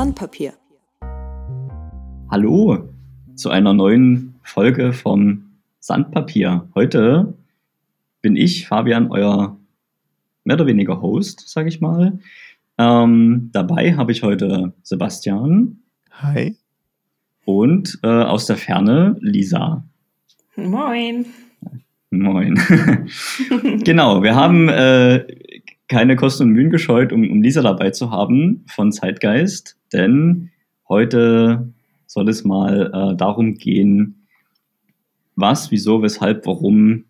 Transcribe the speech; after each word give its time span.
Sandpapier. 0.00 0.54
Hallo 2.30 2.88
zu 3.34 3.50
einer 3.50 3.74
neuen 3.74 4.34
Folge 4.42 4.94
vom 4.94 5.50
Sandpapier. 5.78 6.66
Heute 6.74 7.34
bin 8.22 8.34
ich, 8.34 8.66
Fabian, 8.66 9.10
euer 9.10 9.58
mehr 10.44 10.56
oder 10.56 10.66
weniger 10.66 11.02
Host, 11.02 11.46
sage 11.50 11.68
ich 11.68 11.82
mal. 11.82 12.18
Ähm, 12.78 13.50
dabei 13.52 13.94
habe 13.94 14.12
ich 14.12 14.22
heute 14.22 14.72
Sebastian. 14.82 15.80
Hi. 16.12 16.56
Und 17.44 17.98
äh, 18.02 18.08
aus 18.08 18.46
der 18.46 18.56
Ferne 18.56 19.18
Lisa. 19.20 19.84
Moin. 20.56 21.26
Moin. 22.08 22.54
genau, 23.84 24.22
wir 24.22 24.34
haben 24.34 24.70
äh, 24.70 25.26
keine 25.90 26.14
Kosten 26.14 26.44
und 26.44 26.52
Mühen 26.52 26.70
gescheut, 26.70 27.12
um, 27.12 27.28
um 27.28 27.42
Lisa 27.42 27.62
dabei 27.62 27.90
zu 27.90 28.12
haben 28.12 28.64
von 28.68 28.92
Zeitgeist, 28.92 29.76
denn 29.92 30.50
heute 30.88 31.72
soll 32.06 32.28
es 32.28 32.44
mal 32.44 32.92
äh, 32.94 33.16
darum 33.16 33.56
gehen, 33.56 34.28
was, 35.34 35.72
wieso, 35.72 36.00
weshalb, 36.00 36.46
warum 36.46 37.06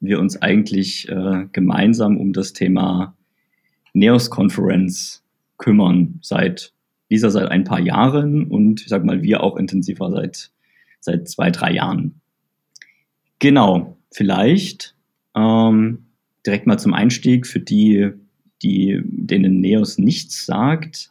wir 0.00 0.18
uns 0.18 0.40
eigentlich 0.40 1.10
äh, 1.10 1.46
gemeinsam 1.52 2.16
um 2.16 2.32
das 2.32 2.54
Thema 2.54 3.14
NEOS 3.92 4.30
Conference 4.30 5.22
kümmern 5.58 6.18
seit 6.22 6.72
Lisa 7.10 7.28
seit 7.28 7.50
ein 7.50 7.64
paar 7.64 7.80
Jahren 7.80 8.44
und 8.44 8.80
ich 8.80 8.88
sag 8.88 9.04
mal 9.04 9.22
wir 9.22 9.42
auch 9.42 9.56
intensiver 9.56 10.10
seit 10.10 10.50
seit 11.00 11.28
zwei 11.28 11.50
drei 11.50 11.72
Jahren. 11.72 12.20
Genau, 13.40 13.98
vielleicht 14.10 14.96
ähm, 15.34 16.05
direkt 16.46 16.66
mal 16.66 16.78
zum 16.78 16.94
Einstieg 16.94 17.46
für 17.46 17.60
die, 17.60 18.10
die 18.62 19.00
denen 19.04 19.60
Neos 19.60 19.98
nichts 19.98 20.46
sagt, 20.46 21.10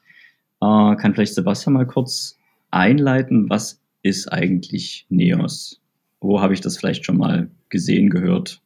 äh, 0.61 0.95
kann 0.95 1.13
vielleicht 1.13 1.35
Sebastian 1.35 1.73
mal 1.73 1.87
kurz 1.87 2.37
einleiten, 2.71 3.49
was 3.49 3.81
ist 4.01 4.31
eigentlich 4.31 5.05
Neos? 5.09 5.81
Wo 6.21 6.41
habe 6.41 6.53
ich 6.53 6.61
das 6.61 6.77
vielleicht 6.77 7.05
schon 7.05 7.17
mal 7.17 7.49
gesehen, 7.69 8.09
gehört? 8.09 8.61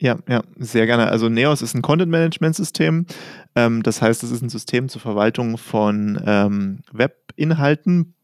Ja, 0.00 0.16
ja, 0.28 0.42
sehr 0.56 0.86
gerne. 0.86 1.08
Also 1.08 1.28
Neos 1.28 1.60
ist 1.60 1.74
ein 1.74 1.82
Content-Management-System. 1.82 3.06
Ähm, 3.56 3.82
das 3.82 4.00
heißt, 4.00 4.22
es 4.22 4.30
ist 4.30 4.42
ein 4.42 4.48
System 4.48 4.88
zur 4.88 5.00
Verwaltung 5.00 5.58
von 5.58 6.22
ähm, 6.24 6.80
Webinhalten. 6.92 8.14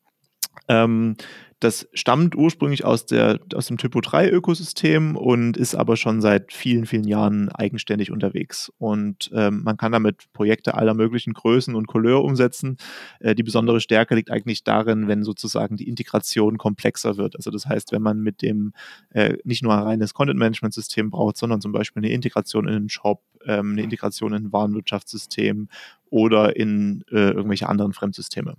Ähm, 0.68 1.16
das 1.64 1.88
stammt 1.94 2.36
ursprünglich 2.36 2.84
aus, 2.84 3.06
der, 3.06 3.40
aus 3.54 3.68
dem 3.68 3.78
Typo 3.78 4.02
3 4.02 4.28
Ökosystem 4.30 5.16
und 5.16 5.56
ist 5.56 5.74
aber 5.74 5.96
schon 5.96 6.20
seit 6.20 6.52
vielen, 6.52 6.84
vielen 6.84 7.08
Jahren 7.08 7.48
eigenständig 7.48 8.10
unterwegs. 8.10 8.70
Und 8.76 9.30
ähm, 9.34 9.62
man 9.64 9.78
kann 9.78 9.92
damit 9.92 10.30
Projekte 10.34 10.74
aller 10.74 10.92
möglichen 10.92 11.32
Größen 11.32 11.74
und 11.74 11.86
Couleur 11.86 12.22
umsetzen. 12.22 12.76
Äh, 13.18 13.34
die 13.34 13.42
besondere 13.42 13.80
Stärke 13.80 14.14
liegt 14.14 14.30
eigentlich 14.30 14.62
darin, 14.62 15.08
wenn 15.08 15.24
sozusagen 15.24 15.76
die 15.76 15.88
Integration 15.88 16.58
komplexer 16.58 17.16
wird. 17.16 17.34
Also 17.36 17.50
das 17.50 17.64
heißt, 17.64 17.92
wenn 17.92 18.02
man 18.02 18.20
mit 18.20 18.42
dem 18.42 18.74
äh, 19.10 19.38
nicht 19.44 19.62
nur 19.62 19.72
ein 19.72 19.82
reines 19.82 20.12
Content-Management-System 20.12 21.10
braucht, 21.10 21.38
sondern 21.38 21.62
zum 21.62 21.72
Beispiel 21.72 22.02
eine 22.02 22.12
Integration 22.12 22.68
in 22.68 22.74
einen 22.74 22.88
Shop, 22.90 23.22
ähm, 23.46 23.72
eine 23.72 23.82
Integration 23.82 24.34
in 24.34 24.44
ein 24.44 24.52
Warenwirtschaftssystem 24.52 25.68
oder 26.10 26.56
in 26.56 27.04
äh, 27.10 27.30
irgendwelche 27.30 27.70
anderen 27.70 27.94
Fremdsysteme. 27.94 28.54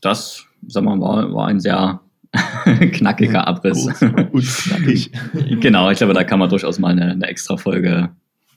Das, 0.00 0.46
sagen 0.66 0.86
wir 0.86 0.96
mal, 0.96 1.32
war 1.32 1.48
ein 1.48 1.60
sehr 1.60 2.00
knackiger 2.92 3.46
Abriss. 3.46 3.86
Und 3.86 4.44
knackig. 4.64 5.12
genau, 5.60 5.90
ich 5.90 5.98
glaube, 5.98 6.14
da 6.14 6.24
kann 6.24 6.38
man 6.38 6.48
durchaus 6.48 6.78
mal 6.78 6.92
eine, 6.92 7.12
eine 7.12 7.26
extra 7.26 7.56
Folge 7.56 8.10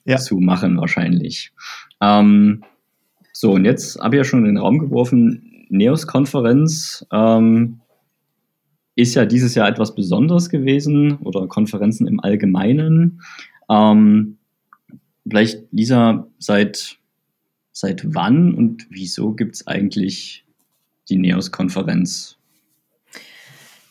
ja. 0.05 0.17
zu 0.17 0.37
machen, 0.39 0.77
wahrscheinlich. 0.77 1.51
Ähm, 2.01 2.63
so, 3.33 3.53
und 3.53 3.65
jetzt 3.65 3.99
habe 3.99 4.15
ich 4.15 4.19
ja 4.19 4.23
schon 4.23 4.39
in 4.39 4.55
den 4.55 4.57
Raum 4.57 4.79
geworfen, 4.79 5.65
NEOS-Konferenz 5.69 7.05
ähm, 7.11 7.81
ist 8.95 9.13
ja 9.13 9.25
dieses 9.25 9.53
Jahr 9.53 9.67
etwas 9.67 9.93
Besonderes 9.93 10.49
gewesen 10.49 11.17
oder 11.17 11.47
Konferenzen 11.47 12.07
im 12.07 12.19
Allgemeinen. 12.19 13.21
Ähm, 13.69 14.37
vielleicht, 15.27 15.71
Lisa, 15.71 16.27
seit, 16.39 16.97
seit 17.71 18.15
wann 18.15 18.55
und 18.55 18.87
wieso 18.89 19.33
gibt 19.33 19.55
es 19.55 19.67
eigentlich 19.67 20.46
die 21.09 21.17
NEOS-Konferenz? 21.17 22.37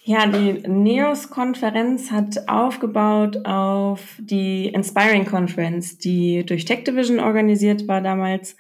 Ja, 0.09 0.27
die 0.27 0.63
NEOS-Konferenz 0.69 2.13
hat 2.13 2.49
aufgebaut 2.49 3.45
auf 3.45 4.17
die 4.21 4.67
Inspiring 4.69 5.25
Conference, 5.25 5.99
die 5.99 6.47
durch 6.47 6.65
Tech 6.65 6.85
Division 6.85 7.19
organisiert 7.19 7.89
war 7.89 8.01
damals, 8.01 8.57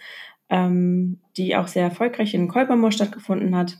ähm, 0.50 1.20
die 1.36 1.54
auch 1.54 1.68
sehr 1.68 1.84
erfolgreich 1.84 2.34
in 2.34 2.48
Kolbermoor 2.48 2.90
stattgefunden 2.90 3.54
hat. 3.54 3.78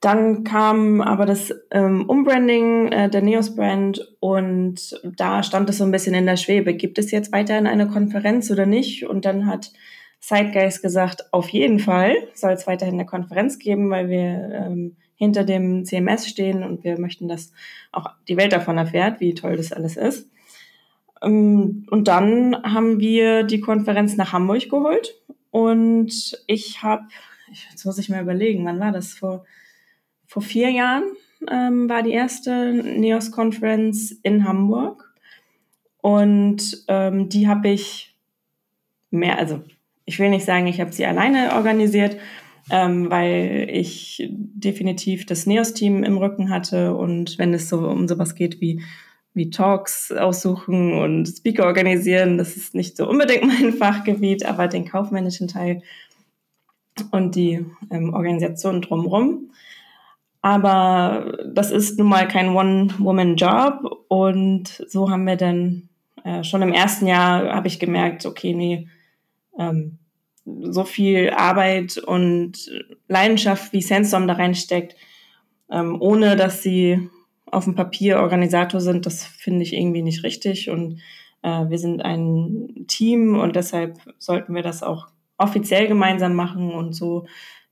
Dann 0.00 0.42
kam 0.42 1.00
aber 1.00 1.26
das 1.26 1.54
ähm, 1.70 2.06
Umbranding 2.08 2.88
äh, 2.88 3.08
der 3.08 3.22
Neos-Brand 3.22 4.14
und 4.18 5.00
da 5.04 5.44
stand 5.44 5.70
es 5.70 5.78
so 5.78 5.84
ein 5.84 5.92
bisschen 5.92 6.14
in 6.14 6.26
der 6.26 6.36
Schwebe. 6.36 6.74
Gibt 6.74 6.98
es 6.98 7.12
jetzt 7.12 7.30
weiterhin 7.30 7.68
eine 7.68 7.86
Konferenz 7.86 8.50
oder 8.50 8.66
nicht? 8.66 9.06
Und 9.06 9.24
dann 9.24 9.46
hat 9.46 9.72
Zeitgeist 10.22 10.82
gesagt, 10.82 11.32
auf 11.32 11.48
jeden 11.48 11.80
Fall 11.80 12.14
soll 12.32 12.52
es 12.52 12.68
weiterhin 12.68 12.94
eine 12.94 13.06
Konferenz 13.06 13.58
geben, 13.58 13.90
weil 13.90 14.08
wir 14.08 14.66
ähm, 14.66 14.96
hinter 15.16 15.42
dem 15.42 15.84
CMS 15.84 16.28
stehen 16.28 16.62
und 16.62 16.84
wir 16.84 16.98
möchten, 16.98 17.26
dass 17.26 17.52
auch 17.90 18.08
die 18.28 18.36
Welt 18.36 18.52
davon 18.52 18.78
erfährt, 18.78 19.20
wie 19.20 19.34
toll 19.34 19.56
das 19.56 19.72
alles 19.72 19.96
ist. 19.96 20.30
Ähm, 21.22 21.86
und 21.90 22.06
dann 22.06 22.56
haben 22.62 23.00
wir 23.00 23.42
die 23.42 23.60
Konferenz 23.60 24.16
nach 24.16 24.32
Hamburg 24.32 24.70
geholt 24.70 25.20
und 25.50 26.40
ich 26.46 26.84
habe, 26.84 27.02
jetzt 27.70 27.84
muss 27.84 27.98
ich 27.98 28.08
mal 28.08 28.22
überlegen, 28.22 28.64
wann 28.64 28.78
war 28.78 28.92
das? 28.92 29.14
Vor, 29.14 29.44
vor 30.28 30.42
vier 30.42 30.70
Jahren 30.70 31.02
ähm, 31.50 31.88
war 31.88 32.04
die 32.04 32.12
erste 32.12 32.72
NEOS-Konferenz 32.72 34.12
in 34.22 34.46
Hamburg 34.46 35.12
und 36.00 36.84
ähm, 36.86 37.28
die 37.28 37.48
habe 37.48 37.70
ich 37.70 38.14
mehr, 39.10 39.36
also 39.38 39.62
ich 40.12 40.18
will 40.18 40.28
nicht 40.28 40.44
sagen, 40.44 40.66
ich 40.66 40.78
habe 40.78 40.92
sie 40.92 41.06
alleine 41.06 41.54
organisiert, 41.54 42.18
ähm, 42.70 43.10
weil 43.10 43.66
ich 43.72 44.28
definitiv 44.30 45.24
das 45.24 45.46
NEOS-Team 45.46 46.04
im 46.04 46.18
Rücken 46.18 46.50
hatte 46.50 46.94
und 46.94 47.38
wenn 47.38 47.54
es 47.54 47.70
so 47.70 47.88
um 47.88 48.06
sowas 48.06 48.34
geht 48.34 48.60
wie 48.60 48.82
wie 49.34 49.48
Talks 49.48 50.12
aussuchen 50.12 50.92
und 50.92 51.26
Speaker 51.26 51.64
organisieren, 51.64 52.36
das 52.36 52.54
ist 52.54 52.74
nicht 52.74 52.98
so 52.98 53.08
unbedingt 53.08 53.44
mein 53.46 53.72
Fachgebiet, 53.72 54.44
aber 54.44 54.68
den 54.68 54.84
kaufmännischen 54.84 55.48
Teil 55.48 55.82
und 57.10 57.34
die 57.34 57.64
ähm, 57.90 58.12
Organisation 58.12 58.82
drumherum. 58.82 59.50
Aber 60.42 61.38
das 61.46 61.70
ist 61.70 61.98
nun 61.98 62.08
mal 62.08 62.28
kein 62.28 62.50
One-Woman-Job 62.50 64.04
und 64.08 64.84
so 64.86 65.08
haben 65.08 65.24
wir 65.26 65.36
dann 65.36 65.88
äh, 66.22 66.44
schon 66.44 66.60
im 66.60 66.74
ersten 66.74 67.06
Jahr 67.06 67.54
habe 67.54 67.68
ich 67.68 67.80
gemerkt, 67.80 68.26
okay, 68.26 68.52
nee, 68.52 68.88
ähm, 69.58 69.98
so 70.44 70.84
viel 70.84 71.30
Arbeit 71.30 71.98
und 71.98 72.70
Leidenschaft 73.08 73.72
wie 73.72 73.82
Sandstorm 73.82 74.26
da 74.26 74.34
reinsteckt, 74.34 74.96
ähm, 75.70 76.00
ohne 76.00 76.36
dass 76.36 76.62
sie 76.62 77.08
auf 77.46 77.64
dem 77.64 77.74
Papier 77.74 78.20
Organisator 78.20 78.80
sind, 78.80 79.06
das 79.06 79.24
finde 79.24 79.62
ich 79.62 79.74
irgendwie 79.74 80.02
nicht 80.02 80.24
richtig. 80.24 80.70
Und 80.70 81.00
äh, 81.42 81.68
wir 81.68 81.78
sind 81.78 82.02
ein 82.02 82.86
Team 82.88 83.38
und 83.38 83.56
deshalb 83.56 83.98
sollten 84.18 84.54
wir 84.54 84.62
das 84.62 84.82
auch 84.82 85.08
offiziell 85.38 85.86
gemeinsam 85.86 86.34
machen. 86.34 86.72
Und 86.72 86.94
so 86.94 87.26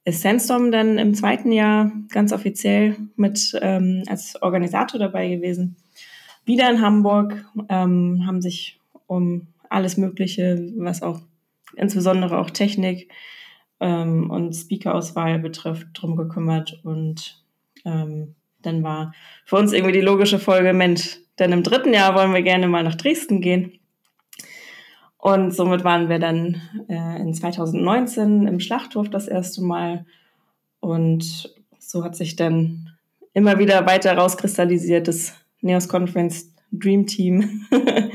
ist 0.04 0.22
Sandstorm 0.22 0.70
dann 0.70 0.98
im 0.98 1.14
zweiten 1.14 1.52
Jahr 1.52 1.90
ganz 2.10 2.32
offiziell 2.32 2.96
mit 3.16 3.58
ähm, 3.62 4.02
als 4.06 4.40
Organisator 4.42 4.98
dabei 4.98 5.28
gewesen. 5.28 5.76
Wieder 6.44 6.70
in 6.70 6.80
Hamburg 6.80 7.44
ähm, 7.68 8.24
haben 8.26 8.42
sich 8.42 8.80
um 9.06 9.48
alles 9.68 9.96
Mögliche, 9.96 10.72
was 10.76 11.02
auch 11.02 11.20
insbesondere 11.76 12.38
auch 12.38 12.50
Technik 12.50 13.10
ähm, 13.80 14.30
und 14.30 14.54
Speaker-Auswahl 14.54 15.38
betrifft, 15.38 15.88
drum 15.94 16.16
gekümmert. 16.16 16.80
Und 16.84 17.42
ähm, 17.84 18.34
dann 18.62 18.82
war 18.82 19.12
für 19.44 19.56
uns 19.56 19.72
irgendwie 19.72 19.92
die 19.92 20.00
logische 20.00 20.38
Folge, 20.38 20.72
Mensch, 20.72 21.18
denn 21.38 21.52
im 21.52 21.62
dritten 21.62 21.94
Jahr 21.94 22.14
wollen 22.14 22.34
wir 22.34 22.42
gerne 22.42 22.68
mal 22.68 22.84
nach 22.84 22.94
Dresden 22.94 23.40
gehen. 23.40 23.78
Und 25.16 25.54
somit 25.54 25.84
waren 25.84 26.08
wir 26.08 26.18
dann 26.18 26.62
äh, 26.88 27.20
in 27.20 27.34
2019 27.34 28.46
im 28.46 28.60
Schlachthof 28.60 29.10
das 29.10 29.28
erste 29.28 29.62
Mal. 29.62 30.06
Und 30.80 31.54
so 31.78 32.04
hat 32.04 32.16
sich 32.16 32.36
dann 32.36 32.90
immer 33.34 33.58
wieder 33.58 33.86
weiter 33.86 34.16
rauskristallisiert, 34.16 35.08
das 35.08 35.34
Neos 35.60 35.88
Conference 35.88 36.54
Dream 36.72 37.06
Team. 37.06 37.66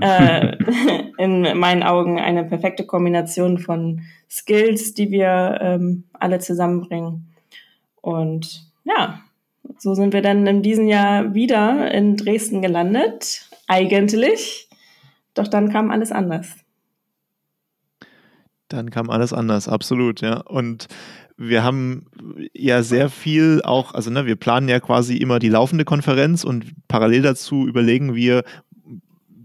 äh, 0.00 0.56
in 1.18 1.58
meinen 1.58 1.82
Augen 1.82 2.18
eine 2.18 2.44
perfekte 2.44 2.86
Kombination 2.86 3.58
von 3.58 4.02
Skills, 4.30 4.94
die 4.94 5.10
wir 5.10 5.58
ähm, 5.60 6.04
alle 6.12 6.38
zusammenbringen. 6.38 7.28
Und 8.00 8.66
ja, 8.84 9.20
so 9.78 9.94
sind 9.94 10.12
wir 10.12 10.22
dann 10.22 10.46
in 10.46 10.62
diesem 10.62 10.88
Jahr 10.88 11.34
wieder 11.34 11.92
in 11.92 12.16
Dresden 12.16 12.62
gelandet, 12.62 13.48
eigentlich. 13.68 14.68
Doch 15.34 15.48
dann 15.48 15.70
kam 15.70 15.90
alles 15.90 16.12
anders. 16.12 16.56
Dann 18.68 18.90
kam 18.90 19.10
alles 19.10 19.32
anders, 19.32 19.68
absolut, 19.68 20.20
ja. 20.20 20.40
Und 20.40 20.88
wir 21.36 21.62
haben 21.62 22.06
ja 22.54 22.82
sehr 22.82 23.08
viel 23.08 23.60
auch, 23.64 23.94
also 23.94 24.10
ne, 24.10 24.26
wir 24.26 24.36
planen 24.36 24.68
ja 24.68 24.80
quasi 24.80 25.16
immer 25.16 25.38
die 25.38 25.48
laufende 25.48 25.84
Konferenz 25.84 26.44
und 26.44 26.66
parallel 26.88 27.22
dazu 27.22 27.66
überlegen 27.66 28.14
wir, 28.14 28.44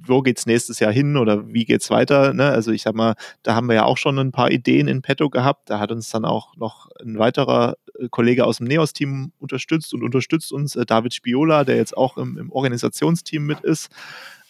wo 0.07 0.21
geht's 0.21 0.45
nächstes 0.45 0.79
Jahr 0.79 0.91
hin 0.91 1.17
oder 1.17 1.47
wie 1.53 1.65
geht's 1.65 1.89
weiter? 1.89 2.33
Ne? 2.33 2.45
Also 2.45 2.71
ich 2.71 2.83
sag 2.83 2.95
mal, 2.95 3.15
da 3.43 3.55
haben 3.55 3.67
wir 3.67 3.75
ja 3.75 3.85
auch 3.85 3.97
schon 3.97 4.17
ein 4.19 4.31
paar 4.31 4.51
Ideen 4.51 4.87
in 4.87 5.01
petto 5.01 5.29
gehabt. 5.29 5.69
Da 5.69 5.79
hat 5.79 5.91
uns 5.91 6.09
dann 6.09 6.25
auch 6.25 6.55
noch 6.55 6.89
ein 7.01 7.19
weiterer 7.19 7.75
äh, 7.99 8.07
Kollege 8.09 8.45
aus 8.45 8.57
dem 8.57 8.67
NEOS-Team 8.67 9.31
unterstützt 9.39 9.93
und 9.93 10.03
unterstützt 10.03 10.51
uns, 10.51 10.75
äh, 10.75 10.85
David 10.85 11.13
Spiola, 11.13 11.63
der 11.63 11.77
jetzt 11.77 11.95
auch 11.95 12.17
im, 12.17 12.37
im 12.37 12.51
Organisationsteam 12.51 13.45
mit 13.45 13.61
ist. 13.61 13.89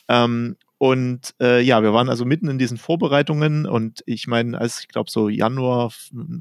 Ähm, 0.07 0.55
und 0.79 1.33
äh, 1.41 1.61
ja, 1.61 1.81
wir 1.81 1.91
waren 1.91 2.07
also 2.07 2.23
mitten 2.23 2.49
in 2.49 2.59
diesen 2.59 2.77
Vorbereitungen 2.77 3.65
und 3.65 4.03
ich 4.05 4.27
meine, 4.27 4.59
als 4.59 4.81
ich 4.81 4.87
glaube 4.87 5.09
so 5.09 5.27
Januar, 5.27 5.91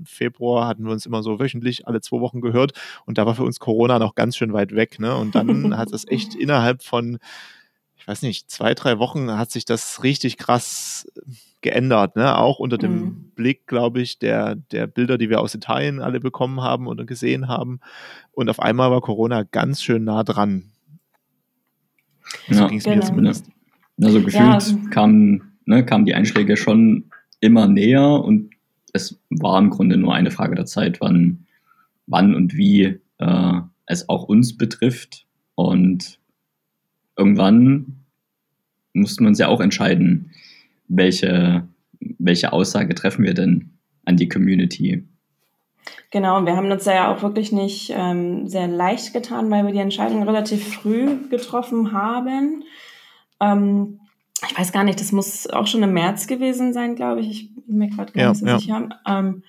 Februar 0.04 0.68
hatten 0.68 0.84
wir 0.84 0.92
uns 0.92 1.06
immer 1.06 1.22
so 1.22 1.40
wöchentlich 1.40 1.86
alle 1.86 2.02
zwei 2.02 2.20
Wochen 2.20 2.42
gehört 2.42 2.72
und 3.06 3.16
da 3.16 3.24
war 3.24 3.34
für 3.34 3.44
uns 3.44 3.60
Corona 3.60 3.98
noch 3.98 4.14
ganz 4.14 4.36
schön 4.36 4.52
weit 4.52 4.74
weg. 4.74 4.98
Ne? 5.00 5.16
Und 5.16 5.34
dann 5.34 5.78
hat 5.78 5.90
es 5.90 6.06
echt 6.06 6.34
innerhalb 6.38 6.82
von 6.82 7.18
ich 8.06 8.08
weiß 8.08 8.22
nicht, 8.22 8.48
zwei, 8.48 8.72
drei 8.74 9.00
Wochen 9.00 9.32
hat 9.32 9.50
sich 9.50 9.64
das 9.64 10.04
richtig 10.04 10.36
krass 10.36 11.08
äh, 11.16 11.32
geändert, 11.60 12.14
ne? 12.14 12.38
Auch 12.38 12.60
unter 12.60 12.78
dem 12.78 13.00
mhm. 13.00 13.32
Blick, 13.34 13.66
glaube 13.66 14.00
ich, 14.00 14.20
der, 14.20 14.54
der 14.54 14.86
Bilder, 14.86 15.18
die 15.18 15.28
wir 15.28 15.40
aus 15.40 15.56
Italien 15.56 16.00
alle 16.00 16.20
bekommen 16.20 16.60
haben 16.60 16.86
oder 16.86 17.04
gesehen 17.04 17.48
haben. 17.48 17.80
Und 18.30 18.48
auf 18.48 18.60
einmal 18.60 18.92
war 18.92 19.00
Corona 19.00 19.42
ganz 19.42 19.82
schön 19.82 20.04
nah 20.04 20.22
dran. 20.22 20.70
So 22.48 22.54
ja, 22.54 22.68
ging 22.68 22.78
es 22.78 22.84
genau. 22.84 22.96
mir 22.98 23.02
zumindest. 23.02 23.46
Also 24.00 24.22
gefühlt 24.22 24.34
ja. 24.34 24.90
Kamen, 24.90 25.58
ne, 25.64 25.84
kamen 25.84 26.06
die 26.06 26.14
Einschläge 26.14 26.56
schon 26.56 27.10
immer 27.40 27.66
näher 27.66 28.22
und 28.22 28.50
es 28.92 29.20
war 29.30 29.58
im 29.58 29.70
Grunde 29.70 29.96
nur 29.96 30.14
eine 30.14 30.30
Frage 30.30 30.54
der 30.54 30.66
Zeit, 30.66 31.00
wann, 31.00 31.44
wann 32.06 32.36
und 32.36 32.54
wie 32.56 33.00
äh, 33.18 33.60
es 33.86 34.08
auch 34.08 34.28
uns 34.28 34.56
betrifft. 34.56 35.26
Und 35.56 36.20
irgendwann 37.16 37.95
mussten 38.96 39.24
wir 39.24 39.28
uns 39.28 39.38
ja 39.38 39.48
auch 39.48 39.60
entscheiden, 39.60 40.32
welche, 40.88 41.66
welche 42.18 42.52
Aussage 42.52 42.94
treffen 42.94 43.24
wir 43.24 43.34
denn 43.34 43.70
an 44.04 44.16
die 44.16 44.28
Community. 44.28 45.04
Genau, 46.10 46.38
und 46.38 46.46
wir 46.46 46.56
haben 46.56 46.70
uns 46.70 46.84
ja 46.84 47.12
auch 47.12 47.22
wirklich 47.22 47.52
nicht 47.52 47.92
ähm, 47.94 48.48
sehr 48.48 48.68
leicht 48.68 49.12
getan, 49.12 49.50
weil 49.50 49.66
wir 49.66 49.72
die 49.72 49.78
Entscheidung 49.78 50.22
relativ 50.22 50.74
früh 50.74 51.28
getroffen 51.28 51.92
haben. 51.92 52.64
Ähm, 53.40 54.00
ich 54.48 54.58
weiß 54.58 54.72
gar 54.72 54.84
nicht, 54.84 55.00
das 55.00 55.12
muss 55.12 55.48
auch 55.48 55.66
schon 55.66 55.82
im 55.82 55.92
März 55.92 56.26
gewesen 56.26 56.72
sein, 56.72 56.94
glaube 56.94 57.20
ich. 57.20 57.30
Ich 57.30 57.66
bin 57.66 57.78
mir 57.78 57.88
gerade 57.88 58.12
gar 58.12 58.22
ja, 58.22 58.28
nicht 58.30 58.40
so 58.40 58.46
ja. 58.46 58.58
sicher. 58.58 58.88
Ähm, 59.06 59.42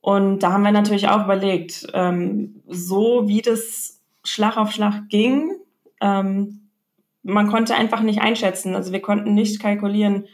und 0.00 0.40
da 0.40 0.52
haben 0.52 0.62
wir 0.62 0.72
natürlich 0.72 1.08
auch 1.08 1.24
überlegt, 1.24 1.86
ähm, 1.94 2.62
so 2.68 3.26
wie 3.26 3.40
das 3.40 4.00
Schlag 4.22 4.56
auf 4.56 4.72
Schlag 4.72 5.08
ging, 5.08 5.52
ähm, 6.00 6.63
man 7.24 7.48
konnte 7.48 7.74
einfach 7.74 8.02
nicht 8.02 8.20
einschätzen. 8.20 8.76
Also 8.76 8.92
wir 8.92 9.00
konnten 9.00 9.34
nicht 9.34 9.60
kalkulieren, 9.60 10.26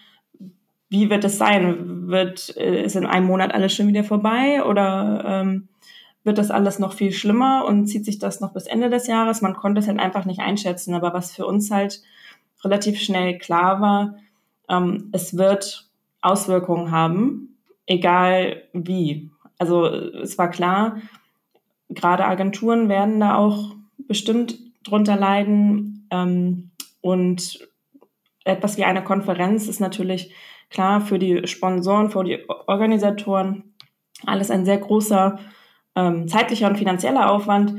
wie 0.90 1.08
wird 1.08 1.24
es 1.24 1.38
sein? 1.38 2.08
Wird, 2.08 2.54
äh, 2.56 2.84
ist 2.84 2.96
in 2.96 3.06
einem 3.06 3.26
Monat 3.26 3.54
alles 3.54 3.72
schon 3.74 3.88
wieder 3.88 4.04
vorbei 4.04 4.62
oder 4.64 5.24
ähm, 5.24 5.68
wird 6.24 6.36
das 6.36 6.50
alles 6.50 6.78
noch 6.78 6.92
viel 6.92 7.12
schlimmer 7.12 7.64
und 7.66 7.86
zieht 7.86 8.04
sich 8.04 8.18
das 8.18 8.40
noch 8.40 8.52
bis 8.52 8.66
Ende 8.66 8.90
des 8.90 9.06
Jahres? 9.06 9.40
Man 9.40 9.54
konnte 9.54 9.80
es 9.80 9.86
halt 9.86 10.00
einfach 10.00 10.26
nicht 10.26 10.40
einschätzen. 10.40 10.94
Aber 10.94 11.14
was 11.14 11.34
für 11.34 11.46
uns 11.46 11.70
halt 11.70 12.02
relativ 12.62 13.00
schnell 13.00 13.38
klar 13.38 13.80
war, 13.80 14.16
ähm, 14.68 15.08
es 15.12 15.38
wird 15.38 15.88
Auswirkungen 16.20 16.90
haben, 16.90 17.56
egal 17.86 18.64
wie. 18.72 19.30
Also 19.58 19.86
es 19.86 20.36
war 20.38 20.50
klar, 20.50 20.98
gerade 21.88 22.24
Agenturen 22.24 22.88
werden 22.88 23.20
da 23.20 23.36
auch 23.36 23.76
bestimmt 23.96 24.58
drunter 24.82 25.16
leiden. 25.16 26.08
Ähm, 26.10 26.69
und 27.00 27.68
etwas 28.44 28.76
wie 28.76 28.84
eine 28.84 29.04
Konferenz 29.04 29.68
ist 29.68 29.80
natürlich 29.80 30.34
klar 30.70 31.00
für 31.00 31.18
die 31.18 31.46
Sponsoren, 31.46 32.10
für 32.10 32.24
die 32.24 32.44
Organisatoren 32.66 33.74
alles 34.26 34.50
ein 34.50 34.64
sehr 34.64 34.78
großer 34.78 35.38
ähm, 35.96 36.28
zeitlicher 36.28 36.68
und 36.68 36.78
finanzieller 36.78 37.30
Aufwand. 37.30 37.74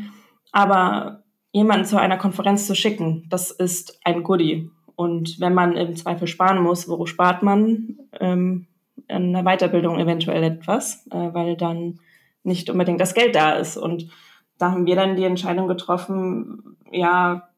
Aber 0.51 1.23
jemanden 1.51 1.85
zu 1.85 1.99
einer 1.99 2.17
Konferenz 2.17 2.67
zu 2.67 2.75
schicken, 2.75 3.27
das 3.29 3.51
ist 3.51 3.99
ein 4.03 4.23
Goodie. 4.23 4.69
Und 4.95 5.39
wenn 5.39 5.53
man 5.53 5.75
im 5.77 5.95
Zweifel 5.95 6.27
sparen 6.27 6.61
muss, 6.61 6.87
wo 6.87 7.05
spart 7.05 7.43
man? 7.43 7.97
Ähm, 8.19 8.67
in 9.07 9.33
der 9.33 9.43
Weiterbildung 9.43 9.99
eventuell 9.99 10.43
etwas, 10.43 11.07
äh, 11.07 11.33
weil 11.33 11.57
dann 11.57 11.99
nicht 12.43 12.69
unbedingt 12.69 13.01
das 13.01 13.13
Geld 13.13 13.35
da 13.35 13.53
ist. 13.53 13.77
Und 13.77 14.09
da 14.57 14.71
haben 14.71 14.85
wir 14.85 14.95
dann 14.95 15.15
die 15.15 15.23
Entscheidung 15.23 15.67
getroffen, 15.67 16.77
ja, 16.91 17.49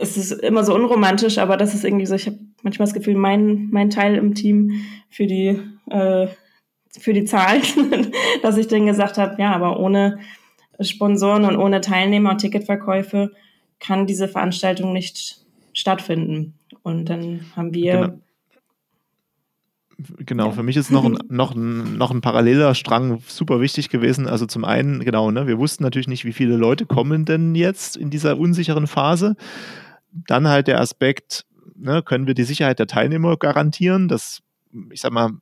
es 0.00 0.16
ist 0.16 0.32
immer 0.32 0.64
so 0.64 0.74
unromantisch, 0.74 1.38
aber 1.38 1.56
das 1.56 1.74
ist 1.74 1.84
irgendwie 1.84 2.06
so, 2.06 2.14
ich 2.14 2.26
habe 2.26 2.38
manchmal 2.62 2.86
das 2.86 2.94
Gefühl, 2.94 3.16
mein, 3.16 3.68
mein 3.70 3.90
Teil 3.90 4.14
im 4.14 4.34
Team 4.34 4.82
für 5.10 5.26
die, 5.26 5.60
äh, 5.90 6.28
für 6.98 7.12
die 7.12 7.24
Zahlen, 7.24 7.62
dass 8.42 8.56
ich 8.56 8.68
dann 8.68 8.86
gesagt 8.86 9.18
habe, 9.18 9.40
ja, 9.40 9.52
aber 9.52 9.80
ohne 9.80 10.18
Sponsoren 10.80 11.44
und 11.44 11.56
ohne 11.56 11.80
Teilnehmer 11.80 12.30
und 12.30 12.38
Ticketverkäufe 12.38 13.32
kann 13.80 14.06
diese 14.06 14.28
Veranstaltung 14.28 14.92
nicht 14.92 15.44
stattfinden. 15.72 16.54
Und 16.82 17.06
dann 17.06 17.40
haben 17.56 17.74
wir. 17.74 17.92
Genau. 17.92 18.20
Genau, 20.24 20.52
für 20.52 20.62
mich 20.62 20.76
ist 20.76 20.92
noch 20.92 21.04
ein, 21.04 21.18
noch, 21.28 21.56
ein, 21.56 21.98
noch 21.98 22.12
ein 22.12 22.20
paralleler 22.20 22.76
Strang 22.76 23.18
super 23.26 23.60
wichtig 23.60 23.88
gewesen. 23.88 24.28
Also 24.28 24.46
zum 24.46 24.64
einen, 24.64 25.04
genau, 25.04 25.32
ne, 25.32 25.48
wir 25.48 25.58
wussten 25.58 25.82
natürlich 25.82 26.06
nicht, 26.06 26.24
wie 26.24 26.32
viele 26.32 26.56
Leute 26.56 26.86
kommen 26.86 27.24
denn 27.24 27.56
jetzt 27.56 27.96
in 27.96 28.08
dieser 28.08 28.38
unsicheren 28.38 28.86
Phase. 28.86 29.34
Dann 30.12 30.48
halt 30.48 30.66
der 30.68 30.80
Aspekt, 30.80 31.46
ne, 31.76 32.02
können 32.02 32.26
wir 32.26 32.34
die 32.34 32.44
Sicherheit 32.44 32.78
der 32.78 32.86
Teilnehmer 32.86 33.36
garantieren? 33.36 34.08
Das, 34.08 34.40
ich 34.90 35.00
sag 35.00 35.12
mal, 35.12 35.32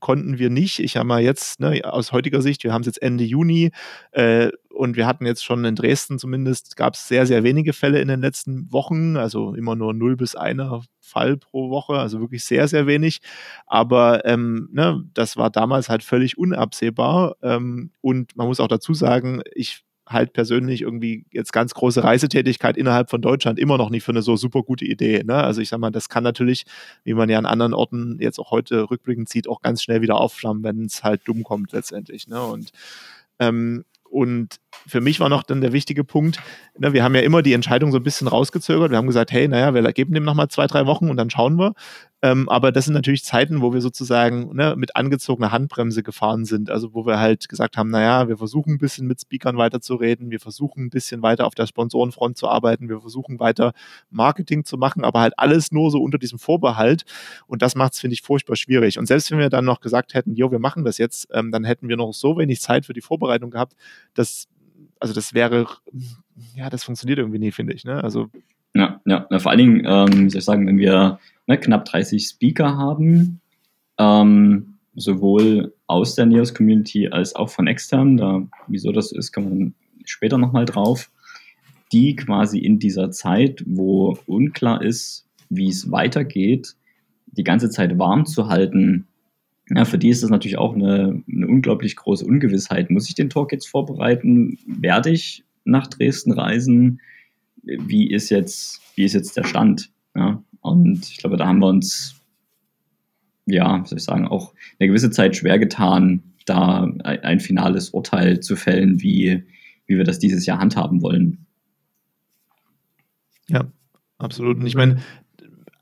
konnten 0.00 0.38
wir 0.38 0.50
nicht. 0.50 0.80
Ich 0.80 0.96
habe 0.96 1.06
mal 1.06 1.22
jetzt 1.22 1.60
ne, 1.60 1.82
aus 1.84 2.12
heutiger 2.12 2.42
Sicht, 2.42 2.64
wir 2.64 2.72
haben 2.72 2.80
es 2.82 2.86
jetzt 2.86 3.02
Ende 3.02 3.24
Juni 3.24 3.70
äh, 4.12 4.50
und 4.70 4.96
wir 4.96 5.06
hatten 5.06 5.26
jetzt 5.26 5.44
schon 5.44 5.64
in 5.64 5.74
Dresden 5.74 6.18
zumindest, 6.18 6.76
gab 6.76 6.94
es 6.94 7.08
sehr, 7.08 7.26
sehr 7.26 7.44
wenige 7.44 7.72
Fälle 7.72 8.00
in 8.00 8.08
den 8.08 8.20
letzten 8.20 8.70
Wochen, 8.72 9.16
also 9.16 9.54
immer 9.54 9.74
nur 9.74 9.94
0 9.94 10.16
bis 10.16 10.34
1 10.34 10.62
Fall 11.00 11.36
pro 11.36 11.70
Woche, 11.70 11.94
also 11.94 12.20
wirklich 12.20 12.44
sehr, 12.44 12.68
sehr 12.68 12.86
wenig. 12.86 13.20
Aber 13.66 14.24
ähm, 14.24 14.68
ne, 14.72 15.04
das 15.14 15.36
war 15.36 15.50
damals 15.50 15.88
halt 15.88 16.02
völlig 16.02 16.36
unabsehbar. 16.36 17.36
Ähm, 17.42 17.92
und 18.00 18.36
man 18.36 18.48
muss 18.48 18.60
auch 18.60 18.68
dazu 18.68 18.92
sagen, 18.92 19.42
ich 19.54 19.85
halt 20.08 20.32
persönlich 20.32 20.82
irgendwie 20.82 21.26
jetzt 21.32 21.52
ganz 21.52 21.74
große 21.74 22.02
Reisetätigkeit 22.04 22.76
innerhalb 22.76 23.10
von 23.10 23.20
Deutschland 23.20 23.58
immer 23.58 23.76
noch 23.76 23.90
nicht 23.90 24.04
für 24.04 24.12
eine 24.12 24.22
so 24.22 24.36
super 24.36 24.62
gute 24.62 24.84
Idee. 24.84 25.22
Ne? 25.24 25.34
Also 25.34 25.60
ich 25.60 25.68
sag 25.68 25.78
mal, 25.78 25.90
das 25.90 26.08
kann 26.08 26.22
natürlich, 26.22 26.64
wie 27.04 27.14
man 27.14 27.28
ja 27.28 27.38
an 27.38 27.46
anderen 27.46 27.74
Orten 27.74 28.18
jetzt 28.20 28.38
auch 28.38 28.50
heute 28.50 28.90
rückblickend 28.90 29.28
sieht, 29.28 29.48
auch 29.48 29.60
ganz 29.60 29.82
schnell 29.82 30.02
wieder 30.02 30.20
aufflammen, 30.20 30.62
wenn 30.62 30.84
es 30.84 31.02
halt 31.02 31.22
dumm 31.24 31.42
kommt 31.42 31.72
letztendlich. 31.72 32.28
Ne? 32.28 32.40
Und 32.40 32.70
ähm, 33.38 33.84
und 34.10 34.60
für 34.86 35.00
mich 35.00 35.20
war 35.20 35.28
noch 35.28 35.42
dann 35.42 35.60
der 35.60 35.72
wichtige 35.72 36.04
Punkt, 36.04 36.40
ne, 36.78 36.92
wir 36.92 37.02
haben 37.02 37.14
ja 37.14 37.22
immer 37.22 37.42
die 37.42 37.52
Entscheidung 37.52 37.90
so 37.90 37.98
ein 37.98 38.02
bisschen 38.02 38.28
rausgezögert. 38.28 38.90
Wir 38.90 38.98
haben 38.98 39.06
gesagt, 39.06 39.32
hey, 39.32 39.48
naja, 39.48 39.74
wir 39.74 39.92
geben 39.92 40.14
dem 40.14 40.24
nochmal 40.24 40.48
zwei, 40.48 40.66
drei 40.66 40.86
Wochen 40.86 41.10
und 41.10 41.16
dann 41.16 41.28
schauen 41.28 41.58
wir. 41.58 41.74
Ähm, 42.22 42.48
aber 42.48 42.72
das 42.72 42.86
sind 42.86 42.94
natürlich 42.94 43.24
Zeiten, 43.24 43.60
wo 43.60 43.74
wir 43.74 43.82
sozusagen 43.82 44.54
ne, 44.54 44.74
mit 44.76 44.96
angezogener 44.96 45.52
Handbremse 45.52 46.02
gefahren 46.02 46.44
sind. 46.46 46.70
Also 46.70 46.94
wo 46.94 47.04
wir 47.06 47.18
halt 47.18 47.48
gesagt 47.48 47.76
haben, 47.76 47.90
naja, 47.90 48.28
wir 48.28 48.38
versuchen 48.38 48.74
ein 48.74 48.78
bisschen 48.78 49.06
mit 49.06 49.20
Speakern 49.20 49.58
weiterzureden, 49.58 50.30
wir 50.30 50.40
versuchen 50.40 50.86
ein 50.86 50.90
bisschen 50.90 51.22
weiter 51.22 51.46
auf 51.46 51.54
der 51.54 51.66
Sponsorenfront 51.66 52.38
zu 52.38 52.48
arbeiten, 52.48 52.88
wir 52.88 53.00
versuchen 53.00 53.38
weiter 53.38 53.72
Marketing 54.10 54.64
zu 54.64 54.78
machen, 54.78 55.04
aber 55.04 55.20
halt 55.20 55.34
alles 55.36 55.72
nur 55.72 55.90
so 55.90 56.00
unter 56.00 56.18
diesem 56.18 56.38
Vorbehalt. 56.38 57.04
Und 57.46 57.60
das 57.60 57.74
macht 57.74 57.92
es, 57.92 58.00
finde 58.00 58.14
ich, 58.14 58.22
furchtbar 58.22 58.56
schwierig. 58.56 58.98
Und 58.98 59.06
selbst 59.06 59.30
wenn 59.30 59.38
wir 59.38 59.50
dann 59.50 59.66
noch 59.66 59.80
gesagt 59.80 60.14
hätten, 60.14 60.34
jo, 60.34 60.50
wir 60.50 60.58
machen 60.58 60.84
das 60.84 60.98
jetzt, 60.98 61.28
ähm, 61.32 61.52
dann 61.52 61.64
hätten 61.64 61.88
wir 61.88 61.96
noch 61.96 62.12
so 62.14 62.38
wenig 62.38 62.60
Zeit 62.60 62.86
für 62.86 62.94
die 62.94 63.02
Vorbereitung 63.02 63.50
gehabt, 63.50 63.74
dass 64.14 64.48
also 64.98 65.14
das 65.14 65.34
wäre, 65.34 65.66
ja, 66.54 66.70
das 66.70 66.84
funktioniert 66.84 67.18
irgendwie 67.18 67.38
nie, 67.38 67.52
finde 67.52 67.74
ich. 67.74 67.84
Ne? 67.84 68.02
Also 68.02 68.30
ja, 68.76 69.00
ja, 69.06 69.38
vor 69.38 69.50
allen 69.50 69.58
Dingen, 69.58 69.82
ähm, 69.86 70.26
wie 70.26 70.30
soll 70.30 70.38
ich 70.38 70.44
sagen, 70.44 70.66
wenn 70.66 70.78
wir 70.78 71.18
ne, 71.46 71.58
knapp 71.58 71.84
30 71.84 72.26
Speaker 72.26 72.76
haben, 72.76 73.40
ähm, 73.98 74.74
sowohl 74.94 75.74
aus 75.86 76.14
der 76.14 76.26
NEOS-Community 76.26 77.08
als 77.08 77.34
auch 77.34 77.50
von 77.50 77.66
extern, 77.66 78.16
da, 78.16 78.46
wieso 78.66 78.92
das 78.92 79.12
ist, 79.12 79.36
wir 79.36 79.42
dann 79.42 79.74
später 80.04 80.38
nochmal 80.38 80.64
drauf, 80.64 81.10
die 81.92 82.16
quasi 82.16 82.58
in 82.58 82.78
dieser 82.78 83.10
Zeit, 83.10 83.62
wo 83.66 84.18
unklar 84.26 84.82
ist, 84.82 85.26
wie 85.48 85.68
es 85.68 85.90
weitergeht, 85.90 86.74
die 87.26 87.44
ganze 87.44 87.70
Zeit 87.70 87.98
warm 87.98 88.26
zu 88.26 88.48
halten, 88.48 89.06
ja, 89.70 89.84
für 89.84 89.98
die 89.98 90.10
ist 90.10 90.22
das 90.22 90.30
natürlich 90.30 90.58
auch 90.58 90.74
eine, 90.74 91.22
eine 91.30 91.48
unglaublich 91.48 91.96
große 91.96 92.24
Ungewissheit. 92.24 92.90
Muss 92.90 93.08
ich 93.08 93.16
den 93.16 93.30
Talk 93.30 93.50
jetzt 93.50 93.66
vorbereiten? 93.66 94.58
Werde 94.66 95.10
ich 95.10 95.44
nach 95.64 95.88
Dresden 95.88 96.32
reisen? 96.32 97.00
Wie 97.66 98.10
ist 98.10 98.30
jetzt, 98.30 98.80
wie 98.94 99.04
ist 99.04 99.12
jetzt 99.12 99.36
der 99.36 99.44
Stand? 99.44 99.90
Ja, 100.14 100.42
und 100.60 101.08
ich 101.10 101.18
glaube, 101.18 101.36
da 101.36 101.46
haben 101.46 101.58
wir 101.58 101.66
uns 101.66 102.16
ja, 103.46 103.82
soll 103.86 103.98
ich 103.98 104.04
sagen, 104.04 104.26
auch 104.26 104.52
eine 104.78 104.88
gewisse 104.88 105.10
Zeit 105.10 105.36
schwer 105.36 105.58
getan, 105.58 106.22
da 106.44 106.88
ein, 107.04 107.40
finales 107.40 107.90
Urteil 107.90 108.40
zu 108.40 108.56
fällen, 108.56 109.00
wie, 109.00 109.44
wie 109.86 109.96
wir 109.96 110.04
das 110.04 110.18
dieses 110.18 110.46
Jahr 110.46 110.58
handhaben 110.58 111.00
wollen. 111.00 111.46
Ja, 113.48 113.64
absolut. 114.18 114.58
Und 114.58 114.66
ich 114.66 114.74
meine, 114.74 115.00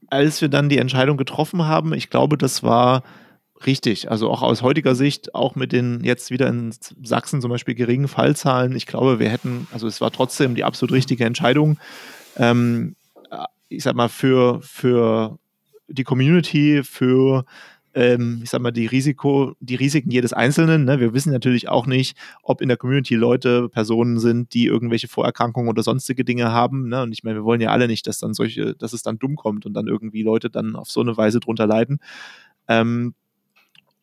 als 0.09 0.41
wir 0.41 0.49
dann 0.49 0.69
die 0.69 0.79
Entscheidung 0.79 1.17
getroffen 1.17 1.65
haben, 1.65 1.93
ich 1.93 2.11
glaube, 2.11 2.39
das 2.39 2.63
war 2.63 3.03
richtig. 3.67 4.11
Also 4.11 4.31
auch 4.31 4.43
aus 4.43 4.63
heutiger 4.63 4.95
Sicht, 4.95 5.35
auch 5.35 5.55
mit 5.55 5.73
den 5.73 6.03
jetzt 6.05 6.31
wieder 6.31 6.49
in 6.49 6.73
Sachsen 7.03 7.41
zum 7.41 7.51
Beispiel 7.51 7.75
geringen 7.75 8.09
Fallzahlen, 8.09 8.75
ich 8.77 8.87
glaube, 8.87 9.19
wir 9.19 9.29
hätten, 9.29 9.67
also 9.73 9.87
es 9.87 10.01
war 10.01 10.11
trotzdem 10.11 10.55
die 10.55 10.65
absolut 10.65 10.93
richtige 10.93 11.25
Entscheidung. 11.25 11.79
Ähm, 12.37 12.97
ich 13.69 13.83
sag 13.83 13.95
mal, 13.95 14.09
für, 14.09 14.61
für 14.63 15.39
die 15.89 16.05
Community, 16.05 16.83
für 16.85 17.45
ähm, 17.95 18.41
ich 18.43 18.51
sag 18.51 18.61
mal, 18.61 18.73
die 18.73 18.87
Risiko, 18.87 19.55
die 19.61 19.77
Risiken 19.77 20.11
jedes 20.11 20.33
Einzelnen. 20.33 20.85
Ne? 20.85 21.01
Wir 21.01 21.15
wissen 21.15 21.33
natürlich 21.33 21.69
auch 21.69 21.87
nicht, 21.87 22.17
ob 22.43 22.61
in 22.61 22.69
der 22.69 22.77
Community 22.77 23.15
Leute, 23.15 23.69
Personen 23.69 24.19
sind, 24.19 24.53
die 24.53 24.67
irgendwelche 24.67 25.09
Vorerkrankungen 25.09 25.69
oder 25.69 25.83
sonstige 25.83 26.25
Dinge 26.25 26.51
haben. 26.53 26.89
Ne? 26.89 27.03
Und 27.03 27.13
ich 27.13 27.23
meine, 27.23 27.37
wir 27.37 27.45
wollen 27.45 27.61
ja 27.61 27.71
alle 27.71 27.87
nicht, 27.87 28.07
dass 28.07 28.19
dann 28.19 28.35
solche, 28.35 28.75
dass 28.75 28.93
es 28.93 29.03
dann 29.03 29.19
dumm 29.19 29.37
kommt 29.37 29.65
und 29.65 29.75
dann 29.75 29.87
irgendwie 29.87 30.23
Leute 30.23 30.51
dann 30.51 30.77
auf 30.77 30.91
so 30.91 31.01
eine 31.01 31.17
Weise 31.17 31.41
drunter 31.41 31.67
leiden. 31.67 32.01
Ähm, 32.67 33.15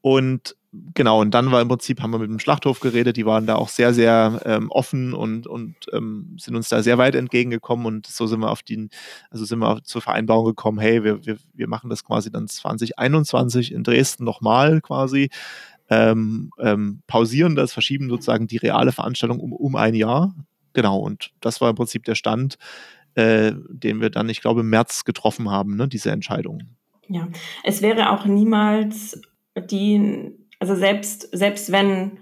und 0.01 0.55
genau, 0.93 1.21
und 1.21 1.31
dann 1.31 1.51
war 1.51 1.61
im 1.61 1.67
Prinzip, 1.67 2.01
haben 2.01 2.11
wir 2.11 2.19
mit 2.19 2.29
dem 2.29 2.39
Schlachthof 2.39 2.79
geredet, 2.79 3.17
die 3.17 3.25
waren 3.25 3.45
da 3.45 3.55
auch 3.55 3.69
sehr, 3.69 3.93
sehr 3.93 4.41
ähm, 4.45 4.69
offen 4.71 5.13
und, 5.13 5.47
und 5.47 5.75
ähm, 5.93 6.35
sind 6.39 6.55
uns 6.55 6.69
da 6.69 6.81
sehr 6.81 6.97
weit 6.97 7.15
entgegengekommen 7.15 7.85
und 7.85 8.07
so 8.07 8.27
sind 8.27 8.39
wir 8.39 8.51
auf 8.51 8.63
die, 8.63 8.89
also 9.29 9.45
sind 9.45 9.59
wir 9.59 9.83
zur 9.83 10.01
Vereinbarung 10.01 10.45
gekommen, 10.45 10.79
hey, 10.79 11.03
wir, 11.03 11.25
wir, 11.25 11.37
wir 11.53 11.67
machen 11.67 11.89
das 11.89 12.03
quasi 12.03 12.31
dann 12.31 12.47
2021 12.47 13.71
in 13.71 13.83
Dresden 13.83 14.23
nochmal 14.23 14.81
quasi, 14.81 15.29
ähm, 15.89 16.51
ähm, 16.59 17.01
pausieren 17.07 17.55
das, 17.55 17.73
verschieben 17.73 18.09
sozusagen 18.09 18.47
die 18.47 18.57
reale 18.57 18.91
Veranstaltung 18.91 19.39
um, 19.39 19.53
um 19.53 19.75
ein 19.75 19.93
Jahr. 19.93 20.33
Genau, 20.73 20.99
und 20.99 21.31
das 21.41 21.59
war 21.59 21.69
im 21.69 21.75
Prinzip 21.75 22.05
der 22.05 22.15
Stand, 22.15 22.57
äh, 23.15 23.51
den 23.67 23.99
wir 23.99 24.09
dann, 24.09 24.29
ich 24.29 24.39
glaube, 24.39 24.61
im 24.61 24.69
März 24.69 25.03
getroffen 25.03 25.51
haben, 25.51 25.75
ne, 25.75 25.89
diese 25.89 26.11
Entscheidung. 26.11 26.63
Ja, 27.09 27.27
es 27.65 27.81
wäre 27.81 28.11
auch 28.11 28.25
niemals 28.25 29.19
die 29.55 30.31
also 30.59 30.75
selbst, 30.75 31.27
selbst 31.35 31.71
wenn 31.71 32.19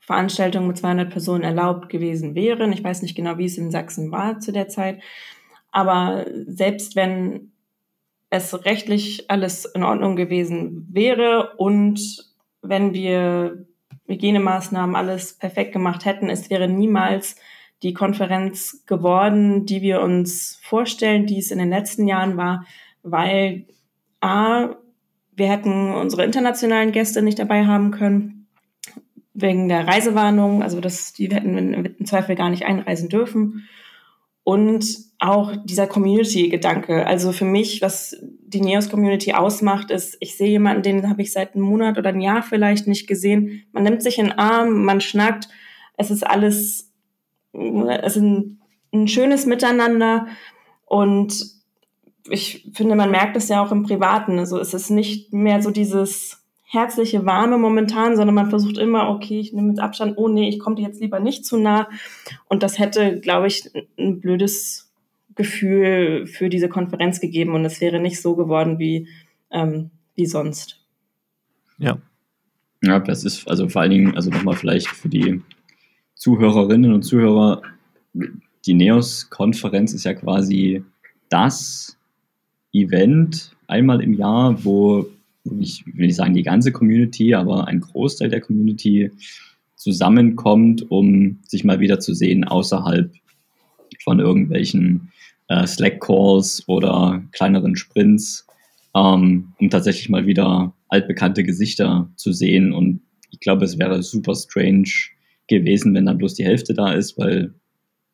Veranstaltungen 0.00 0.66
mit 0.66 0.78
200 0.78 1.10
Personen 1.10 1.44
erlaubt 1.44 1.90
gewesen 1.90 2.34
wären, 2.34 2.72
ich 2.72 2.82
weiß 2.82 3.02
nicht 3.02 3.14
genau, 3.14 3.36
wie 3.36 3.44
es 3.44 3.58
in 3.58 3.70
Sachsen 3.70 4.10
war 4.10 4.40
zu 4.40 4.50
der 4.50 4.68
Zeit, 4.68 5.02
aber 5.70 6.24
selbst 6.46 6.96
wenn 6.96 7.52
es 8.30 8.64
rechtlich 8.64 9.30
alles 9.30 9.66
in 9.66 9.82
Ordnung 9.82 10.16
gewesen 10.16 10.88
wäre 10.90 11.54
und 11.58 12.00
wenn 12.62 12.94
wir 12.94 13.66
Hygienemaßnahmen 14.06 14.96
alles 14.96 15.34
perfekt 15.34 15.72
gemacht 15.72 16.06
hätten, 16.06 16.30
es 16.30 16.48
wäre 16.48 16.68
niemals 16.68 17.36
die 17.82 17.92
Konferenz 17.92 18.84
geworden, 18.86 19.66
die 19.66 19.82
wir 19.82 20.00
uns 20.00 20.58
vorstellen, 20.62 21.26
die 21.26 21.38
es 21.38 21.50
in 21.50 21.58
den 21.58 21.70
letzten 21.70 22.08
Jahren 22.08 22.38
war, 22.38 22.64
weil 23.02 23.66
A, 24.20 24.76
wir 25.34 25.48
hätten 25.48 25.92
unsere 25.94 26.24
internationalen 26.24 26.92
Gäste 26.92 27.22
nicht 27.22 27.38
dabei 27.38 27.66
haben 27.66 27.90
können, 27.90 28.46
wegen 29.34 29.68
der 29.68 29.86
Reisewarnung. 29.86 30.62
Also 30.62 30.80
das, 30.80 31.12
die 31.12 31.28
hätten 31.28 31.56
im 31.56 32.06
Zweifel 32.06 32.36
gar 32.36 32.50
nicht 32.50 32.64
einreisen 32.66 33.08
dürfen. 33.08 33.68
Und 34.44 34.84
auch 35.18 35.54
dieser 35.64 35.86
Community-Gedanke. 35.86 37.06
Also 37.06 37.30
für 37.32 37.44
mich, 37.44 37.80
was 37.80 38.16
die 38.20 38.60
Neos-Community 38.60 39.32
ausmacht, 39.34 39.90
ist, 39.90 40.16
ich 40.20 40.36
sehe 40.36 40.50
jemanden, 40.50 40.82
den 40.82 41.08
habe 41.08 41.22
ich 41.22 41.32
seit 41.32 41.54
einem 41.54 41.64
Monat 41.64 41.96
oder 41.96 42.08
einem 42.08 42.20
Jahr 42.20 42.42
vielleicht 42.42 42.88
nicht 42.88 43.06
gesehen. 43.06 43.62
Man 43.72 43.84
nimmt 43.84 44.02
sich 44.02 44.18
in 44.18 44.26
den 44.26 44.38
Arm, 44.38 44.84
man 44.84 45.00
schnackt. 45.00 45.48
Es 45.96 46.10
ist 46.10 46.26
alles, 46.26 46.90
es 47.52 48.16
ist 48.16 48.22
ein, 48.22 48.60
ein 48.92 49.06
schönes 49.06 49.46
Miteinander. 49.46 50.26
Und 50.86 51.61
ich 52.28 52.68
finde, 52.72 52.94
man 52.94 53.10
merkt 53.10 53.36
es 53.36 53.48
ja 53.48 53.62
auch 53.62 53.72
im 53.72 53.82
Privaten. 53.82 54.38
Also 54.38 54.58
es 54.58 54.74
ist 54.74 54.90
nicht 54.90 55.32
mehr 55.32 55.62
so 55.62 55.70
dieses 55.70 56.42
herzliche, 56.64 57.26
warme 57.26 57.58
momentan, 57.58 58.16
sondern 58.16 58.34
man 58.34 58.50
versucht 58.50 58.78
immer, 58.78 59.10
okay, 59.10 59.38
ich 59.38 59.52
nehme 59.52 59.68
jetzt 59.68 59.80
Abstand, 59.80 60.14
oh 60.16 60.28
nee, 60.28 60.48
ich 60.48 60.58
komme 60.58 60.76
dir 60.76 60.86
jetzt 60.86 61.00
lieber 61.00 61.20
nicht 61.20 61.44
zu 61.44 61.58
nah. 61.58 61.88
Und 62.48 62.62
das 62.62 62.78
hätte, 62.78 63.20
glaube 63.20 63.46
ich, 63.46 63.70
ein 63.98 64.20
blödes 64.20 64.90
Gefühl 65.34 66.26
für 66.26 66.48
diese 66.48 66.68
Konferenz 66.68 67.20
gegeben 67.20 67.54
und 67.54 67.64
es 67.64 67.80
wäre 67.80 68.00
nicht 68.00 68.20
so 68.20 68.36
geworden 68.36 68.78
wie, 68.78 69.08
ähm, 69.50 69.90
wie 70.14 70.26
sonst. 70.26 70.80
Ja. 71.78 71.98
Ja, 72.82 72.98
das 72.98 73.24
ist 73.24 73.48
also 73.48 73.68
vor 73.68 73.82
allen 73.82 73.92
Dingen, 73.92 74.16
also 74.16 74.30
nochmal 74.30 74.56
vielleicht 74.56 74.88
für 74.88 75.08
die 75.08 75.40
Zuhörerinnen 76.14 76.92
und 76.92 77.02
Zuhörer, 77.02 77.62
die 78.66 78.74
NEOS-Konferenz 78.74 79.92
ist 79.92 80.04
ja 80.04 80.14
quasi 80.14 80.84
das 81.28 81.96
Event 82.72 83.52
einmal 83.66 84.02
im 84.02 84.14
Jahr, 84.14 84.64
wo 84.64 85.06
ich 85.44 85.84
will 85.86 86.06
nicht 86.06 86.16
sagen 86.16 86.34
die 86.34 86.42
ganze 86.42 86.72
Community, 86.72 87.34
aber 87.34 87.66
ein 87.66 87.80
Großteil 87.80 88.28
der 88.28 88.40
Community 88.40 89.10
zusammenkommt, 89.76 90.90
um 90.90 91.40
sich 91.46 91.64
mal 91.64 91.80
wieder 91.80 91.98
zu 91.98 92.14
sehen 92.14 92.44
außerhalb 92.44 93.12
von 94.04 94.20
irgendwelchen 94.20 95.12
äh, 95.48 95.66
Slack-Calls 95.66 96.68
oder 96.68 97.22
kleineren 97.32 97.76
Sprints, 97.76 98.46
ähm, 98.94 99.52
um 99.58 99.70
tatsächlich 99.70 100.08
mal 100.08 100.26
wieder 100.26 100.72
altbekannte 100.88 101.42
Gesichter 101.42 102.08
zu 102.16 102.32
sehen. 102.32 102.72
Und 102.72 103.00
ich 103.30 103.40
glaube, 103.40 103.64
es 103.64 103.78
wäre 103.78 104.02
super 104.02 104.34
strange 104.34 104.90
gewesen, 105.48 105.94
wenn 105.94 106.06
dann 106.06 106.18
bloß 106.18 106.34
die 106.34 106.44
Hälfte 106.44 106.74
da 106.74 106.92
ist, 106.92 107.18
weil 107.18 107.52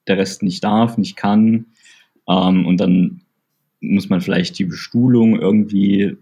der 0.07 0.17
Rest 0.17 0.43
nicht 0.43 0.65
darf, 0.65 0.97
nicht 0.97 1.17
kann. 1.17 1.67
Ähm, 2.29 2.67
und 2.67 2.81
dann 2.81 3.23
muss 3.81 4.09
man 4.09 4.21
vielleicht 4.21 4.59
die 4.59 4.65
Bestuhlung 4.65 5.39
irgendwie 5.39 6.17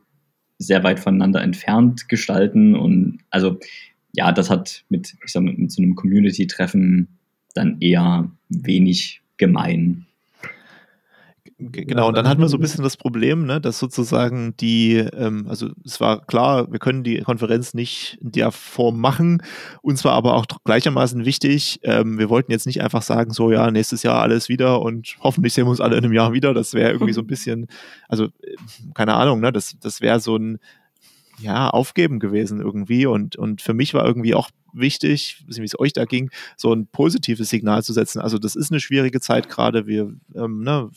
sehr 0.58 0.82
weit 0.84 1.00
voneinander 1.00 1.42
entfernt 1.42 2.08
gestalten. 2.08 2.74
Und 2.74 3.18
also 3.30 3.58
ja, 4.12 4.32
das 4.32 4.50
hat 4.50 4.84
mit, 4.88 5.14
ich 5.24 5.32
sag 5.32 5.42
mal, 5.42 5.54
mit 5.54 5.70
so 5.70 5.82
einem 5.82 5.94
Community-Treffen 5.94 7.08
dann 7.54 7.80
eher 7.80 8.30
wenig 8.48 9.22
gemein. 9.36 10.06
Genau, 11.58 12.08
und 12.08 12.14
dann 12.14 12.28
hatten 12.28 12.42
wir 12.42 12.50
so 12.50 12.58
ein 12.58 12.60
bisschen 12.60 12.84
das 12.84 12.98
Problem, 12.98 13.46
ne, 13.46 13.62
dass 13.62 13.78
sozusagen 13.78 14.54
die, 14.58 14.96
ähm, 14.96 15.46
also 15.48 15.70
es 15.86 16.00
war 16.02 16.20
klar, 16.26 16.70
wir 16.70 16.78
können 16.78 17.02
die 17.02 17.22
Konferenz 17.22 17.72
nicht 17.72 18.18
in 18.20 18.32
der 18.32 18.52
Form 18.52 19.00
machen. 19.00 19.42
Uns 19.80 20.04
war 20.04 20.12
aber 20.12 20.34
auch 20.34 20.44
gleichermaßen 20.64 21.24
wichtig, 21.24 21.80
ähm, 21.82 22.18
wir 22.18 22.28
wollten 22.28 22.52
jetzt 22.52 22.66
nicht 22.66 22.82
einfach 22.82 23.00
sagen, 23.00 23.32
so 23.32 23.50
ja, 23.50 23.70
nächstes 23.70 24.02
Jahr 24.02 24.20
alles 24.20 24.50
wieder 24.50 24.82
und 24.82 25.16
hoffentlich 25.20 25.54
sehen 25.54 25.64
wir 25.64 25.70
uns 25.70 25.80
alle 25.80 25.96
in 25.96 26.04
einem 26.04 26.12
Jahr 26.12 26.34
wieder. 26.34 26.52
Das 26.52 26.74
wäre 26.74 26.92
irgendwie 26.92 27.14
so 27.14 27.22
ein 27.22 27.26
bisschen, 27.26 27.68
also 28.06 28.24
äh, 28.24 28.56
keine 28.92 29.14
Ahnung, 29.14 29.40
ne, 29.40 29.50
das, 29.50 29.78
das 29.80 30.02
wäre 30.02 30.20
so 30.20 30.36
ein 30.36 30.58
ja, 31.38 31.70
aufgeben 31.70 32.18
gewesen 32.18 32.60
irgendwie. 32.60 33.06
Und, 33.06 33.36
und 33.36 33.62
für 33.62 33.74
mich 33.74 33.94
war 33.94 34.04
irgendwie 34.04 34.34
auch 34.34 34.50
wichtig, 34.72 35.44
wie 35.46 35.62
es 35.62 35.78
euch 35.78 35.92
da 35.92 36.04
ging, 36.04 36.30
so 36.56 36.72
ein 36.72 36.86
positives 36.86 37.48
Signal 37.48 37.82
zu 37.82 37.92
setzen. 37.92 38.20
Also 38.20 38.38
das 38.38 38.56
ist 38.56 38.70
eine 38.70 38.80
schwierige 38.80 39.20
Zeit 39.20 39.48
gerade. 39.48 39.86
Wir, 39.86 40.12
ähm, 40.34 40.62
ne, 40.62 40.90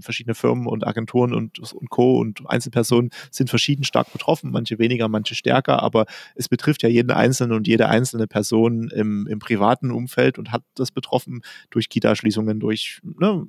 verschiedene 0.00 0.34
Firmen 0.34 0.66
und 0.66 0.86
Agenturen 0.86 1.34
und, 1.34 1.58
und 1.58 1.90
Co. 1.90 2.18
und 2.18 2.48
Einzelpersonen 2.48 3.10
sind 3.30 3.50
verschieden 3.50 3.84
stark 3.84 4.12
betroffen, 4.12 4.50
manche 4.50 4.78
weniger, 4.78 5.08
manche 5.08 5.34
stärker, 5.34 5.82
aber 5.82 6.06
es 6.34 6.48
betrifft 6.48 6.82
ja 6.82 6.88
jeden 6.88 7.10
Einzelnen 7.10 7.56
und 7.56 7.66
jede 7.66 7.88
einzelne 7.88 8.26
Person 8.26 8.88
im, 8.88 9.26
im 9.26 9.38
privaten 9.38 9.90
Umfeld 9.90 10.38
und 10.38 10.52
hat 10.52 10.62
das 10.74 10.90
betroffen 10.90 11.42
durch 11.70 11.88
Kita-Schließungen, 11.88 12.60
durch 12.60 13.00
ne, 13.02 13.46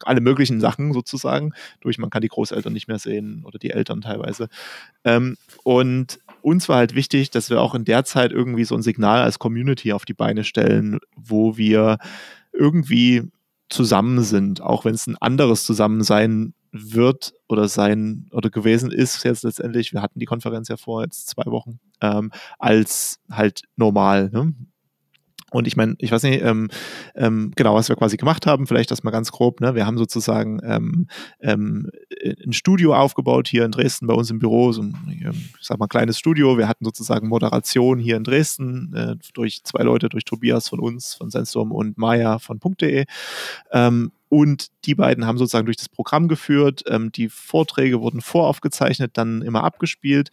alle 0.00 0.20
möglichen 0.20 0.60
Sachen 0.60 0.92
sozusagen, 0.92 1.52
durch 1.80 1.98
man 1.98 2.10
kann 2.10 2.22
die 2.22 2.28
Großeltern 2.28 2.72
nicht 2.72 2.88
mehr 2.88 2.98
sehen 2.98 3.42
oder 3.44 3.58
die 3.58 3.70
Eltern 3.70 4.00
teilweise. 4.00 4.48
Ähm, 5.04 5.36
und 5.62 6.18
uns 6.42 6.68
war 6.68 6.76
halt 6.76 6.94
wichtig, 6.94 7.30
dass 7.30 7.50
wir 7.50 7.60
auch 7.60 7.74
in 7.74 7.84
der 7.84 8.04
Zeit 8.04 8.30
irgendwie 8.30 8.64
so 8.64 8.76
ein 8.76 8.82
Signal 8.86 9.22
als 9.22 9.38
Community 9.38 9.92
auf 9.92 10.04
die 10.04 10.14
Beine 10.14 10.44
stellen, 10.44 10.98
wo 11.16 11.56
wir 11.56 11.98
irgendwie 12.52 13.22
zusammen 13.68 14.22
sind, 14.22 14.60
auch 14.60 14.84
wenn 14.84 14.94
es 14.94 15.06
ein 15.06 15.16
anderes 15.18 15.64
Zusammensein 15.64 16.54
wird 16.72 17.34
oder 17.48 17.68
sein 17.68 18.28
oder 18.32 18.50
gewesen 18.50 18.90
ist 18.90 19.24
jetzt 19.24 19.44
letztendlich, 19.44 19.92
wir 19.92 20.02
hatten 20.02 20.18
die 20.18 20.26
Konferenz 20.26 20.68
ja 20.68 20.76
vor 20.76 21.02
jetzt 21.02 21.28
zwei 21.28 21.46
Wochen, 21.46 21.80
ähm, 22.00 22.30
als 22.58 23.18
halt 23.30 23.62
normal. 23.76 24.30
Ne? 24.30 24.54
Und 25.52 25.68
ich 25.68 25.76
meine, 25.76 25.94
ich 25.98 26.10
weiß 26.10 26.24
nicht, 26.24 26.42
ähm, 26.42 26.68
ähm, 27.14 27.52
genau, 27.54 27.76
was 27.76 27.88
wir 27.88 27.94
quasi 27.94 28.16
gemacht 28.16 28.46
haben, 28.46 28.66
vielleicht 28.66 28.90
das 28.90 29.04
mal 29.04 29.12
ganz 29.12 29.30
grob. 29.30 29.60
Ne? 29.60 29.76
Wir 29.76 29.86
haben 29.86 29.96
sozusagen 29.96 30.60
ähm, 30.64 31.06
ähm, 31.40 31.88
ein 32.44 32.52
Studio 32.52 32.94
aufgebaut 32.94 33.46
hier 33.46 33.64
in 33.64 33.70
Dresden 33.70 34.08
bei 34.08 34.14
uns 34.14 34.28
im 34.30 34.40
Büro, 34.40 34.72
so 34.72 34.82
ein, 34.82 34.96
ich 35.60 35.66
sag 35.66 35.78
mal, 35.78 35.86
kleines 35.86 36.18
Studio. 36.18 36.58
Wir 36.58 36.66
hatten 36.66 36.84
sozusagen 36.84 37.28
Moderation 37.28 38.00
hier 38.00 38.16
in 38.16 38.24
Dresden 38.24 38.92
äh, 38.94 39.14
durch 39.34 39.62
zwei 39.62 39.84
Leute, 39.84 40.08
durch 40.08 40.24
Tobias 40.24 40.68
von 40.68 40.80
uns, 40.80 41.14
von 41.14 41.30
Sensum 41.30 41.70
und 41.70 41.96
Maya 41.96 42.40
von 42.40 42.58
Punkt.de. 42.58 43.04
Ähm, 43.70 44.10
und 44.28 44.66
die 44.84 44.96
beiden 44.96 45.26
haben 45.26 45.38
sozusagen 45.38 45.66
durch 45.66 45.76
das 45.76 45.88
Programm 45.88 46.26
geführt. 46.26 46.82
Ähm, 46.88 47.12
die 47.12 47.28
Vorträge 47.28 48.00
wurden 48.00 48.20
voraufgezeichnet, 48.20 49.12
dann 49.14 49.42
immer 49.42 49.62
abgespielt 49.62 50.30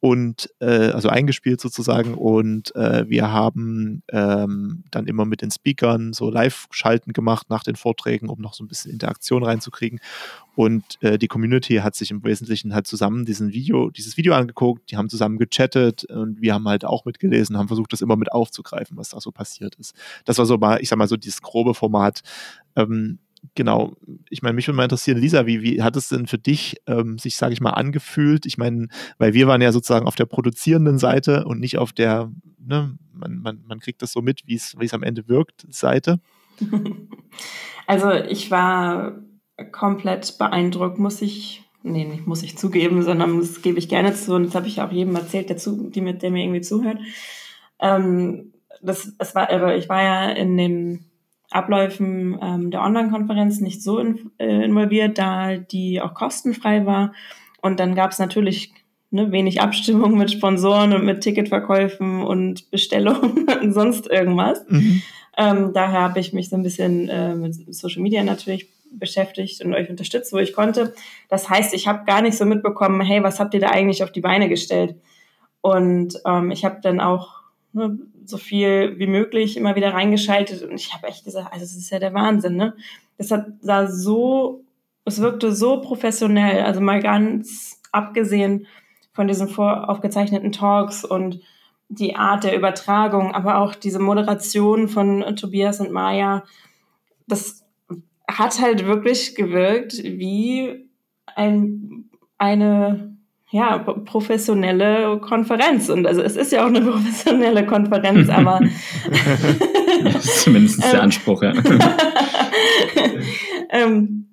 und 0.00 0.48
äh, 0.60 0.90
also 0.90 1.08
eingespielt 1.08 1.60
sozusagen 1.60 2.14
und 2.14 2.74
äh, 2.76 3.08
wir 3.08 3.32
haben 3.32 4.02
ähm, 4.10 4.84
dann 4.90 5.06
immer 5.06 5.24
mit 5.24 5.42
den 5.42 5.50
Speakern 5.50 6.12
so 6.12 6.30
Live-Schalten 6.30 7.12
gemacht 7.12 7.50
nach 7.50 7.64
den 7.64 7.74
Vorträgen, 7.74 8.28
um 8.28 8.40
noch 8.40 8.54
so 8.54 8.62
ein 8.62 8.68
bisschen 8.68 8.92
Interaktion 8.92 9.42
reinzukriegen 9.42 10.00
und 10.54 10.84
äh, 11.02 11.18
die 11.18 11.28
Community 11.28 11.76
hat 11.76 11.96
sich 11.96 12.10
im 12.10 12.22
Wesentlichen 12.24 12.74
halt 12.74 12.86
zusammen 12.86 13.24
diesen 13.24 13.52
Video, 13.52 13.90
dieses 13.90 14.16
Video 14.16 14.34
angeguckt, 14.34 14.90
die 14.90 14.96
haben 14.96 15.08
zusammen 15.08 15.38
gechattet 15.38 16.04
und 16.04 16.40
wir 16.40 16.54
haben 16.54 16.68
halt 16.68 16.84
auch 16.84 17.04
mitgelesen, 17.04 17.56
haben 17.56 17.68
versucht, 17.68 17.92
das 17.92 18.00
immer 18.00 18.16
mit 18.16 18.32
aufzugreifen, 18.32 18.96
was 18.96 19.10
da 19.10 19.20
so 19.20 19.32
passiert 19.32 19.74
ist. 19.76 19.94
Das 20.24 20.38
war 20.38 20.46
so 20.46 20.58
mal, 20.58 20.80
ich 20.80 20.88
sag 20.88 20.98
mal 20.98 21.08
so 21.08 21.16
dieses 21.16 21.42
grobe 21.42 21.74
Format. 21.74 22.22
Ähm, 22.76 23.18
genau, 23.54 23.96
ich 24.30 24.42
meine, 24.42 24.54
mich 24.54 24.66
würde 24.66 24.76
mal 24.76 24.84
interessieren, 24.84 25.18
Lisa, 25.18 25.46
wie, 25.46 25.62
wie 25.62 25.82
hat 25.82 25.96
es 25.96 26.08
denn 26.08 26.26
für 26.26 26.38
dich 26.38 26.76
ähm, 26.86 27.18
sich, 27.18 27.36
sage 27.36 27.52
ich 27.52 27.60
mal, 27.60 27.70
angefühlt? 27.70 28.46
Ich 28.46 28.58
meine, 28.58 28.88
weil 29.18 29.34
wir 29.34 29.46
waren 29.46 29.62
ja 29.62 29.72
sozusagen 29.72 30.06
auf 30.06 30.16
der 30.16 30.26
produzierenden 30.26 30.98
Seite 30.98 31.44
und 31.44 31.60
nicht 31.60 31.78
auf 31.78 31.92
der, 31.92 32.30
ne, 32.58 32.96
man, 33.12 33.38
man, 33.38 33.62
man 33.66 33.80
kriegt 33.80 34.02
das 34.02 34.12
so 34.12 34.22
mit, 34.22 34.42
wie 34.46 34.54
es 34.54 34.94
am 34.94 35.02
Ende 35.02 35.28
wirkt, 35.28 35.66
Seite. 35.70 36.20
Also 37.88 38.12
ich 38.12 38.50
war 38.50 39.14
komplett 39.72 40.36
beeindruckt, 40.36 40.98
muss 40.98 41.22
ich, 41.22 41.64
nee, 41.82 42.04
nicht 42.04 42.26
muss 42.26 42.42
ich 42.42 42.58
zugeben, 42.58 43.02
sondern 43.02 43.38
das 43.40 43.62
gebe 43.62 43.78
ich 43.78 43.88
gerne 43.88 44.12
zu 44.12 44.34
und 44.34 44.44
das 44.44 44.54
habe 44.54 44.66
ich 44.66 44.82
auch 44.82 44.92
jedem 44.92 45.16
erzählt, 45.16 45.48
der, 45.48 45.56
zu, 45.56 45.88
die 45.88 46.02
mit, 46.02 46.22
der 46.22 46.30
mir 46.30 46.44
irgendwie 46.44 46.60
zuhört. 46.60 46.98
Ähm, 47.80 48.52
das, 48.82 49.14
es 49.18 49.34
war, 49.34 49.50
aber 49.50 49.76
ich 49.76 49.88
war 49.88 50.02
ja 50.02 50.30
in 50.32 50.58
dem 50.58 51.07
Abläufen 51.50 52.38
ähm, 52.42 52.70
der 52.70 52.82
Online-Konferenz 52.82 53.60
nicht 53.60 53.82
so 53.82 53.98
in, 53.98 54.30
äh, 54.38 54.64
involviert, 54.64 55.18
da 55.18 55.56
die 55.56 56.00
auch 56.00 56.14
kostenfrei 56.14 56.84
war. 56.84 57.12
Und 57.62 57.80
dann 57.80 57.94
gab 57.94 58.10
es 58.10 58.18
natürlich 58.18 58.72
ne, 59.10 59.32
wenig 59.32 59.60
Abstimmung 59.60 60.18
mit 60.18 60.30
Sponsoren 60.30 60.92
und 60.92 61.04
mit 61.04 61.22
Ticketverkäufen 61.22 62.22
und 62.22 62.70
Bestellungen 62.70 63.46
und 63.62 63.72
sonst 63.72 64.08
irgendwas. 64.08 64.64
Mhm. 64.68 65.02
Ähm, 65.36 65.72
daher 65.72 66.02
habe 66.02 66.20
ich 66.20 66.32
mich 66.32 66.48
so 66.48 66.56
ein 66.56 66.62
bisschen 66.62 67.08
äh, 67.08 67.34
mit 67.34 67.54
Social 67.74 68.02
Media 68.02 68.22
natürlich 68.22 68.68
beschäftigt 68.90 69.64
und 69.64 69.74
euch 69.74 69.88
unterstützt, 69.88 70.32
wo 70.32 70.38
ich 70.38 70.52
konnte. 70.52 70.94
Das 71.28 71.48
heißt, 71.48 71.74
ich 71.74 71.86
habe 71.86 72.04
gar 72.04 72.22
nicht 72.22 72.36
so 72.36 72.44
mitbekommen, 72.44 73.00
hey, 73.00 73.22
was 73.22 73.38
habt 73.38 73.54
ihr 73.54 73.60
da 73.60 73.68
eigentlich 73.68 74.02
auf 74.02 74.12
die 74.12 74.20
Beine 74.20 74.48
gestellt? 74.48 74.96
Und 75.60 76.14
ähm, 76.26 76.50
ich 76.50 76.64
habe 76.64 76.78
dann 76.82 77.00
auch 77.00 77.37
ne, 77.72 77.98
so 78.24 78.36
viel 78.36 78.98
wie 78.98 79.06
möglich 79.06 79.56
immer 79.56 79.76
wieder 79.76 79.94
reingeschaltet 79.94 80.62
und 80.62 80.74
ich 80.74 80.92
habe 80.94 81.06
echt 81.06 81.24
gesagt, 81.24 81.52
also 81.52 81.64
das 81.64 81.74
ist 81.74 81.90
ja 81.90 81.98
der 81.98 82.14
Wahnsinn, 82.14 82.56
ne? 82.56 82.74
Das 83.16 83.30
hat 83.30 83.46
sah 83.60 83.86
so, 83.86 84.64
es 85.04 85.20
wirkte 85.20 85.52
so 85.52 85.80
professionell, 85.80 86.62
also 86.62 86.80
mal 86.80 87.00
ganz 87.00 87.80
abgesehen 87.92 88.66
von 89.12 89.26
diesen 89.26 89.48
voraufgezeichneten 89.48 90.52
Talks 90.52 91.04
und 91.04 91.40
die 91.88 92.16
Art 92.16 92.44
der 92.44 92.56
Übertragung, 92.56 93.34
aber 93.34 93.58
auch 93.58 93.74
diese 93.74 93.98
Moderation 93.98 94.88
von 94.88 95.36
Tobias 95.36 95.80
und 95.80 95.90
Maya, 95.90 96.44
das 97.26 97.64
hat 98.30 98.60
halt 98.60 98.86
wirklich 98.86 99.34
gewirkt 99.34 99.94
wie 100.04 100.88
ein, 101.34 102.10
eine 102.36 103.17
ja, 103.50 103.78
professionelle 103.78 105.18
Konferenz. 105.20 105.88
Und 105.88 106.06
also 106.06 106.22
es 106.22 106.36
ist 106.36 106.52
ja 106.52 106.64
auch 106.64 106.68
eine 106.68 106.80
professionelle 106.82 107.66
Konferenz, 107.66 108.28
aber. 108.28 108.60
das 110.04 110.24
ist 110.24 110.42
zumindest 110.42 110.82
der 110.82 110.94
ähm, 110.94 111.00
Anspruch, 111.00 111.42
ja. 111.42 111.52
ähm, 113.70 114.26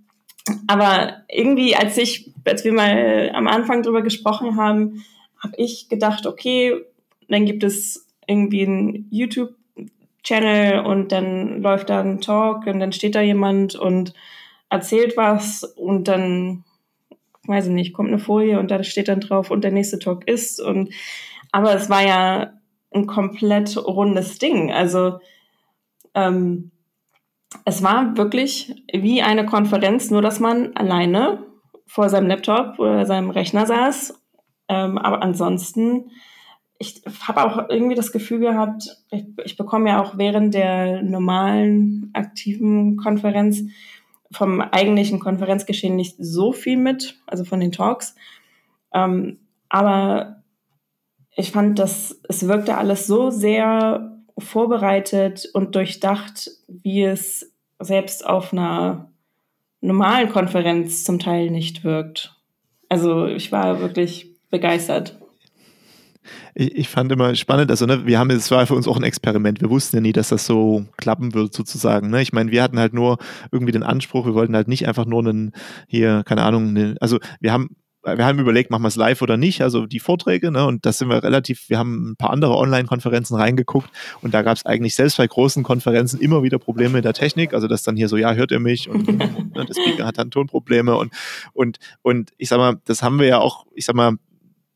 aber 0.68 1.24
irgendwie, 1.30 1.76
als 1.76 1.98
ich, 1.98 2.32
als 2.46 2.64
wir 2.64 2.74
mal 2.74 3.32
am 3.34 3.48
Anfang 3.48 3.84
drüber 3.84 4.02
gesprochen 4.02 4.58
haben, 4.58 5.04
habe 5.42 5.54
ich 5.58 5.90
gedacht, 5.90 6.28
okay, 6.28 6.76
dann 7.30 7.46
gibt 7.46 7.64
es 7.64 8.08
irgendwie 8.28 8.66
einen 8.66 9.08
YouTube-Channel 9.12 10.86
und 10.86 11.12
dann 11.12 11.62
läuft 11.62 11.90
da 11.90 12.02
ein 12.02 12.22
Talk 12.22 12.68
und 12.68 12.80
dann 12.80 12.92
steht 12.92 13.16
da 13.16 13.22
jemand 13.22 13.76
und 13.76 14.14
erzählt 14.70 15.16
was 15.16 15.64
und 15.64 16.08
dann 16.08 16.64
weiß 17.48 17.68
ich 17.68 17.74
nicht, 17.74 17.94
kommt 17.94 18.10
eine 18.10 18.20
Folie 18.20 18.60
und 18.60 18.72
da 18.72 18.84
steht 18.84 19.08
dann 19.08 19.20
drauf 19.20 19.52
und 19.52 19.64
der 19.64 19.72
nächste 19.72 20.00
Talk 20.00 20.28
ist 20.28 20.62
und 20.62 20.94
aber 21.52 21.74
es 21.74 21.90
war 21.90 22.06
ja 22.06 22.54
ein 22.94 23.08
komplett 23.08 23.78
rundes 23.78 24.40
Ding. 24.40 24.72
Also 24.72 25.20
ähm, 26.14 26.72
es 27.64 27.84
war 27.84 28.18
wirklich 28.18 28.76
wie 28.94 29.22
eine 29.22 29.46
Konferenz, 29.46 30.12
nur 30.12 30.22
dass 30.22 30.40
man 30.40 30.76
alleine 30.76 31.46
vor 31.86 32.10
seinem 32.10 32.28
Laptop 32.28 32.80
oder 32.80 33.06
seinem 33.06 33.30
Rechner 33.30 33.66
saß. 33.66 34.22
Ähm, 34.68 34.98
aber 34.98 35.22
ansonsten, 35.22 36.12
ich 36.80 37.04
habe 37.22 37.44
auch 37.44 37.70
irgendwie 37.70 37.96
das 37.96 38.12
Gefühl 38.12 38.40
gehabt, 38.40 38.98
ich, 39.12 39.26
ich 39.46 39.58
bekomme 39.58 39.90
ja 39.90 40.02
auch 40.02 40.18
während 40.18 40.54
der 40.54 41.04
normalen 41.04 42.10
aktiven 42.14 42.98
Konferenz 42.98 43.64
vom 44.32 44.62
eigentlichen 44.62 45.20
Konferenzgeschehen 45.20 45.96
nicht 45.96 46.16
so 46.20 46.52
viel 46.52 46.78
mit, 46.78 47.18
also 47.28 47.44
von 47.44 47.60
den 47.60 47.72
Talks. 47.72 48.16
Ähm, 48.94 49.40
aber 49.70 50.44
ich 51.36 51.52
fand, 51.52 51.80
dass 51.80 52.20
es 52.28 52.48
wirkte 52.48 52.78
alles 52.78 53.08
so 53.08 53.30
sehr 53.30 54.24
vorbereitet 54.38 55.50
und 55.54 55.76
durchdacht, 55.76 56.50
wie 56.68 57.04
es 57.04 57.54
selbst 57.80 58.26
auf 58.26 58.54
einer 58.54 59.12
normalen 59.82 60.30
Konferenz 60.30 61.04
zum 61.04 61.20
Teil 61.20 61.52
nicht 61.52 61.84
wirkt. 61.84 62.36
Also 62.90 63.28
ich 63.28 63.52
war 63.52 63.80
wirklich 63.80 64.34
begeistert 64.50 65.20
ich, 66.56 66.76
ich 66.76 66.90
fand 66.90 67.12
immer 67.12 67.36
spannend, 67.36 67.70
also 67.70 67.86
ne, 67.86 68.06
wir 68.06 68.18
haben, 68.18 68.32
es 68.32 68.50
war 68.50 68.66
für 68.66 68.76
uns 68.76 68.88
auch 68.88 68.98
ein 68.98 69.04
Experiment. 69.04 69.62
Wir 69.62 69.70
wussten 69.70 69.98
ja 69.98 70.02
nie, 70.02 70.14
dass 70.14 70.30
das 70.30 70.46
so 70.46 70.86
klappen 70.98 71.34
wird, 71.34 71.54
sozusagen. 71.54 72.10
Ne? 72.10 72.22
Ich 72.22 72.34
meine, 72.34 72.52
wir 72.52 72.64
hatten 72.64 72.80
halt 72.80 72.94
nur 72.94 73.18
irgendwie 73.52 73.74
den 73.74 73.84
Anspruch, 73.84 74.26
wir 74.26 74.34
wollten 74.34 74.56
halt 74.56 74.68
nicht 74.68 74.88
einfach 74.88 75.06
nur 75.06 75.20
einen, 75.20 75.52
hier, 75.88 76.24
keine 76.26 76.44
Ahnung, 76.44 76.70
eine, 76.70 76.96
also 77.00 77.20
wir 77.40 77.52
haben 77.52 77.76
wir 78.08 78.24
haben 78.24 78.38
überlegt, 78.38 78.70
machen 78.70 78.84
wir 78.84 78.90
es 78.90 78.98
live 78.98 79.24
oder 79.24 79.36
nicht, 79.36 79.64
also 79.64 79.88
die 79.88 80.00
Vorträge, 80.00 80.52
ne? 80.52 80.64
Und 80.68 80.86
das 80.86 81.00
sind 81.00 81.10
wir 81.10 81.24
relativ, 81.24 81.70
wir 81.70 81.80
haben 81.80 82.12
ein 82.12 82.16
paar 82.16 82.30
andere 82.30 82.56
Online-Konferenzen 82.56 83.36
reingeguckt 83.36 83.90
und 84.22 84.32
da 84.32 84.44
gab 84.44 84.58
es 84.58 84.64
eigentlich 84.64 84.94
selbst 84.94 85.18
bei 85.18 85.26
großen 85.26 85.64
Konferenzen 85.64 86.22
immer 86.22 86.44
wieder 86.44 86.60
Probleme 86.60 86.94
mit 86.94 87.06
der 87.06 87.14
Technik. 87.14 87.56
Also 87.56 87.68
dass 87.68 87.82
dann 87.82 87.96
hier 87.96 88.08
so, 88.08 88.16
ja, 88.16 88.34
hört 88.34 88.52
ihr 88.52 88.60
mich? 88.60 88.90
Und, 88.90 89.08
und 89.08 89.18
ne, 89.56 89.66
der 89.66 89.74
Speaker 89.74 90.06
hat 90.06 90.20
dann 90.20 90.30
Tonprobleme 90.30 90.96
und, 90.96 91.14
und, 91.54 91.80
und 92.04 92.32
ich 92.38 92.50
sag 92.50 92.60
mal, 92.60 92.80
das 92.86 93.02
haben 93.02 93.18
wir 93.18 93.26
ja 93.26 93.40
auch, 93.40 93.66
ich 93.74 93.86
sag 93.86 93.96
mal, 93.96 94.18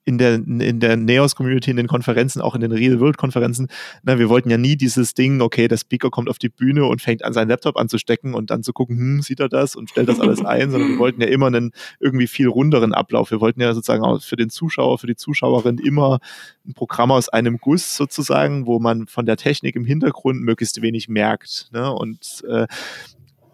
in 0.09 0.17
der, 0.17 0.33
in 0.35 0.79
der 0.79 0.97
Neos-Community, 0.97 1.69
in 1.69 1.77
den 1.77 1.87
Konferenzen, 1.87 2.41
auch 2.41 2.55
in 2.55 2.61
den 2.61 2.71
Real-World-Konferenzen, 2.71 3.67
wir 4.03 4.27
wollten 4.27 4.49
ja 4.49 4.57
nie 4.57 4.75
dieses 4.75 5.13
Ding, 5.13 5.39
okay, 5.39 5.67
der 5.67 5.77
Speaker 5.77 6.09
kommt 6.09 6.29
auf 6.29 6.39
die 6.39 6.49
Bühne 6.49 6.85
und 6.85 6.99
fängt 7.01 7.23
an, 7.23 7.31
seinen 7.31 7.49
Laptop 7.49 7.77
anzustecken 7.77 8.33
und 8.33 8.49
dann 8.49 8.63
zu 8.63 8.73
gucken, 8.73 8.97
hm, 8.97 9.21
sieht 9.21 9.39
er 9.39 9.49
das 9.49 9.75
und 9.75 9.91
stellt 9.91 10.09
das 10.09 10.19
alles 10.19 10.43
ein, 10.45 10.71
sondern 10.71 10.89
wir 10.89 10.97
wollten 10.97 11.21
ja 11.21 11.27
immer 11.27 11.47
einen 11.47 11.71
irgendwie 11.99 12.25
viel 12.25 12.47
runderen 12.47 12.93
Ablauf. 12.93 13.29
Wir 13.29 13.39
wollten 13.39 13.61
ja 13.61 13.73
sozusagen 13.73 14.03
auch 14.03 14.19
für 14.21 14.35
den 14.35 14.49
Zuschauer, 14.49 14.97
für 14.97 15.07
die 15.07 15.15
Zuschauerin 15.15 15.77
immer 15.77 16.19
ein 16.67 16.73
Programm 16.73 17.11
aus 17.11 17.29
einem 17.29 17.59
Guss 17.59 17.95
sozusagen, 17.95 18.65
wo 18.65 18.79
man 18.79 19.05
von 19.05 19.27
der 19.27 19.37
Technik 19.37 19.75
im 19.75 19.85
Hintergrund 19.85 20.41
möglichst 20.41 20.81
wenig 20.81 21.07
merkt. 21.07 21.69
Ne? 21.71 21.93
Und 21.93 22.43
äh, 22.49 22.65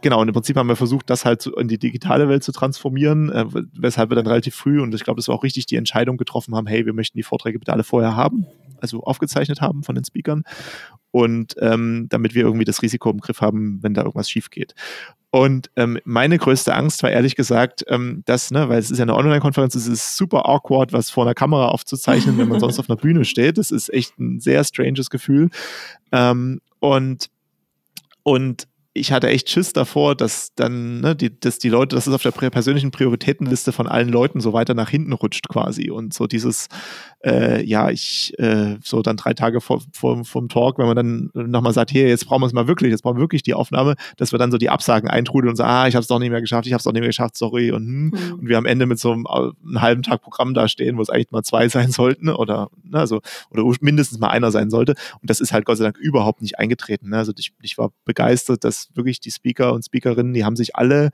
genau, 0.05 0.21
und 0.21 0.27
im 0.27 0.35
Prinzip 0.35 0.55
haben 0.55 0.69
wir 0.69 0.75
versucht, 0.75 1.09
das 1.09 1.25
halt 1.25 1.47
in 1.47 1.67
die 1.67 1.79
digitale 1.79 2.29
Welt 2.29 2.43
zu 2.43 2.51
transformieren, 2.51 3.31
äh, 3.31 3.45
weshalb 3.73 4.11
wir 4.11 4.15
dann 4.15 4.27
relativ 4.27 4.53
früh, 4.53 4.79
und 4.79 4.93
ich 4.93 5.03
glaube, 5.03 5.17
das 5.17 5.27
war 5.27 5.33
auch 5.33 5.41
richtig, 5.41 5.65
die 5.65 5.77
Entscheidung 5.77 6.17
getroffen 6.17 6.55
haben, 6.55 6.67
hey, 6.67 6.85
wir 6.85 6.93
möchten 6.93 7.17
die 7.17 7.23
Vorträge 7.23 7.57
bitte 7.57 7.73
alle 7.73 7.83
vorher 7.83 8.15
haben, 8.15 8.45
also 8.79 9.01
aufgezeichnet 9.01 9.61
haben 9.61 9.81
von 9.81 9.95
den 9.95 10.05
Speakern 10.05 10.43
und 11.09 11.55
ähm, 11.59 12.05
damit 12.09 12.35
wir 12.35 12.43
irgendwie 12.43 12.65
das 12.65 12.83
Risiko 12.83 13.09
im 13.09 13.19
Griff 13.19 13.41
haben, 13.41 13.81
wenn 13.81 13.95
da 13.95 14.01
irgendwas 14.01 14.29
schief 14.29 14.51
geht. 14.51 14.75
Und 15.31 15.71
ähm, 15.75 15.97
meine 16.05 16.37
größte 16.37 16.75
Angst 16.75 17.01
war 17.01 17.09
ehrlich 17.09 17.35
gesagt, 17.35 17.83
ähm, 17.87 18.21
dass, 18.27 18.51
ne, 18.51 18.69
weil 18.69 18.77
es 18.77 18.91
ist 18.91 18.99
ja 18.99 19.05
eine 19.05 19.15
Online-Konferenz, 19.15 19.73
es 19.73 19.87
ist 19.87 20.17
super 20.17 20.47
awkward, 20.47 20.93
was 20.93 21.09
vor 21.09 21.25
einer 21.25 21.33
Kamera 21.33 21.69
aufzuzeichnen, 21.69 22.37
wenn 22.37 22.47
man 22.47 22.59
sonst 22.59 22.77
auf 22.77 22.91
einer 22.91 22.97
Bühne 22.97 23.25
steht. 23.25 23.57
Das 23.57 23.71
ist 23.71 23.91
echt 23.91 24.19
ein 24.19 24.39
sehr 24.39 24.63
stranges 24.63 25.09
Gefühl. 25.09 25.49
Ähm, 26.11 26.61
und 26.79 27.31
und 28.21 28.67
ich 28.97 29.11
hatte 29.11 29.27
echt 29.27 29.49
Schiss 29.49 29.73
davor, 29.73 30.15
dass 30.15 30.55
dann, 30.55 31.01
ne, 31.01 31.17
die, 31.17 31.37
dass 31.37 31.59
die 31.59 31.67
Leute, 31.67 31.97
dass 31.97 32.07
es 32.07 32.13
auf 32.13 32.21
der 32.21 32.31
persönlichen 32.31 32.91
Prioritätenliste 32.91 33.73
von 33.73 33.87
allen 33.87 34.07
Leuten 34.07 34.39
so 34.39 34.53
weiter 34.53 34.73
nach 34.73 34.89
hinten 34.89 35.11
rutscht 35.11 35.49
quasi. 35.49 35.91
Und 35.91 36.13
so 36.13 36.27
dieses, 36.27 36.69
äh, 37.21 37.61
ja, 37.65 37.89
ich, 37.89 38.33
äh, 38.39 38.77
so 38.81 39.01
dann 39.01 39.17
drei 39.17 39.33
Tage 39.33 39.59
vor, 39.59 39.81
vor, 39.91 40.23
vom 40.23 40.47
Talk, 40.47 40.77
wenn 40.77 40.85
man 40.85 40.95
dann 40.95 41.29
nochmal 41.33 41.73
sagt, 41.73 41.91
hier, 41.91 42.07
jetzt 42.07 42.25
brauchen 42.25 42.41
wir 42.41 42.47
es 42.47 42.53
mal 42.53 42.69
wirklich, 42.69 42.91
jetzt 42.91 43.01
brauchen 43.01 43.17
wir 43.17 43.21
wirklich 43.21 43.43
die 43.43 43.53
Aufnahme, 43.53 43.95
dass 44.15 44.31
wir 44.31 44.39
dann 44.39 44.49
so 44.49 44.57
die 44.57 44.69
Absagen 44.69 45.09
eintrudeln 45.09 45.49
und 45.49 45.55
sagen, 45.57 45.69
ah, 45.69 45.87
ich 45.89 45.95
habe 45.95 46.01
es 46.01 46.07
doch 46.07 46.19
nicht 46.19 46.31
mehr 46.31 46.39
geschafft, 46.39 46.65
ich 46.65 46.71
habe 46.71 46.79
es 46.79 46.85
doch 46.85 46.93
nicht 46.93 47.01
mehr 47.01 47.09
geschafft, 47.09 47.35
sorry. 47.35 47.73
Und, 47.73 47.85
hm, 47.85 48.05
mhm. 48.05 48.33
und 48.39 48.47
wir 48.47 48.57
am 48.57 48.65
Ende 48.65 48.85
mit 48.85 48.99
so 48.99 49.11
einem, 49.11 49.27
einem 49.27 49.81
halben 49.81 50.03
Tag 50.03 50.21
Programm 50.21 50.53
da 50.53 50.69
stehen, 50.69 50.95
wo 50.97 51.01
es 51.01 51.09
eigentlich 51.09 51.31
mal 51.31 51.43
zwei 51.43 51.67
sein 51.75 51.91
sollten 51.91 52.29
oder, 52.29 52.69
ne, 52.81 52.97
also, 52.97 53.19
oder 53.49 53.69
mindestens 53.81 54.19
mal 54.19 54.29
einer 54.29 54.51
sein 54.51 54.69
sollte. 54.69 54.95
Und 55.21 55.29
das 55.29 55.41
ist 55.41 55.51
halt 55.51 55.65
Gott 55.65 55.79
sei 55.79 55.83
Dank 55.83 55.97
überhaupt 55.97 56.41
nicht 56.41 56.59
eingetreten. 56.59 57.09
Ne? 57.09 57.17
Also 57.17 57.33
ich, 57.37 57.51
ich 57.61 57.77
war 57.77 57.91
begeistert, 58.05 58.63
dass 58.63 58.84
wirklich 58.93 59.19
die 59.19 59.31
Speaker 59.31 59.73
und 59.73 59.85
Speakerinnen, 59.85 60.33
die 60.33 60.45
haben 60.45 60.55
sich 60.55 60.75
alle 60.75 61.11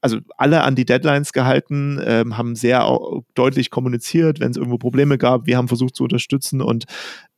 also 0.00 0.18
alle 0.36 0.62
an 0.62 0.74
die 0.74 0.84
Deadlines 0.84 1.32
gehalten, 1.32 2.00
ähm, 2.04 2.36
haben 2.36 2.56
sehr 2.56 2.88
deutlich 3.34 3.70
kommuniziert, 3.70 4.40
wenn 4.40 4.50
es 4.50 4.56
irgendwo 4.56 4.78
Probleme 4.78 5.16
gab. 5.16 5.46
Wir 5.46 5.56
haben 5.56 5.68
versucht 5.68 5.94
zu 5.94 6.02
unterstützen 6.04 6.60
und 6.60 6.86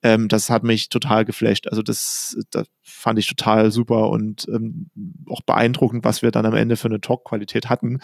ähm, 0.03 0.29
das 0.29 0.49
hat 0.49 0.62
mich 0.62 0.89
total 0.89 1.25
geflasht. 1.25 1.69
Also 1.69 1.83
das, 1.83 2.39
das 2.51 2.69
fand 2.83 3.19
ich 3.19 3.27
total 3.27 3.71
super 3.71 4.09
und 4.09 4.47
ähm, 4.49 4.91
auch 5.29 5.43
beeindruckend, 5.43 6.05
was 6.05 6.23
wir 6.23 6.31
dann 6.31 6.47
am 6.47 6.55
Ende 6.55 6.77
für 6.77 6.89
eine 6.89 7.01
Talk-Qualität 7.01 7.69
hatten. 7.69 8.01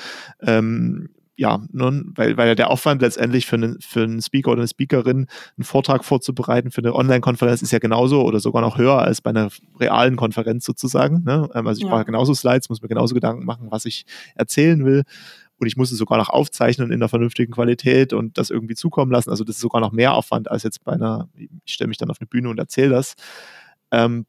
Ja, 1.37 1.62
nun, 1.73 2.12
weil, 2.14 2.37
weil 2.37 2.55
der 2.55 2.71
Aufwand 2.71 3.01
letztendlich 3.01 3.47
für 3.47 3.57
einen, 3.57 3.81
für 3.81 4.03
einen 4.03 4.21
Speaker 4.21 4.51
oder 4.51 4.61
eine 4.61 4.68
Speakerin 4.68 5.29
einen 5.57 5.64
Vortrag 5.64 6.05
vorzubereiten 6.05 6.71
für 6.71 6.83
eine 6.83 6.95
Online-Konferenz 6.95 7.62
ist 7.62 7.73
ja 7.73 7.79
genauso 7.79 8.23
oder 8.23 8.38
sogar 8.38 8.61
noch 8.61 8.77
höher 8.77 8.99
als 8.99 9.23
bei 9.23 9.31
einer 9.31 9.49
realen 9.81 10.16
Konferenz 10.16 10.66
sozusagen. 10.66 11.25
Ne? 11.25 11.49
Ähm, 11.55 11.66
also 11.66 11.79
ich 11.79 11.87
ja. 11.87 11.90
brauche 11.90 12.05
genauso 12.05 12.35
Slides, 12.35 12.68
muss 12.68 12.83
mir 12.83 12.88
genauso 12.88 13.14
Gedanken 13.14 13.47
machen, 13.47 13.68
was 13.71 13.87
ich 13.87 14.05
erzählen 14.35 14.85
will. 14.85 15.05
Und 15.57 15.66
ich 15.68 15.77
muss 15.77 15.90
es 15.90 15.99
sogar 15.99 16.18
noch 16.18 16.29
aufzeichnen 16.29 16.88
in 16.88 16.95
einer 16.95 17.09
vernünftigen 17.09 17.53
Qualität 17.53 18.12
und 18.12 18.37
das 18.37 18.51
irgendwie 18.51 18.75
zukommen 18.75 19.12
lassen. 19.12 19.31
Also 19.31 19.45
das 19.45 19.57
ist 19.57 19.62
sogar 19.62 19.81
noch 19.81 19.92
mehr 19.92 20.12
Aufwand 20.14 20.51
als 20.51 20.64
jetzt 20.64 20.85
bei 20.85 20.92
einer, 20.92 21.29
ich 21.37 21.73
stelle 21.73 21.88
mich 21.88 21.99
dann 21.99 22.11
auf 22.11 22.21
eine 22.21 22.27
Bühne 22.27 22.51
und 22.51 22.59
erzähle 22.59 22.90
das. 22.90 23.14
Ähm, 23.90 24.27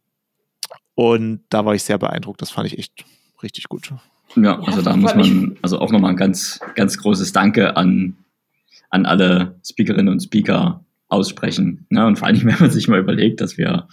und 0.95 1.41
da 1.49 1.65
war 1.65 1.75
ich 1.75 1.83
sehr 1.83 1.97
beeindruckt. 1.97 2.41
Das 2.41 2.51
fand 2.51 2.67
ich 2.67 2.77
echt 2.77 3.03
richtig 3.41 3.67
gut. 3.67 3.93
Ja, 4.35 4.59
also 4.59 4.81
da 4.81 4.95
muss 4.95 5.15
man 5.15 5.57
also 5.61 5.79
auch 5.79 5.91
nochmal 5.91 6.11
ein 6.11 6.17
ganz, 6.17 6.59
ganz 6.75 6.97
großes 6.97 7.33
Danke 7.33 7.77
an, 7.77 8.17
an 8.89 9.05
alle 9.05 9.59
Speakerinnen 9.63 10.11
und 10.11 10.21
Speaker 10.21 10.83
aussprechen. 11.07 11.85
Ne? 11.89 12.05
Und 12.05 12.17
vor 12.17 12.27
allem, 12.27 12.43
wenn 12.45 12.59
man 12.59 12.71
sich 12.71 12.87
mal 12.87 12.99
überlegt, 12.99 13.41
dass 13.41 13.57
wir 13.57 13.87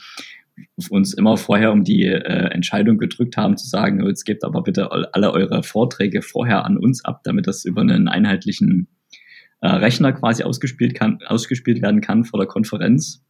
uns 0.90 1.14
immer 1.14 1.36
vorher 1.36 1.72
um 1.72 1.84
die 1.84 2.04
äh, 2.04 2.50
Entscheidung 2.50 2.98
gedrückt 2.98 3.36
haben, 3.36 3.56
zu 3.56 3.66
sagen, 3.66 4.04
jetzt 4.06 4.24
gebt 4.24 4.44
aber 4.44 4.62
bitte 4.62 4.90
alle 4.90 5.32
eure 5.32 5.62
Vorträge 5.62 6.22
vorher 6.22 6.64
an 6.64 6.76
uns 6.76 7.04
ab, 7.04 7.22
damit 7.24 7.46
das 7.46 7.64
über 7.64 7.80
einen 7.80 8.08
einheitlichen 8.08 8.88
äh, 9.60 9.68
Rechner 9.68 10.12
quasi 10.12 10.42
ausgespielt, 10.42 10.94
kann, 10.94 11.18
ausgespielt 11.26 11.82
werden 11.82 12.00
kann 12.00 12.24
vor 12.24 12.40
der 12.40 12.46
Konferenz, 12.46 13.22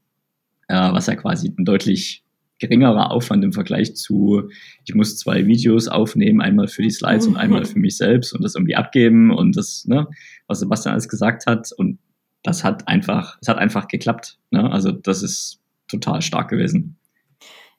äh, 0.68 0.74
was 0.74 1.06
ja 1.06 1.14
quasi 1.14 1.54
ein 1.56 1.64
deutlich 1.64 2.24
geringerer 2.60 3.10
Aufwand 3.10 3.42
im 3.42 3.52
Vergleich 3.52 3.96
zu, 3.96 4.48
ich 4.86 4.94
muss 4.94 5.16
zwei 5.16 5.46
Videos 5.46 5.88
aufnehmen, 5.88 6.40
einmal 6.40 6.68
für 6.68 6.82
die 6.82 6.90
Slides 6.90 7.26
und 7.26 7.36
einmal 7.36 7.64
für 7.64 7.78
mich 7.78 7.96
selbst 7.96 8.32
und 8.32 8.44
das 8.44 8.54
irgendwie 8.54 8.76
abgeben 8.76 9.32
und 9.32 9.56
das, 9.56 9.86
ne, 9.86 10.06
was 10.46 10.60
Sebastian 10.60 10.92
alles 10.92 11.08
gesagt 11.08 11.46
hat. 11.46 11.72
Und 11.76 11.98
das 12.42 12.62
hat 12.62 12.86
einfach, 12.86 13.38
es 13.40 13.48
hat 13.48 13.58
einfach 13.58 13.88
geklappt. 13.88 14.38
Ne? 14.50 14.70
Also 14.70 14.92
das 14.92 15.22
ist 15.22 15.60
total 15.88 16.22
stark 16.22 16.50
gewesen. 16.50 16.96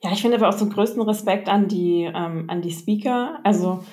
Ja, 0.03 0.11
ich 0.11 0.21
finde 0.21 0.37
aber 0.37 0.49
auch 0.49 0.57
so 0.57 0.67
größten 0.67 1.01
Respekt 1.03 1.47
an 1.47 1.67
die, 1.67 2.09
ähm, 2.13 2.45
an 2.49 2.61
die 2.61 2.71
Speaker. 2.71 3.39
Also 3.43 3.83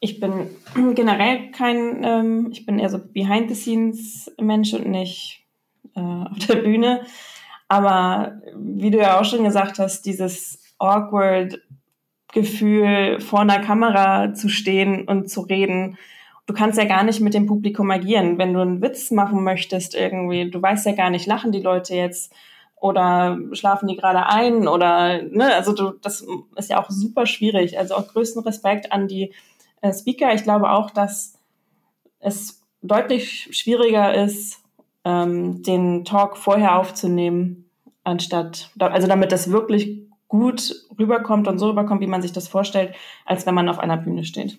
ich 0.00 0.20
bin 0.20 0.50
generell 0.94 1.50
kein, 1.50 2.02
ähm, 2.04 2.48
ich 2.52 2.64
bin 2.64 2.78
eher 2.78 2.90
so 2.90 2.98
Behind-the-Scenes-Mensch 2.98 4.74
und 4.74 4.88
nicht 4.88 5.44
äh, 5.94 6.00
auf 6.00 6.38
der 6.46 6.56
Bühne. 6.56 7.02
Aber 7.68 8.40
wie 8.56 8.90
du 8.90 8.98
ja 8.98 9.20
auch 9.20 9.24
schon 9.24 9.44
gesagt 9.44 9.78
hast, 9.78 10.06
dieses 10.06 10.58
awkward 10.78 11.60
Gefühl, 12.32 13.20
vor 13.20 13.40
einer 13.40 13.60
Kamera 13.60 14.34
zu 14.34 14.48
stehen 14.48 15.06
und 15.08 15.30
zu 15.30 15.40
reden. 15.40 15.96
Du 16.46 16.52
kannst 16.52 16.78
ja 16.78 16.84
gar 16.84 17.02
nicht 17.02 17.20
mit 17.20 17.34
dem 17.34 17.46
Publikum 17.46 17.90
agieren. 17.90 18.36
Wenn 18.38 18.52
du 18.52 18.60
einen 18.60 18.82
Witz 18.82 19.10
machen 19.10 19.42
möchtest 19.44 19.94
irgendwie, 19.94 20.50
du 20.50 20.60
weißt 20.60 20.84
ja 20.86 20.92
gar 20.92 21.10
nicht, 21.10 21.26
lachen 21.26 21.52
die 21.52 21.62
Leute 21.62 21.94
jetzt 21.94 22.32
oder 22.76 23.38
schlafen 23.52 23.88
die 23.88 23.96
gerade 23.96 24.26
ein 24.26 24.68
oder, 24.68 25.22
ne, 25.22 25.54
also 25.54 25.72
du, 25.72 25.92
das 26.00 26.24
ist 26.56 26.70
ja 26.70 26.82
auch 26.82 26.90
super 26.90 27.26
schwierig. 27.26 27.78
Also 27.78 27.94
auch 27.94 28.08
größten 28.08 28.42
Respekt 28.42 28.92
an 28.92 29.08
die 29.08 29.32
äh, 29.80 29.92
Speaker. 29.92 30.34
Ich 30.34 30.42
glaube 30.42 30.70
auch, 30.70 30.90
dass 30.90 31.38
es 32.20 32.62
deutlich 32.82 33.48
schwieriger 33.52 34.14
ist, 34.14 34.57
ähm, 35.08 35.62
den 35.62 36.04
Talk 36.04 36.36
vorher 36.36 36.76
aufzunehmen, 36.76 37.70
anstatt, 38.04 38.70
also 38.78 39.08
damit 39.08 39.32
das 39.32 39.50
wirklich 39.50 40.02
gut 40.28 40.74
rüberkommt 40.98 41.48
und 41.48 41.58
so 41.58 41.70
rüberkommt, 41.70 42.02
wie 42.02 42.06
man 42.06 42.20
sich 42.20 42.32
das 42.32 42.46
vorstellt, 42.46 42.94
als 43.24 43.46
wenn 43.46 43.54
man 43.54 43.70
auf 43.70 43.78
einer 43.78 43.96
Bühne 43.96 44.24
steht. 44.24 44.58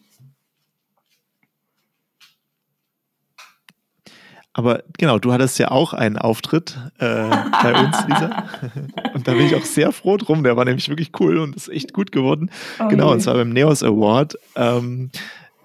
Aber 4.53 4.81
genau, 4.97 5.19
du 5.19 5.31
hattest 5.31 5.59
ja 5.59 5.69
auch 5.69 5.93
einen 5.93 6.17
Auftritt 6.17 6.77
äh, 6.97 7.29
bei 7.62 7.79
uns, 7.79 8.07
Lisa. 8.07 8.45
und 9.13 9.27
da 9.27 9.33
bin 9.33 9.45
ich 9.45 9.55
auch 9.55 9.63
sehr 9.63 9.91
froh 9.91 10.17
drum. 10.17 10.43
Der 10.43 10.57
war 10.57 10.65
nämlich 10.65 10.89
wirklich 10.89 11.12
cool 11.19 11.38
und 11.38 11.55
ist 11.55 11.69
echt 11.69 11.93
gut 11.93 12.12
geworden. 12.12 12.49
Oh 12.79 12.88
genau, 12.88 13.12
und 13.12 13.21
zwar 13.21 13.35
beim 13.35 13.49
Neos 13.49 13.83
Award. 13.83 14.35
Ähm, 14.55 15.12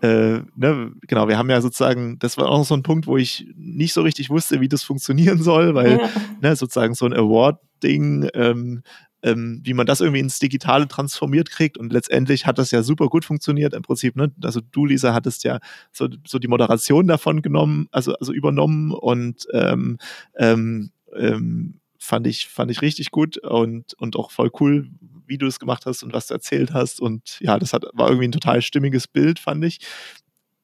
äh, 0.05 0.43
ne, 0.55 0.93
genau, 1.09 1.29
wir 1.29 1.38
haben 1.38 1.49
ja 1.49 1.62
sozusagen, 1.62 2.19
das 2.19 2.37
war 2.37 2.51
auch 2.51 2.64
so 2.64 2.75
ein 2.75 2.83
Punkt, 2.83 3.07
wo 3.07 3.17
ich 3.17 3.47
nicht 3.57 3.95
so 3.95 4.03
richtig 4.03 4.29
wusste, 4.29 4.61
wie 4.61 4.69
das 4.69 4.83
funktionieren 4.83 5.43
soll, 5.43 5.75
weil 5.75 5.93
ja. 5.93 6.11
ne, 6.43 6.57
sozusagen 6.57 6.95
so 6.95 7.07
ein 7.07 7.14
Award-Ding, 7.14 8.29
ähm, 8.35 8.83
ähm, 9.23 9.62
wie 9.64 9.73
man 9.73 9.87
das 9.87 10.03
irgendwie 10.03 10.21
ins 10.21 10.38
Digitale 10.38 10.87
transformiert 10.88 11.51
kriegt. 11.51 11.79
Und 11.79 11.90
letztendlich 11.90 12.45
hat 12.45 12.59
das 12.59 12.71
ja 12.71 12.83
super 12.83 13.09
gut 13.09 13.25
funktioniert 13.25 13.73
im 13.73 13.81
Prinzip. 13.81 14.17
Ne? 14.17 14.31
Also 14.43 14.61
du, 14.61 14.85
Lisa, 14.85 15.14
hattest 15.14 15.43
ja 15.45 15.59
so, 15.90 16.09
so 16.27 16.38
die 16.38 16.49
Moderation 16.49 17.07
davon 17.07 17.40
genommen, 17.40 17.88
also, 17.90 18.12
also 18.17 18.35
übernommen 18.35 18.93
und 18.93 19.47
ähm, 19.55 19.97
ähm, 20.37 20.90
ähm 21.17 21.81
fand 22.05 22.27
ich, 22.27 22.49
fand 22.49 22.71
ich 22.71 22.83
richtig 22.83 23.11
gut 23.11 23.38
und, 23.38 23.95
und 23.95 24.17
auch 24.17 24.31
voll 24.31 24.51
cool, 24.61 24.88
wie 25.27 25.38
du 25.38 25.47
es 25.47 25.59
gemacht 25.59 25.87
hast 25.87 26.03
und 26.03 26.12
was 26.12 26.27
du 26.27 26.35
erzählt 26.35 26.73
hast. 26.73 27.01
Und 27.01 27.38
ja, 27.40 27.59
das 27.59 27.73
hat, 27.73 27.85
war 27.95 28.09
irgendwie 28.09 28.29
ein 28.29 28.33
total 28.33 28.62
stimmiges 28.62 29.09
Bild, 29.09 29.38
fand 29.38 29.64
ich. 29.64 29.79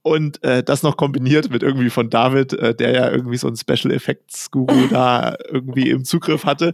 Und 0.03 0.43
äh, 0.43 0.63
das 0.63 0.83
noch 0.83 0.97
kombiniert 0.97 1.51
mit 1.51 1.63
irgendwie 1.63 1.91
von 1.91 2.09
David, 2.09 2.55
äh, 2.55 2.75
der 2.75 2.93
ja 2.93 3.11
irgendwie 3.11 3.37
so 3.37 3.49
ein 3.49 3.57
Special 3.57 3.93
Effects 3.93 4.51
Guru 4.51 4.87
da 4.91 5.37
irgendwie 5.51 5.91
im 5.91 6.05
Zugriff 6.05 6.45
hatte. 6.45 6.73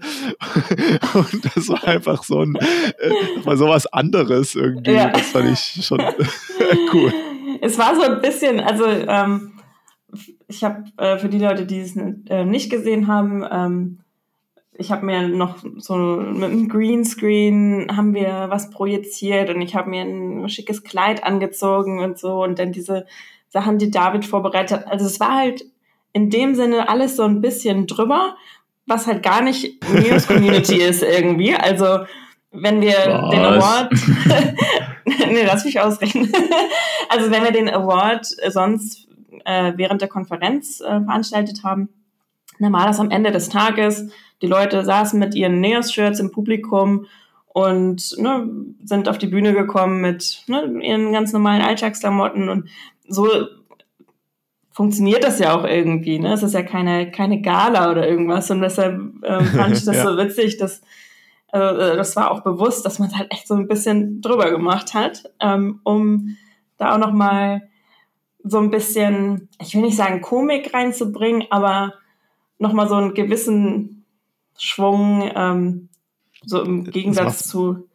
und 1.15 1.57
das 1.57 1.69
war 1.69 1.85
einfach 1.85 2.23
so 2.23 2.41
ein, 2.41 2.55
äh, 2.57 3.11
mal 3.45 3.57
sowas 3.57 3.87
anderes 3.93 4.55
irgendwie. 4.55 4.93
Ja. 4.93 5.11
Das 5.11 5.29
fand 5.29 5.51
ich 5.51 5.85
schon 5.85 6.01
cool. 6.93 7.13
Es 7.61 7.79
war 7.79 7.97
so 7.97 8.03
ein 8.03 8.21
bisschen, 8.21 8.61
also 8.61 8.85
ähm, 8.87 9.59
ich 10.47 10.63
habe 10.63 10.85
äh, 10.97 11.19
für 11.19 11.29
die 11.29 11.39
Leute, 11.39 11.67
die 11.67 11.81
es 11.81 11.97
äh, 11.97 12.45
nicht 12.45 12.71
gesehen 12.71 13.09
haben, 13.09 13.45
ähm, 13.51 13.99
ich 14.79 14.91
habe 14.91 15.07
mir 15.07 15.29
noch 15.29 15.57
so 15.79 15.97
mit 15.97 16.51
einem 16.51 16.69
Greenscreen 16.69 17.89
haben 17.97 18.15
wir 18.15 18.47
was 18.49 18.71
projiziert 18.71 19.51
und 19.51 19.61
ich 19.61 19.75
habe 19.75 19.91
mir 19.91 20.03
ein 20.03 20.49
schickes 20.49 20.83
Kleid 20.85 21.25
angezogen 21.25 22.01
und 22.01 22.19
so 22.19 22.43
und 22.43 22.59
dann 22.59 22.73
diese 22.73 23.07
Sachen, 23.49 23.79
die 23.79 23.91
David 23.91 24.25
vorbereitet 24.25 24.79
hat. 24.79 24.87
Also 24.87 25.07
es 25.07 25.21
war 25.21 25.35
halt 25.35 25.65
in 26.13 26.31
dem 26.31 26.55
Sinne 26.55 26.89
alles 26.89 27.17
so 27.17 27.23
ein 27.25 27.41
bisschen 27.41 27.87
drüber, 27.87 28.37
was 28.87 29.07
halt 29.07 29.23
gar 29.23 29.43
nicht 29.43 29.83
News 29.93 30.27
Community 30.29 30.77
ist 30.77 31.03
irgendwie. 31.03 31.55
Also 31.55 32.01
wenn 32.53 32.81
wir 32.81 32.97
was? 32.97 33.31
den 33.31 33.45
Award, 33.45 33.93
nee, 35.05 35.45
lass 35.45 35.65
mich 35.65 35.81
ausrechnen. 35.81 36.33
also 37.09 37.31
wenn 37.31 37.45
wir 37.45 37.53
den 37.53 37.69
Award 37.69 38.27
sonst 38.49 39.09
äh, 39.45 39.73
während 39.77 40.01
der 40.01 40.09
Konferenz 40.09 40.81
äh, 40.81 41.01
veranstaltet 41.01 41.63
haben, 41.65 41.89
dann 42.59 42.73
war 42.73 42.87
das 42.87 43.01
am 43.01 43.11
Ende 43.11 43.33
des 43.33 43.49
Tages 43.49 44.09
die 44.43 44.47
Leute 44.47 44.85
saßen 44.85 45.19
mit 45.19 45.35
ihren 45.35 45.61
Neos-Shirts 45.61 46.21
im 46.21 46.31
Publikum 46.31 47.07
und 47.49 48.15
ne, 48.19 48.49
sind 48.85 49.09
auf 49.09 49.19
die 49.19 49.29
Bühne 49.29 49.55
gekommen 49.55 50.01
mit 50.01 50.45
ne, 50.47 50.79
ihren 50.83 51.13
ganz 51.13 51.33
normalen 51.33 51.63
Alltagsklamotten 51.63 52.49
und 52.49 52.69
so 53.09 53.29
funktioniert 54.71 55.25
das 55.25 55.39
ja 55.39 55.57
auch 55.57 55.65
irgendwie. 55.65 56.19
Ne? 56.19 56.35
Es 56.35 56.43
ist 56.43 56.53
ja 56.53 56.63
keine, 56.63 57.11
keine 57.11 57.41
Gala 57.41 57.91
oder 57.91 58.07
irgendwas 58.07 58.51
und 58.51 58.61
deshalb 58.61 59.01
ähm, 59.25 59.45
fand 59.57 59.77
ich 59.77 59.85
das 59.85 59.97
ja. 59.97 60.03
so 60.05 60.19
witzig, 60.19 60.59
dass 60.59 60.83
also, 61.49 61.81
äh, 61.81 61.97
das 61.97 62.15
war 62.17 62.31
auch 62.31 62.43
bewusst, 62.43 62.85
dass 62.85 62.99
man 62.99 63.09
es 63.09 63.17
halt 63.17 63.33
echt 63.33 63.49
so 63.49 63.55
ein 63.55 63.69
bisschen 63.69 64.21
drüber 64.21 64.51
gemacht 64.51 64.93
hat, 64.93 65.23
ähm, 65.41 65.81
um 65.85 66.37
da 66.77 66.95
auch 66.95 66.99
nochmal 66.99 67.63
so 68.45 68.59
ein 68.59 68.71
bisschen, 68.71 69.49
ich 69.61 69.75
will 69.75 69.83
nicht 69.83 69.97
sagen 69.97 70.21
Komik 70.21 70.75
reinzubringen, 70.75 71.47
aber 71.49 71.95
nochmal 72.59 72.89
so 72.89 72.95
einen 72.95 73.15
gewissen 73.15 74.05
Schwung, 74.59 75.31
ähm, 75.35 75.89
so 76.45 76.63
im 76.63 76.85
Gegensatz 76.85 77.49
zu 77.49 77.89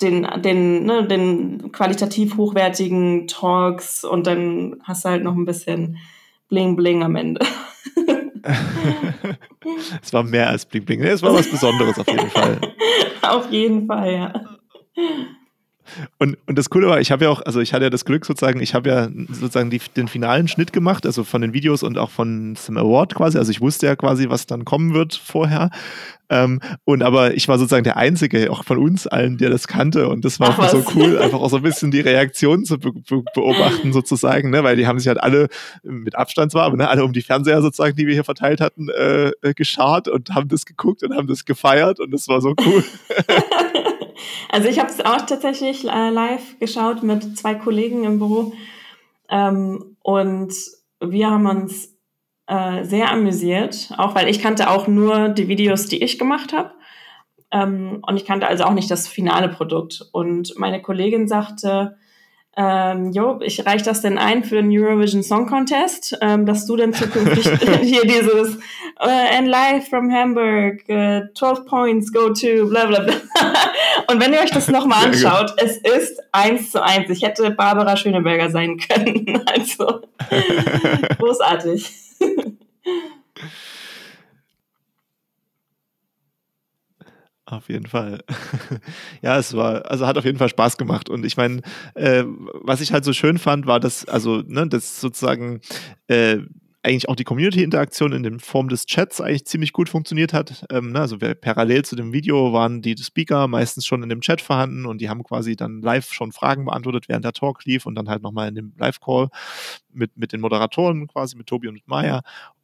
den, 0.00 0.26
den, 0.42 0.84
ne, 0.84 1.06
den 1.06 1.72
qualitativ 1.72 2.36
hochwertigen 2.36 3.26
Talks 3.26 4.04
und 4.04 4.26
dann 4.26 4.76
hast 4.82 5.04
du 5.04 5.10
halt 5.10 5.22
noch 5.22 5.34
ein 5.34 5.44
bisschen 5.44 5.98
Bling 6.48 6.76
Bling 6.76 7.02
am 7.02 7.16
Ende. 7.16 7.44
es 10.02 10.12
war 10.12 10.22
mehr 10.22 10.48
als 10.48 10.64
Bling 10.66 10.84
Bling. 10.84 11.02
Es 11.02 11.22
war 11.22 11.34
was 11.34 11.50
Besonderes 11.50 11.98
auf 11.98 12.08
jeden 12.08 12.30
Fall. 12.30 12.60
auf 13.22 13.50
jeden 13.50 13.86
Fall, 13.86 14.12
ja. 14.12 14.32
Und, 16.18 16.36
und 16.46 16.58
das 16.58 16.70
Coole 16.70 16.88
war, 16.88 17.00
ich 17.00 17.10
habe 17.10 17.24
ja 17.24 17.30
auch, 17.30 17.42
also 17.42 17.60
ich 17.60 17.72
hatte 17.72 17.84
ja 17.84 17.90
das 17.90 18.04
Glück 18.04 18.24
sozusagen, 18.24 18.60
ich 18.60 18.74
habe 18.74 18.88
ja 18.88 19.08
sozusagen 19.28 19.70
die, 19.70 19.80
den 19.96 20.08
finalen 20.08 20.48
Schnitt 20.48 20.72
gemacht, 20.72 21.06
also 21.06 21.24
von 21.24 21.42
den 21.42 21.52
Videos 21.52 21.82
und 21.82 21.98
auch 21.98 22.10
von 22.10 22.56
zum 22.56 22.76
Award 22.76 23.14
quasi. 23.14 23.38
Also 23.38 23.50
ich 23.50 23.60
wusste 23.60 23.86
ja 23.86 23.96
quasi, 23.96 24.28
was 24.28 24.46
dann 24.46 24.64
kommen 24.64 24.94
wird 24.94 25.14
vorher. 25.14 25.70
Ähm, 26.30 26.60
und 26.84 27.02
aber 27.02 27.34
ich 27.34 27.48
war 27.48 27.58
sozusagen 27.58 27.84
der 27.84 27.96
Einzige, 27.96 28.50
auch 28.50 28.64
von 28.64 28.78
uns 28.78 29.06
allen, 29.06 29.36
der 29.36 29.50
das 29.50 29.66
kannte. 29.66 30.08
Und 30.08 30.24
das 30.24 30.38
war 30.38 30.54
Ach, 30.56 30.68
so 30.70 30.84
cool, 30.94 31.18
einfach 31.22 31.40
auch 31.40 31.50
so 31.50 31.56
ein 31.56 31.62
bisschen 31.62 31.90
die 31.90 32.00
Reaktion 32.00 32.64
zu 32.64 32.78
be 32.78 32.92
be 32.92 33.22
beobachten, 33.34 33.92
sozusagen, 33.92 34.50
ne? 34.50 34.62
weil 34.62 34.76
die 34.76 34.86
haben 34.86 34.98
sich 34.98 35.08
halt 35.08 35.20
alle 35.20 35.48
mit 35.82 36.14
Abstand 36.14 36.52
zwar, 36.52 36.64
aber 36.64 36.76
ne, 36.76 36.88
alle 36.88 37.04
um 37.04 37.12
die 37.12 37.22
Fernseher 37.22 37.60
sozusagen, 37.60 37.96
die 37.96 38.06
wir 38.06 38.14
hier 38.14 38.24
verteilt 38.24 38.60
hatten, 38.60 38.88
äh, 38.88 39.32
äh 39.42 39.54
geschart 39.54 40.06
und 40.06 40.30
haben 40.30 40.48
das 40.48 40.64
geguckt 40.64 41.02
und 41.02 41.14
haben 41.16 41.26
das 41.26 41.44
gefeiert 41.44 41.98
und 41.98 42.12
das 42.12 42.28
war 42.28 42.40
so 42.40 42.54
cool. 42.64 42.84
also 44.48 44.68
ich 44.68 44.78
habe 44.78 44.90
es 44.90 45.04
auch 45.04 45.22
tatsächlich 45.22 45.84
äh, 45.84 46.10
live 46.10 46.58
geschaut 46.58 47.02
mit 47.02 47.38
zwei 47.38 47.54
Kollegen 47.54 48.04
im 48.04 48.18
Büro. 48.18 48.52
Ähm, 49.28 49.96
und 50.02 50.52
wir 51.00 51.30
haben 51.30 51.46
uns 51.46 51.96
äh, 52.46 52.84
sehr 52.84 53.10
amüsiert, 53.10 53.92
auch 53.96 54.14
weil 54.14 54.28
ich 54.28 54.42
kannte 54.42 54.70
auch 54.70 54.88
nur 54.88 55.28
die 55.28 55.48
Videos, 55.48 55.86
die 55.86 56.02
ich 56.02 56.18
gemacht 56.18 56.52
habe. 56.52 56.72
Ähm, 57.52 58.02
und 58.06 58.16
ich 58.16 58.24
kannte 58.24 58.46
also 58.46 58.64
auch 58.64 58.72
nicht 58.72 58.90
das 58.90 59.08
finale 59.08 59.48
Produkt. 59.48 60.02
Und 60.12 60.54
meine 60.56 60.82
Kollegin 60.82 61.28
sagte, 61.28 61.96
ähm, 62.56 63.12
jo, 63.12 63.40
ich 63.42 63.64
reiche 63.64 63.84
das 63.84 64.00
denn 64.00 64.18
ein 64.18 64.42
für 64.42 64.56
den 64.56 64.70
Eurovision 64.70 65.22
Song 65.22 65.46
Contest, 65.46 66.18
ähm, 66.20 66.46
dass 66.46 66.66
du 66.66 66.76
dann 66.76 66.92
zukünftig 66.92 67.48
hier 67.80 68.02
dieses 68.02 68.56
uh, 68.56 69.36
and 69.36 69.46
live 69.46 69.88
from 69.88 70.10
Hamburg, 70.10 70.82
uh, 70.88 70.92
äh, 70.92 71.22
12 71.34 71.64
points 71.64 72.12
go 72.12 72.30
to 72.30 72.68
bla 72.68 72.86
bla 72.86 73.00
bla. 73.00 73.14
Und 74.10 74.20
wenn 74.20 74.32
ihr 74.32 74.40
euch 74.40 74.50
das 74.50 74.68
nochmal 74.68 75.06
anschaut, 75.06 75.54
es 75.58 75.76
ist 75.76 76.20
eins 76.32 76.72
zu 76.72 76.82
eins. 76.82 77.08
Ich 77.10 77.22
hätte 77.22 77.50
Barbara 77.52 77.96
Schöneberger 77.96 78.50
sein 78.50 78.78
können. 78.78 79.42
Also 79.46 80.00
großartig. 81.18 81.92
Auf 87.50 87.68
jeden 87.68 87.86
Fall. 87.86 88.22
ja, 89.22 89.36
es 89.36 89.56
war, 89.56 89.90
also 89.90 90.06
hat 90.06 90.16
auf 90.16 90.24
jeden 90.24 90.38
Fall 90.38 90.48
Spaß 90.48 90.78
gemacht. 90.78 91.10
Und 91.10 91.26
ich 91.26 91.36
meine, 91.36 91.62
äh, 91.94 92.22
was 92.62 92.80
ich 92.80 92.92
halt 92.92 93.04
so 93.04 93.12
schön 93.12 93.38
fand, 93.38 93.66
war, 93.66 93.80
dass, 93.80 94.04
also, 94.04 94.42
ne, 94.46 94.68
das 94.68 95.00
sozusagen 95.00 95.60
äh, 96.06 96.38
eigentlich 96.84 97.08
auch 97.08 97.16
die 97.16 97.24
Community-Interaktion 97.24 98.12
in 98.12 98.22
der 98.22 98.38
Form 98.38 98.68
des 98.68 98.86
Chats 98.86 99.20
eigentlich 99.20 99.46
ziemlich 99.46 99.72
gut 99.72 99.88
funktioniert 99.88 100.32
hat. 100.32 100.64
Ähm, 100.70 100.92
ne, 100.92 101.00
also 101.00 101.18
parallel 101.18 101.84
zu 101.84 101.96
dem 101.96 102.12
Video 102.12 102.52
waren 102.52 102.82
die 102.82 102.96
Speaker 102.96 103.48
meistens 103.48 103.84
schon 103.84 104.04
in 104.04 104.08
dem 104.08 104.20
Chat 104.20 104.40
vorhanden 104.40 104.86
und 104.86 105.00
die 105.00 105.08
haben 105.08 105.24
quasi 105.24 105.56
dann 105.56 105.82
live 105.82 106.12
schon 106.12 106.30
Fragen 106.30 106.64
beantwortet, 106.66 107.08
während 107.08 107.24
der 107.24 107.32
Talk 107.32 107.64
lief 107.64 107.84
und 107.84 107.96
dann 107.96 108.08
halt 108.08 108.22
nochmal 108.22 108.48
in 108.48 108.54
dem 108.54 108.74
Live-Call 108.78 109.28
mit, 109.92 110.16
mit 110.16 110.32
den 110.32 110.40
Moderatoren 110.40 111.08
quasi, 111.08 111.36
mit 111.36 111.48
Tobi 111.48 111.66
und 111.66 111.74
mit 111.74 111.88
Maya. 111.88 112.22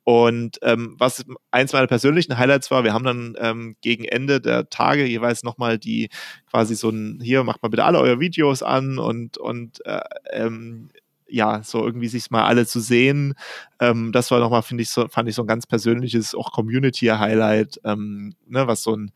Und 0.09 0.61
ähm, 0.63 0.95
was 0.99 1.25
eins 1.51 1.73
meiner 1.73 1.89
persönlichen 1.89 2.39
Highlights 2.39 2.71
war, 2.71 2.85
wir 2.85 2.93
haben 2.93 3.03
dann 3.03 3.35
ähm, 3.41 3.75
gegen 3.81 4.05
Ende 4.05 4.41
der 4.41 4.71
Tage 4.71 5.05
jeweils 5.05 5.43
nochmal 5.43 5.79
die 5.81 6.11
quasi 6.49 6.77
so 6.77 6.91
ein, 6.91 7.19
hier 7.21 7.43
macht 7.43 7.61
mal 7.61 7.71
bitte 7.71 7.83
alle 7.83 7.99
eure 7.99 8.21
Videos 8.21 8.63
an 8.63 9.01
und, 9.01 9.37
und 9.37 9.85
äh, 9.85 9.99
ähm, 10.31 10.91
ja, 11.29 11.61
so 11.65 11.85
irgendwie 11.85 12.07
sich 12.07 12.31
mal 12.31 12.45
alle 12.45 12.69
zu 12.69 12.79
sehen. 12.79 13.35
Ähm, 13.81 14.13
das 14.13 14.31
war 14.31 14.39
nochmal, 14.39 14.63
finde 14.63 14.85
ich, 14.85 14.91
so, 14.91 15.09
fand 15.09 15.29
ich 15.29 15.35
so 15.35 15.43
ein 15.43 15.49
ganz 15.49 15.67
persönliches, 15.67 16.37
auch 16.37 16.53
Community-Highlight, 16.53 17.81
ähm, 17.83 18.37
ne, 18.47 18.69
was 18.69 18.85
so 18.85 18.95
ein, 18.95 19.11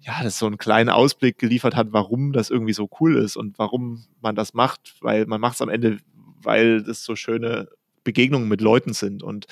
ja, 0.00 0.20
das 0.24 0.40
so 0.40 0.46
einen 0.46 0.58
kleinen 0.58 0.90
Ausblick 0.90 1.38
geliefert 1.38 1.76
hat, 1.76 1.92
warum 1.92 2.32
das 2.32 2.50
irgendwie 2.50 2.72
so 2.72 2.90
cool 2.98 3.14
ist 3.18 3.36
und 3.36 3.56
warum 3.60 4.04
man 4.20 4.34
das 4.34 4.52
macht, 4.52 4.96
weil 5.00 5.26
man 5.26 5.40
macht 5.40 5.54
es 5.54 5.62
am 5.62 5.68
Ende, 5.68 5.98
weil 6.42 6.82
das 6.82 7.04
so 7.04 7.14
schöne 7.14 7.68
Begegnungen 8.02 8.48
mit 8.48 8.60
Leuten 8.60 8.94
sind 8.94 9.22
und 9.22 9.46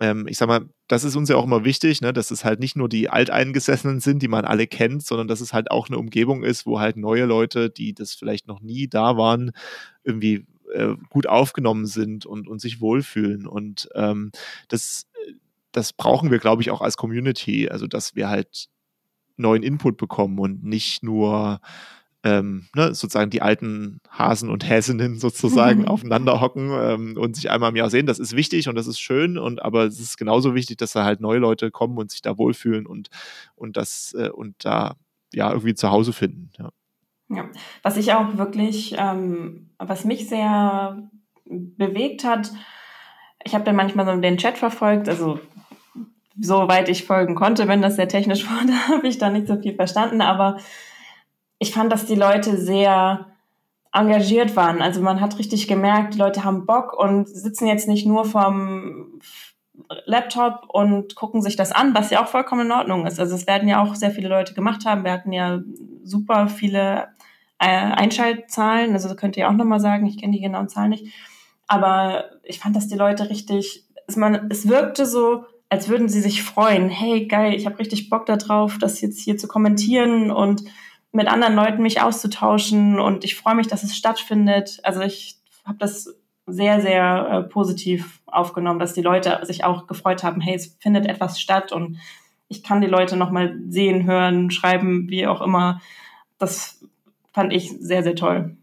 ähm, 0.00 0.26
ich 0.28 0.38
sag 0.38 0.48
mal, 0.48 0.68
das 0.86 1.04
ist 1.04 1.16
uns 1.16 1.28
ja 1.28 1.36
auch 1.36 1.44
immer 1.44 1.64
wichtig, 1.64 2.00
ne, 2.00 2.12
dass 2.12 2.30
es 2.30 2.44
halt 2.44 2.60
nicht 2.60 2.76
nur 2.76 2.88
die 2.88 3.10
Alteingesessenen 3.10 4.00
sind, 4.00 4.22
die 4.22 4.28
man 4.28 4.44
alle 4.44 4.66
kennt, 4.66 5.04
sondern 5.04 5.28
dass 5.28 5.40
es 5.40 5.52
halt 5.52 5.70
auch 5.70 5.88
eine 5.88 5.98
Umgebung 5.98 6.44
ist, 6.44 6.66
wo 6.66 6.80
halt 6.80 6.96
neue 6.96 7.24
Leute, 7.24 7.70
die 7.70 7.94
das 7.94 8.14
vielleicht 8.14 8.46
noch 8.46 8.60
nie 8.60 8.88
da 8.88 9.16
waren, 9.16 9.50
irgendwie 10.04 10.46
äh, 10.72 10.94
gut 11.10 11.26
aufgenommen 11.26 11.86
sind 11.86 12.26
und, 12.26 12.48
und 12.48 12.60
sich 12.60 12.80
wohlfühlen. 12.80 13.46
Und 13.46 13.88
ähm, 13.94 14.30
das, 14.68 15.06
das 15.72 15.92
brauchen 15.92 16.30
wir, 16.30 16.38
glaube 16.38 16.62
ich, 16.62 16.70
auch 16.70 16.80
als 16.80 16.96
Community, 16.96 17.68
also 17.68 17.86
dass 17.86 18.14
wir 18.14 18.28
halt 18.28 18.68
neuen 19.36 19.62
Input 19.62 19.96
bekommen 19.96 20.38
und 20.38 20.64
nicht 20.64 21.02
nur 21.02 21.60
ähm, 22.24 22.66
ne, 22.74 22.94
sozusagen 22.94 23.30
die 23.30 23.42
alten 23.42 24.00
Hasen 24.10 24.50
und 24.50 24.68
Häsinnen 24.68 25.16
sozusagen 25.18 25.82
mhm. 25.82 25.88
aufeinander 25.88 26.40
hocken 26.40 26.70
ähm, 26.72 27.16
und 27.16 27.36
sich 27.36 27.50
einmal 27.50 27.70
im 27.70 27.76
Jahr 27.76 27.90
sehen. 27.90 28.06
Das 28.06 28.18
ist 28.18 28.34
wichtig 28.34 28.68
und 28.68 28.74
das 28.74 28.86
ist 28.86 29.00
schön, 29.00 29.38
und 29.38 29.62
aber 29.62 29.84
es 29.84 30.00
ist 30.00 30.18
genauso 30.18 30.54
wichtig, 30.54 30.78
dass 30.78 30.92
da 30.92 31.04
halt 31.04 31.20
neue 31.20 31.38
Leute 31.38 31.70
kommen 31.70 31.96
und 31.98 32.10
sich 32.10 32.22
da 32.22 32.38
wohlfühlen 32.38 32.86
und, 32.86 33.08
und 33.54 33.76
das 33.76 34.14
äh, 34.18 34.30
und 34.30 34.64
da 34.64 34.96
ja 35.32 35.50
irgendwie 35.50 35.74
zu 35.74 35.90
Hause 35.90 36.12
finden. 36.12 36.50
Ja. 36.58 36.70
ja. 37.28 37.44
Was 37.82 37.96
ich 37.96 38.12
auch 38.12 38.36
wirklich, 38.36 38.96
ähm, 38.98 39.70
was 39.78 40.04
mich 40.04 40.28
sehr 40.28 41.08
bewegt 41.44 42.24
hat, 42.24 42.50
ich 43.44 43.54
habe 43.54 43.64
dann 43.64 43.76
manchmal 43.76 44.06
so 44.06 44.20
den 44.20 44.38
Chat 44.38 44.58
verfolgt, 44.58 45.08
also 45.08 45.38
soweit 46.40 46.88
ich 46.88 47.04
folgen 47.04 47.34
konnte, 47.34 47.68
wenn 47.68 47.82
das 47.82 47.96
sehr 47.96 48.08
technisch 48.08 48.46
war, 48.50 48.66
da 48.66 48.96
habe 48.96 49.06
ich 49.06 49.18
da 49.18 49.30
nicht 49.30 49.46
so 49.46 49.60
viel 49.60 49.74
verstanden, 49.74 50.20
aber 50.20 50.58
ich 51.58 51.72
fand, 51.72 51.92
dass 51.92 52.06
die 52.06 52.14
Leute 52.14 52.56
sehr 52.56 53.26
engagiert 53.92 54.54
waren. 54.56 54.82
Also 54.82 55.00
man 55.00 55.20
hat 55.20 55.38
richtig 55.38 55.66
gemerkt, 55.66 56.14
die 56.14 56.18
Leute 56.18 56.44
haben 56.44 56.66
Bock 56.66 56.92
und 56.92 57.28
sitzen 57.28 57.66
jetzt 57.66 57.88
nicht 57.88 58.06
nur 58.06 58.24
vom 58.24 59.20
Laptop 60.04 60.64
und 60.68 61.14
gucken 61.14 61.42
sich 61.42 61.56
das 61.56 61.72
an, 61.72 61.94
was 61.94 62.10
ja 62.10 62.22
auch 62.22 62.28
vollkommen 62.28 62.66
in 62.66 62.72
Ordnung 62.72 63.06
ist. 63.06 63.18
Also 63.18 63.34
es 63.34 63.46
werden 63.46 63.68
ja 63.68 63.82
auch 63.82 63.94
sehr 63.94 64.10
viele 64.10 64.28
Leute 64.28 64.54
gemacht 64.54 64.84
haben. 64.84 65.04
Wir 65.04 65.12
hatten 65.12 65.32
ja 65.32 65.60
super 66.04 66.48
viele 66.48 67.08
äh, 67.58 67.66
Einschaltzahlen. 67.66 68.92
Also 68.92 69.14
könnt 69.14 69.36
ihr 69.36 69.48
auch 69.48 69.54
nochmal 69.54 69.80
sagen, 69.80 70.06
ich 70.06 70.18
kenne 70.18 70.32
die 70.32 70.40
genauen 70.40 70.68
Zahlen 70.68 70.90
nicht. 70.90 71.06
Aber 71.66 72.24
ich 72.44 72.58
fand, 72.60 72.76
dass 72.76 72.88
die 72.88 72.96
Leute 72.96 73.30
richtig, 73.30 73.84
es, 74.06 74.16
man, 74.16 74.48
es 74.50 74.68
wirkte 74.68 75.06
so, 75.06 75.44
als 75.68 75.88
würden 75.88 76.08
sie 76.08 76.20
sich 76.20 76.42
freuen. 76.42 76.88
Hey, 76.88 77.26
geil, 77.26 77.54
ich 77.54 77.66
habe 77.66 77.78
richtig 77.78 78.10
Bock 78.10 78.26
darauf, 78.26 78.78
das 78.78 79.00
jetzt 79.00 79.20
hier 79.20 79.36
zu 79.36 79.48
kommentieren 79.48 80.30
und 80.30 80.62
mit 81.12 81.28
anderen 81.28 81.54
Leuten 81.54 81.82
mich 81.82 82.00
auszutauschen 82.00 83.00
und 83.00 83.24
ich 83.24 83.36
freue 83.36 83.54
mich, 83.54 83.66
dass 83.66 83.82
es 83.82 83.96
stattfindet. 83.96 84.78
Also 84.82 85.00
ich 85.00 85.38
habe 85.64 85.78
das 85.78 86.14
sehr, 86.46 86.80
sehr 86.80 87.28
äh, 87.30 87.42
positiv 87.42 88.20
aufgenommen, 88.26 88.78
dass 88.78 88.94
die 88.94 89.02
Leute 89.02 89.40
sich 89.42 89.64
auch 89.64 89.86
gefreut 89.86 90.22
haben, 90.22 90.40
hey, 90.40 90.54
es 90.54 90.76
findet 90.80 91.06
etwas 91.06 91.40
statt 91.40 91.72
und 91.72 91.98
ich 92.48 92.62
kann 92.62 92.80
die 92.80 92.86
Leute 92.86 93.16
nochmal 93.16 93.58
sehen, 93.68 94.06
hören, 94.06 94.50
schreiben, 94.50 95.08
wie 95.10 95.26
auch 95.26 95.42
immer. 95.42 95.80
Das 96.38 96.84
fand 97.32 97.52
ich 97.52 97.70
sehr, 97.78 98.02
sehr 98.02 98.14
toll. 98.14 98.56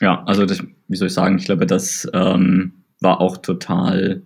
Ja, 0.00 0.22
also 0.24 0.46
das, 0.46 0.62
wie 0.88 0.96
soll 0.96 1.08
ich 1.08 1.14
sagen, 1.14 1.38
ich 1.38 1.46
glaube, 1.46 1.66
das 1.66 2.08
ähm, 2.12 2.84
war 3.00 3.20
auch 3.20 3.38
total 3.38 4.22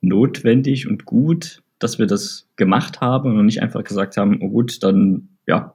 notwendig 0.00 0.88
und 0.88 1.04
gut, 1.04 1.62
dass 1.78 1.98
wir 1.98 2.06
das 2.06 2.48
gemacht 2.56 3.00
haben 3.00 3.38
und 3.38 3.46
nicht 3.46 3.62
einfach 3.62 3.84
gesagt 3.84 4.16
haben, 4.16 4.38
oh 4.42 4.48
gut, 4.48 4.82
dann 4.82 5.29
ja, 5.46 5.74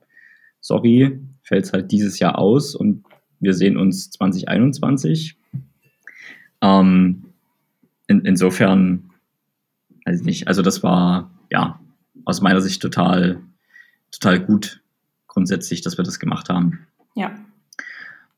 sorry, 0.62 1.20
fällt 1.44 1.66
es 1.66 1.74
halt 1.74 1.92
dieses 1.92 2.20
Jahr 2.20 2.38
aus 2.38 2.76
und 2.76 3.04
wir 3.40 3.54
sehen 3.54 3.78
uns 3.78 4.10
2021. 4.12 5.38
Ähm, 6.62 7.26
in, 8.08 8.22
insofern, 8.22 9.12
weiß 10.06 10.22
ich 10.22 10.26
nicht, 10.26 10.48
also 10.48 10.62
das 10.62 10.84
war 10.84 11.32
ja 11.52 11.80
aus 12.26 12.42
meiner 12.42 12.62
Sicht 12.62 12.82
total, 12.82 13.42
total 14.12 14.40
gut 14.40 14.82
grundsätzlich, 15.28 15.82
dass 15.82 15.98
wir 15.98 16.06
das 16.06 16.20
gemacht 16.20 16.50
haben. 16.50 16.88
Ja. 17.14 17.36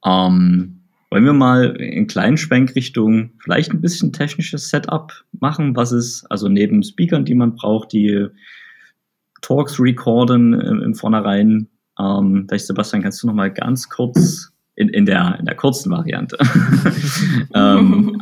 Ähm, 0.04 0.82
wollen 1.10 1.24
wir 1.24 1.34
mal 1.34 1.76
in 1.80 2.08
kleinen 2.08 2.38
Schwenk 2.38 2.76
Richtung 2.76 3.32
vielleicht 3.40 3.72
ein 3.72 3.82
bisschen 3.82 4.12
technisches 4.12 4.70
Setup 4.70 5.14
machen, 5.40 5.76
was 5.76 5.92
ist 5.92 6.26
also 6.30 6.50
neben 6.50 6.84
Speakern, 6.84 7.24
die 7.24 7.36
man 7.36 7.56
braucht, 7.56 7.94
die 7.94 8.28
Talks 9.42 9.80
recorden 9.80 10.54
im, 10.54 10.82
im 10.82 10.96
Vornherein. 10.96 11.68
Ähm, 12.00 12.46
vielleicht, 12.48 12.68
Sebastian, 12.68 13.04
kannst 13.04 13.24
du 13.24 13.28
noch 13.28 13.34
mal 13.34 13.52
ganz 13.52 13.90
kurz 13.90 14.52
in, 14.76 14.90
in, 14.90 15.06
der, 15.06 15.38
in 15.40 15.46
der 15.46 15.56
kurzen 15.56 15.92
Variante 15.92 16.38
ähm, 17.54 18.22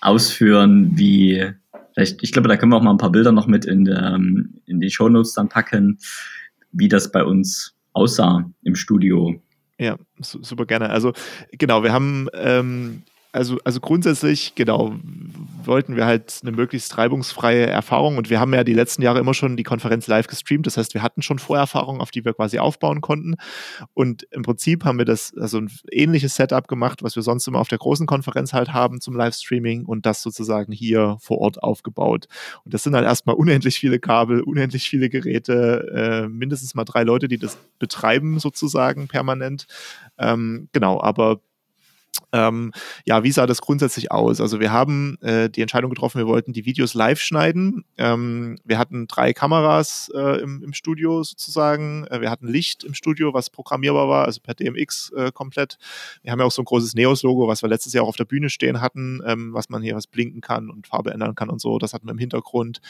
ausführen, 0.00 0.92
wie 0.94 1.52
vielleicht, 1.94 2.22
ich 2.22 2.32
glaube, 2.32 2.48
da 2.48 2.56
können 2.56 2.72
wir 2.72 2.76
auch 2.76 2.82
mal 2.82 2.92
ein 2.92 2.98
paar 2.98 3.12
Bilder 3.12 3.32
noch 3.32 3.46
mit 3.46 3.66
in, 3.66 3.84
der, 3.84 4.14
in 4.14 4.80
die 4.80 4.90
Show 4.90 5.08
Notes 5.08 5.34
dann 5.34 5.48
packen, 5.48 5.98
wie 6.72 6.88
das 6.88 7.12
bei 7.12 7.24
uns 7.24 7.74
aussah 7.92 8.50
im 8.62 8.74
Studio. 8.74 9.40
Ja, 9.78 9.96
super 10.20 10.66
gerne. 10.66 10.90
Also 10.90 11.12
genau, 11.52 11.82
wir 11.82 11.92
haben 11.92 12.28
ähm, 12.34 13.02
also, 13.32 13.58
also 13.64 13.80
grundsätzlich, 13.80 14.54
genau, 14.54 14.94
wollten 15.64 15.94
wir 15.94 16.06
halt 16.06 16.40
eine 16.42 16.52
möglichst 16.52 16.98
reibungsfreie 16.98 17.66
Erfahrung 17.66 18.16
und 18.16 18.30
wir 18.30 18.40
haben 18.40 18.52
ja 18.52 18.64
die 18.64 18.74
letzten 18.74 19.02
Jahre 19.02 19.20
immer 19.20 19.34
schon 19.34 19.56
die 19.56 19.62
Konferenz 19.62 20.06
live 20.06 20.26
gestreamt. 20.26 20.66
Das 20.66 20.76
heißt, 20.76 20.94
wir 20.94 21.02
hatten 21.02 21.22
schon 21.22 21.38
Vorerfahrungen, 21.38 22.00
auf 22.00 22.10
die 22.10 22.24
wir 22.24 22.34
quasi 22.34 22.58
aufbauen 22.58 23.00
konnten. 23.00 23.36
Und 23.94 24.26
im 24.30 24.42
Prinzip 24.42 24.84
haben 24.84 24.98
wir 24.98 25.04
das, 25.04 25.32
also 25.36 25.58
ein 25.58 25.70
ähnliches 25.92 26.34
Setup 26.34 26.66
gemacht, 26.66 27.02
was 27.02 27.14
wir 27.14 27.22
sonst 27.22 27.46
immer 27.46 27.60
auf 27.60 27.68
der 27.68 27.78
großen 27.78 28.06
Konferenz 28.06 28.52
halt 28.52 28.72
haben 28.72 29.00
zum 29.00 29.14
Livestreaming 29.16 29.84
und 29.84 30.06
das 30.06 30.22
sozusagen 30.22 30.72
hier 30.72 31.16
vor 31.20 31.38
Ort 31.38 31.62
aufgebaut. 31.62 32.26
Und 32.64 32.74
das 32.74 32.82
sind 32.82 32.94
halt 32.94 33.04
erstmal 33.04 33.36
unendlich 33.36 33.78
viele 33.78 34.00
Kabel, 34.00 34.40
unendlich 34.42 34.88
viele 34.88 35.08
Geräte, 35.08 36.24
äh, 36.24 36.28
mindestens 36.28 36.74
mal 36.74 36.84
drei 36.84 37.04
Leute, 37.04 37.28
die 37.28 37.38
das 37.38 37.58
betreiben 37.78 38.38
sozusagen 38.40 39.08
permanent. 39.08 39.66
Ähm, 40.18 40.68
genau, 40.72 41.00
aber 41.00 41.40
ähm, 42.32 42.72
ja, 43.04 43.22
wie 43.24 43.32
sah 43.32 43.46
das 43.46 43.60
grundsätzlich 43.60 44.12
aus? 44.12 44.40
Also 44.40 44.60
wir 44.60 44.72
haben 44.72 45.18
äh, 45.20 45.50
die 45.50 45.62
Entscheidung 45.62 45.90
getroffen, 45.90 46.18
wir 46.18 46.26
wollten 46.26 46.52
die 46.52 46.64
Videos 46.64 46.94
live 46.94 47.20
schneiden. 47.20 47.84
Ähm, 47.98 48.58
wir 48.64 48.78
hatten 48.78 49.06
drei 49.06 49.32
Kameras 49.32 50.10
äh, 50.14 50.40
im, 50.40 50.62
im, 50.62 50.72
Studio 50.72 51.22
sozusagen. 51.22 52.06
Äh, 52.06 52.20
wir 52.20 52.30
hatten 52.30 52.46
Licht 52.46 52.84
im 52.84 52.94
Studio, 52.94 53.34
was 53.34 53.50
programmierbar 53.50 54.08
war, 54.08 54.24
also 54.26 54.40
per 54.40 54.54
DMX 54.54 55.10
äh, 55.16 55.32
komplett. 55.32 55.78
Wir 56.22 56.32
haben 56.32 56.38
ja 56.38 56.44
auch 56.44 56.52
so 56.52 56.62
ein 56.62 56.66
großes 56.66 56.94
Neos-Logo, 56.94 57.48
was 57.48 57.62
wir 57.62 57.68
letztes 57.68 57.92
Jahr 57.92 58.04
auch 58.04 58.08
auf 58.08 58.16
der 58.16 58.24
Bühne 58.24 58.50
stehen 58.50 58.80
hatten, 58.80 59.20
ähm, 59.26 59.52
was 59.52 59.68
man 59.68 59.82
hier 59.82 59.96
was 59.96 60.06
blinken 60.06 60.40
kann 60.40 60.70
und 60.70 60.86
Farbe 60.86 61.12
ändern 61.12 61.34
kann 61.34 61.50
und 61.50 61.60
so. 61.60 61.78
Das 61.78 61.92
hatten 61.92 62.06
wir 62.06 62.12
im 62.12 62.18
Hintergrund. 62.18 62.80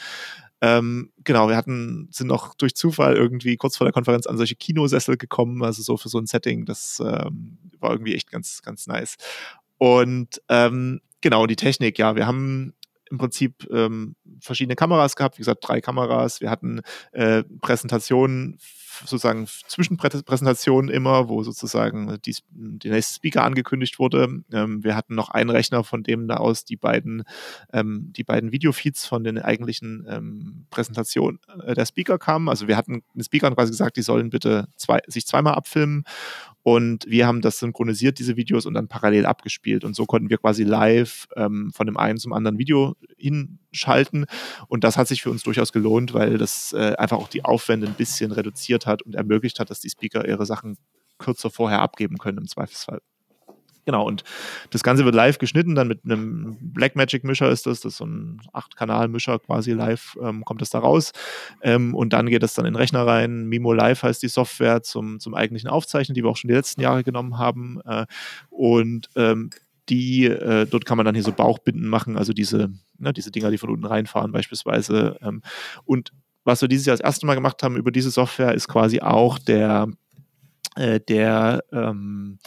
Ähm, 0.61 1.11
genau, 1.23 1.49
wir 1.49 1.57
hatten, 1.57 2.07
sind 2.11 2.27
noch 2.27 2.53
durch 2.53 2.75
Zufall 2.75 3.15
irgendwie 3.15 3.57
kurz 3.57 3.77
vor 3.77 3.85
der 3.85 3.93
Konferenz 3.93 4.27
an 4.27 4.37
solche 4.37 4.55
Kinosessel 4.55 5.17
gekommen, 5.17 5.63
also 5.63 5.81
so 5.81 5.97
für 5.97 6.09
so 6.09 6.19
ein 6.19 6.27
Setting, 6.27 6.65
das 6.65 7.01
ähm, 7.03 7.57
war 7.79 7.91
irgendwie 7.91 8.13
echt 8.15 8.29
ganz, 8.29 8.61
ganz 8.61 8.85
nice. 8.87 9.17
Und 9.77 10.41
ähm, 10.49 11.01
genau, 11.21 11.47
die 11.47 11.55
Technik, 11.55 11.97
ja, 11.97 12.15
wir 12.15 12.27
haben 12.27 12.73
im 13.09 13.17
Prinzip 13.17 13.67
ähm, 13.71 14.15
verschiedene 14.39 14.75
Kameras 14.75 15.15
gehabt, 15.15 15.37
wie 15.37 15.41
gesagt, 15.41 15.67
drei 15.67 15.81
Kameras. 15.81 16.39
Wir 16.39 16.49
hatten 16.49 16.81
äh, 17.11 17.43
Präsentationen 17.61 18.57
sozusagen 19.01 19.47
Zwischenpräsentationen 19.67 20.89
immer, 20.89 21.29
wo 21.29 21.43
sozusagen 21.43 22.17
die, 22.25 22.35
der 22.51 22.91
nächste 22.91 23.15
Speaker 23.15 23.43
angekündigt 23.43 23.99
wurde. 23.99 24.43
Ähm, 24.51 24.83
wir 24.83 24.95
hatten 24.95 25.15
noch 25.15 25.29
einen 25.29 25.49
Rechner, 25.49 25.83
von 25.83 26.03
dem 26.03 26.27
da 26.27 26.37
aus 26.37 26.65
die 26.65 26.77
beiden, 26.77 27.23
ähm, 27.73 28.13
die 28.15 28.23
beiden 28.23 28.51
Videofeeds 28.51 29.05
von 29.05 29.23
den 29.23 29.37
eigentlichen 29.39 30.05
ähm, 30.09 30.65
Präsentationen 30.69 31.39
äh, 31.65 31.73
der 31.73 31.85
Speaker 31.85 32.17
kamen. 32.17 32.49
Also 32.49 32.67
wir 32.67 32.77
hatten 32.77 33.03
den 33.13 33.23
Speakern 33.23 33.55
quasi 33.55 33.71
gesagt, 33.71 33.97
die 33.97 34.01
sollen 34.01 34.29
bitte 34.29 34.67
zwei, 34.75 35.01
sich 35.07 35.25
zweimal 35.25 35.55
abfilmen 35.55 36.05
und 36.63 37.05
wir 37.07 37.25
haben 37.27 37.41
das 37.41 37.59
synchronisiert, 37.59 38.19
diese 38.19 38.37
Videos, 38.37 38.65
und 38.65 38.73
dann 38.73 38.87
parallel 38.87 39.25
abgespielt. 39.25 39.83
Und 39.83 39.95
so 39.95 40.05
konnten 40.05 40.29
wir 40.29 40.37
quasi 40.37 40.63
live 40.63 41.27
ähm, 41.35 41.71
von 41.73 41.87
dem 41.87 41.97
einen 41.97 42.19
zum 42.19 42.33
anderen 42.33 42.57
Video 42.57 42.95
hinschalten. 43.17 44.25
Und 44.67 44.83
das 44.83 44.97
hat 44.97 45.07
sich 45.07 45.21
für 45.21 45.31
uns 45.31 45.43
durchaus 45.43 45.71
gelohnt, 45.71 46.13
weil 46.13 46.37
das 46.37 46.73
äh, 46.73 46.95
einfach 46.97 47.17
auch 47.17 47.29
die 47.29 47.43
Aufwände 47.45 47.87
ein 47.87 47.95
bisschen 47.95 48.31
reduziert 48.31 48.85
hat 48.85 49.01
und 49.01 49.15
ermöglicht 49.15 49.59
hat, 49.59 49.69
dass 49.69 49.79
die 49.79 49.89
Speaker 49.89 50.27
ihre 50.27 50.45
Sachen 50.45 50.77
kürzer 51.17 51.49
vorher 51.49 51.81
abgeben 51.81 52.17
können 52.17 52.39
im 52.39 52.47
Zweifelsfall. 52.47 53.01
Genau, 53.85 54.05
und 54.05 54.23
das 54.69 54.83
Ganze 54.83 55.05
wird 55.05 55.15
live 55.15 55.39
geschnitten, 55.39 55.73
dann 55.73 55.87
mit 55.87 56.05
einem 56.05 56.57
Blackmagic-Mischer 56.61 57.49
ist 57.49 57.65
das, 57.65 57.81
das 57.81 57.93
ist 57.93 57.97
so 57.97 58.05
ein 58.05 58.39
8-Kanal-Mischer 58.53 59.39
quasi 59.39 59.71
live, 59.71 60.17
ähm, 60.21 60.45
kommt 60.45 60.61
das 60.61 60.69
da 60.69 60.79
raus. 60.79 61.11
Ähm, 61.61 61.95
und 61.95 62.13
dann 62.13 62.27
geht 62.27 62.43
es 62.43 62.53
dann 62.53 62.65
in 62.65 62.73
den 62.73 62.77
Rechner 62.77 63.07
rein. 63.07 63.45
Mimo 63.45 63.73
Live 63.73 64.03
heißt 64.03 64.21
die 64.21 64.27
Software 64.27 64.83
zum, 64.83 65.19
zum 65.19 65.33
eigentlichen 65.33 65.69
Aufzeichnen, 65.69 66.13
die 66.13 66.23
wir 66.23 66.29
auch 66.29 66.37
schon 66.37 66.49
die 66.49 66.55
letzten 66.55 66.81
Jahre 66.81 67.03
genommen 67.03 67.39
haben. 67.39 67.81
Äh, 67.85 68.05
und 68.49 69.09
ähm, 69.15 69.49
die, 69.89 70.25
äh, 70.25 70.65
dort 70.67 70.85
kann 70.85 70.97
man 70.97 71.05
dann 71.05 71.15
hier 71.15 71.23
so 71.23 71.31
Bauchbinden 71.31 71.87
machen, 71.87 72.17
also 72.17 72.33
diese, 72.33 72.71
ne, 72.97 73.13
diese 73.13 73.31
Dinger, 73.31 73.51
die 73.51 73.57
von 73.57 73.69
unten 73.69 73.85
reinfahren 73.85 74.31
beispielsweise. 74.31 75.17
Ähm, 75.21 75.41
und 75.85 76.11
was 76.43 76.61
wir 76.61 76.67
dieses 76.67 76.85
Jahr 76.85 76.95
das 76.95 77.03
erste 77.03 77.25
Mal 77.25 77.35
gemacht 77.35 77.61
haben 77.63 77.75
über 77.75 77.91
diese 77.91 78.11
Software, 78.11 78.53
ist 78.53 78.67
quasi 78.67 79.01
auch 79.01 79.37
der, 79.37 79.87
äh, 80.75 80.99
der 80.99 81.63
ähm, 81.71 82.39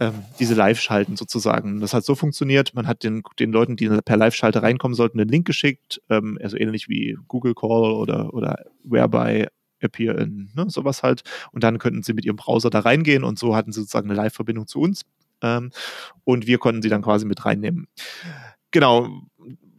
ähm, 0.00 0.24
diese 0.38 0.54
Live-Schalten 0.54 1.16
sozusagen. 1.16 1.80
Das 1.80 1.94
hat 1.94 2.04
so 2.04 2.14
funktioniert, 2.14 2.74
man 2.74 2.86
hat 2.86 3.04
den, 3.04 3.22
den 3.38 3.52
Leuten, 3.52 3.76
die 3.76 3.88
per 3.88 4.16
Live-Schalte 4.16 4.62
reinkommen 4.62 4.94
sollten, 4.94 5.20
einen 5.20 5.30
Link 5.30 5.46
geschickt, 5.46 6.00
ähm, 6.10 6.38
also 6.42 6.56
ähnlich 6.56 6.88
wie 6.88 7.16
Google 7.28 7.54
Call 7.54 7.92
oder, 7.92 8.34
oder 8.34 8.64
Whereby 8.82 9.46
Appear 9.80 10.18
in, 10.18 10.50
ne, 10.54 10.66
sowas 10.68 11.02
halt. 11.02 11.22
Und 11.52 11.62
dann 11.62 11.78
könnten 11.78 12.02
sie 12.02 12.14
mit 12.14 12.24
ihrem 12.24 12.36
Browser 12.36 12.70
da 12.70 12.80
reingehen 12.80 13.24
und 13.24 13.38
so 13.38 13.54
hatten 13.54 13.72
sie 13.72 13.80
sozusagen 13.80 14.10
eine 14.10 14.16
Live-Verbindung 14.16 14.66
zu 14.66 14.80
uns. 14.80 15.02
Ähm, 15.42 15.70
und 16.24 16.46
wir 16.46 16.58
konnten 16.58 16.82
sie 16.82 16.88
dann 16.88 17.02
quasi 17.02 17.26
mit 17.26 17.44
reinnehmen. 17.44 17.86
Genau, 18.70 19.22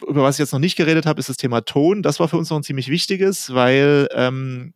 über 0.07 0.23
was 0.23 0.35
ich 0.35 0.39
jetzt 0.39 0.53
noch 0.53 0.59
nicht 0.59 0.75
geredet 0.75 1.05
habe, 1.05 1.19
ist 1.19 1.29
das 1.29 1.37
Thema 1.37 1.61
Ton. 1.61 2.03
Das 2.03 2.19
war 2.19 2.27
für 2.27 2.37
uns 2.37 2.49
noch 2.49 2.57
ein 2.57 2.63
ziemlich 2.63 2.89
wichtiges, 2.89 3.53
weil 3.53 4.07
ähm, 4.13 4.73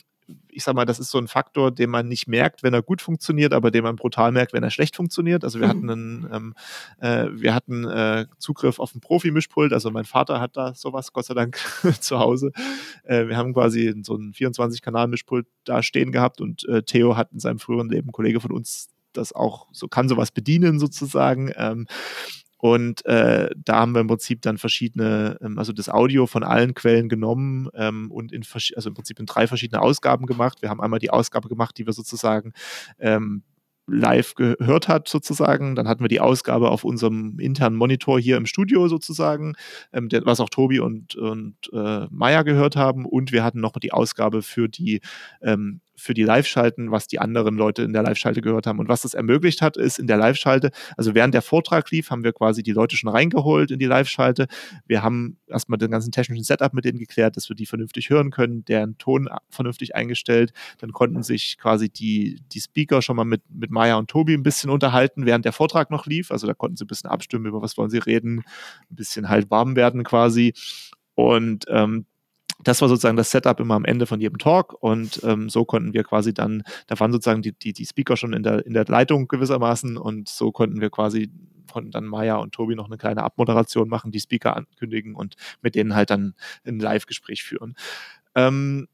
ich 0.52 0.64
sag 0.64 0.76
mal, 0.76 0.86
das 0.86 1.00
ist 1.00 1.12
so 1.12 1.18
ein 1.18 1.28
Faktor, 1.28 1.72
den 1.72 1.90
man 1.90 2.08
nicht 2.08 2.28
merkt, 2.28 2.64
wenn 2.64 2.74
er 2.74 2.82
gut 2.82 3.02
funktioniert, 3.02 3.54
aber 3.54 3.72
den 3.72 3.84
man 3.84 3.96
brutal 3.96 4.32
merkt, 4.32 4.54
wenn 4.54 4.64
er 4.64 4.72
schlecht 4.72 4.96
funktioniert. 4.96 5.44
Also 5.44 5.60
wir 5.60 5.68
mhm. 5.68 5.70
hatten 5.70 5.90
einen, 5.90 6.30
ähm, 6.32 6.56
äh, 7.00 7.28
wir 7.34 7.54
hatten 7.54 7.86
äh, 7.86 8.26
Zugriff 8.38 8.80
auf 8.80 8.96
ein 8.96 9.02
Profi-Mischpult, 9.02 9.74
also 9.74 9.92
mein 9.92 10.06
Vater 10.06 10.40
hat 10.40 10.58
da 10.58 10.74
sowas, 10.74 11.14
Gott 11.14 11.26
sei 11.26 11.34
Dank, 11.34 11.60
zu 12.00 12.20
Hause. 12.20 12.52
Äh, 13.04 13.28
wir 13.28 13.38
haben 13.38 13.54
quasi 13.54 13.94
so 14.04 14.16
ein 14.16 14.34
24-Kanal-Mischpult 14.34 15.48
da 15.66 15.84
stehen 15.84 16.12
gehabt 16.12 16.42
und 16.42 16.68
äh, 16.68 16.84
Theo 16.84 17.16
hat 17.16 17.32
in 17.32 17.40
seinem 17.40 17.60
früheren 17.60 17.90
Leben, 17.90 18.12
Kollege 18.12 18.40
von 18.40 18.52
uns, 18.52 18.90
das 19.14 19.34
auch 19.34 19.68
so 19.72 19.88
kann 19.88 20.08
sowas 20.08 20.32
bedienen 20.32 20.80
sozusagen. 20.80 21.52
Ähm, 21.56 21.88
und 22.62 23.06
äh, 23.06 23.50
da 23.56 23.78
haben 23.78 23.93
wir 23.93 24.02
im 24.02 24.08
Prinzip 24.08 24.41
dann 24.41 24.58
verschiedene, 24.58 25.38
ähm, 25.41 25.58
also 25.58 25.72
das 25.72 25.88
Audio 25.88 26.28
von 26.28 26.43
allen 26.43 26.74
Quellen 26.74 27.08
genommen 27.08 27.69
ähm, 27.74 28.12
und 28.12 28.34
in, 28.34 28.43
also 28.76 28.89
im 28.89 28.93
Prinzip 28.93 29.17
in 29.19 29.26
drei 29.26 29.48
verschiedene 29.48 29.82
Ausgaben 29.82 30.26
gemacht. 30.26 30.62
Wir 30.62 30.69
haben 30.69 30.82
einmal 30.82 31.00
die 31.00 31.10
Ausgabe 31.10 31.48
gemacht, 31.48 31.78
die 31.78 31.86
wir 31.86 31.93
sozusagen 31.93 32.52
ähm, 33.00 33.43
live 33.88 34.36
gehört 34.36 34.89
hat, 34.89 35.08
sozusagen. 35.08 35.76
Dann 35.76 35.88
hatten 35.88 36.04
wir 36.04 36.10
die 36.10 36.19
Ausgabe 36.19 36.69
auf 36.69 36.84
unserem 36.84 37.39
internen 37.39 37.78
Monitor 37.78 38.19
hier 38.19 38.36
im 38.36 38.45
Studio 38.45 38.89
sozusagen, 38.89 39.54
ähm, 39.93 40.10
der, 40.10 40.26
was 40.26 40.41
auch 40.41 40.50
Tobi 40.50 40.82
und, 40.82 41.15
und 41.15 41.56
äh, 41.72 42.08
Maya 42.10 42.43
gehört 42.43 42.76
haben. 42.76 43.06
Und 43.06 43.32
wir 43.32 43.43
hatten 43.43 43.62
noch 43.62 43.72
die 43.74 43.93
Ausgabe 43.93 44.41
für 44.41 44.67
die 44.67 45.00
ähm, 45.41 45.80
für 46.00 46.14
die 46.14 46.24
Live-Schalten, 46.24 46.92
was 46.92 47.08
die 47.08 47.20
anderen 47.20 47.56
Leute 47.56 47.84
in 47.84 47.94
der 47.94 48.04
Live-Schalte 48.04 48.42
gehört 48.42 48.68
haben. 48.68 48.80
Und 48.80 48.90
was 48.90 49.02
das 49.02 49.14
ermöglicht 49.14 49.62
hat, 49.62 49.78
ist 49.78 50.00
in 50.00 50.08
der 50.08 50.18
Live-Schalte, 50.18 50.72
also 50.98 51.14
während 51.14 51.34
der 51.34 51.42
Vortrag 51.42 51.90
lief, 51.92 52.10
haben 52.10 52.24
wir 52.24 52.34
quasi 52.34 52.64
die 52.64 52.72
Leute 52.72 52.96
schon 52.96 53.10
reingeholt 53.10 53.72
in 53.72 53.80
die 53.80 53.86
Live-Schalte. 53.86 54.48
Wir 54.86 55.04
haben 55.04 55.38
erstmal 55.48 55.78
den 55.78 55.92
ganzen 55.92 56.12
technischen 56.12 56.44
Setup 56.44 56.74
mit 56.74 56.86
denen 56.86 57.00
geklärt, 57.00 57.38
dass 57.38 57.50
wir 57.50 57.56
die 57.56 57.66
vernünftig 57.66 58.10
hören 58.10 58.32
können, 58.32 58.66
deren 58.66 58.98
Ton 58.98 59.30
vernünftig 59.50 59.96
eingestellt. 59.96 60.54
Dann 60.80 60.92
konnten 60.92 61.24
sich 61.24 61.58
quasi 61.58 61.90
die, 61.90 62.40
die 62.52 62.62
Speaker 62.62 63.02
schon 63.02 63.16
mal 63.16 63.26
mit, 63.26 63.44
mit 63.50 63.72
Maya 63.72 63.98
und 63.98 64.10
Tobi 64.10 64.34
ein 64.34 64.44
bisschen 64.44 64.70
unterhalten, 64.70 65.26
während 65.26 65.46
der 65.46 65.54
Vortrag 65.54 65.92
noch 65.92 66.06
lief. 66.06 66.32
Also 66.32 66.48
da 66.48 66.54
konnten 66.54 66.78
sie 66.78 66.86
ein 66.86 66.88
bisschen 66.88 67.10
abstimmen, 67.10 67.46
über 67.46 67.62
was 67.62 67.78
wollen 67.78 67.90
sie 67.90 67.98
reden, 67.98 68.44
ein 68.90 68.96
bisschen 68.96 69.30
halt 69.30 69.52
warm 69.52 69.76
werden 69.76 70.04
quasi. 70.04 70.54
Und 71.16 71.66
ähm, 71.68 72.06
das 72.63 72.82
war 72.82 72.89
sozusagen 72.89 73.17
das 73.17 73.32
Setup 73.32 73.60
immer 73.60 73.76
am 73.76 73.86
Ende 73.86 74.06
von 74.06 74.19
jedem 74.19 74.38
Talk 74.38 74.74
und 74.82 75.22
ähm, 75.24 75.50
so 75.50 75.65
konnten 75.65 75.93
wir 75.93 76.04
quasi 76.04 76.34
dann, 76.34 76.63
da 76.88 77.00
waren 77.00 77.12
sozusagen 77.12 77.41
die, 77.41 77.54
die, 77.54 77.74
die 77.74 77.86
Speaker 77.86 78.17
schon 78.17 78.34
in 78.34 78.43
der, 78.43 78.65
in 78.65 78.74
der 78.74 78.86
Leitung 78.86 79.28
gewissermaßen 79.28 79.98
und 79.98 80.28
so 80.28 80.52
konnten 80.52 80.82
wir 80.82 80.89
quasi 80.89 81.32
konnten 81.72 81.91
dann 81.91 82.06
Maya 82.06 82.38
und 82.38 82.54
Tobi 82.54 82.76
noch 82.76 82.88
eine 82.88 82.98
kleine 82.98 83.24
Abmoderation 83.24 83.89
machen, 83.89 84.12
die 84.12 84.19
Speaker 84.19 84.56
ankündigen 84.56 85.15
und 85.15 85.36
mit 85.62 85.76
denen 85.76 85.95
halt 85.95 86.10
dann 86.10 86.34
ein 86.65 86.80
Live-Gespräch 86.80 87.43
führen. 87.43 87.76
Ähm, 88.36 88.88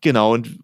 genau, 0.00 0.34
und 0.34 0.58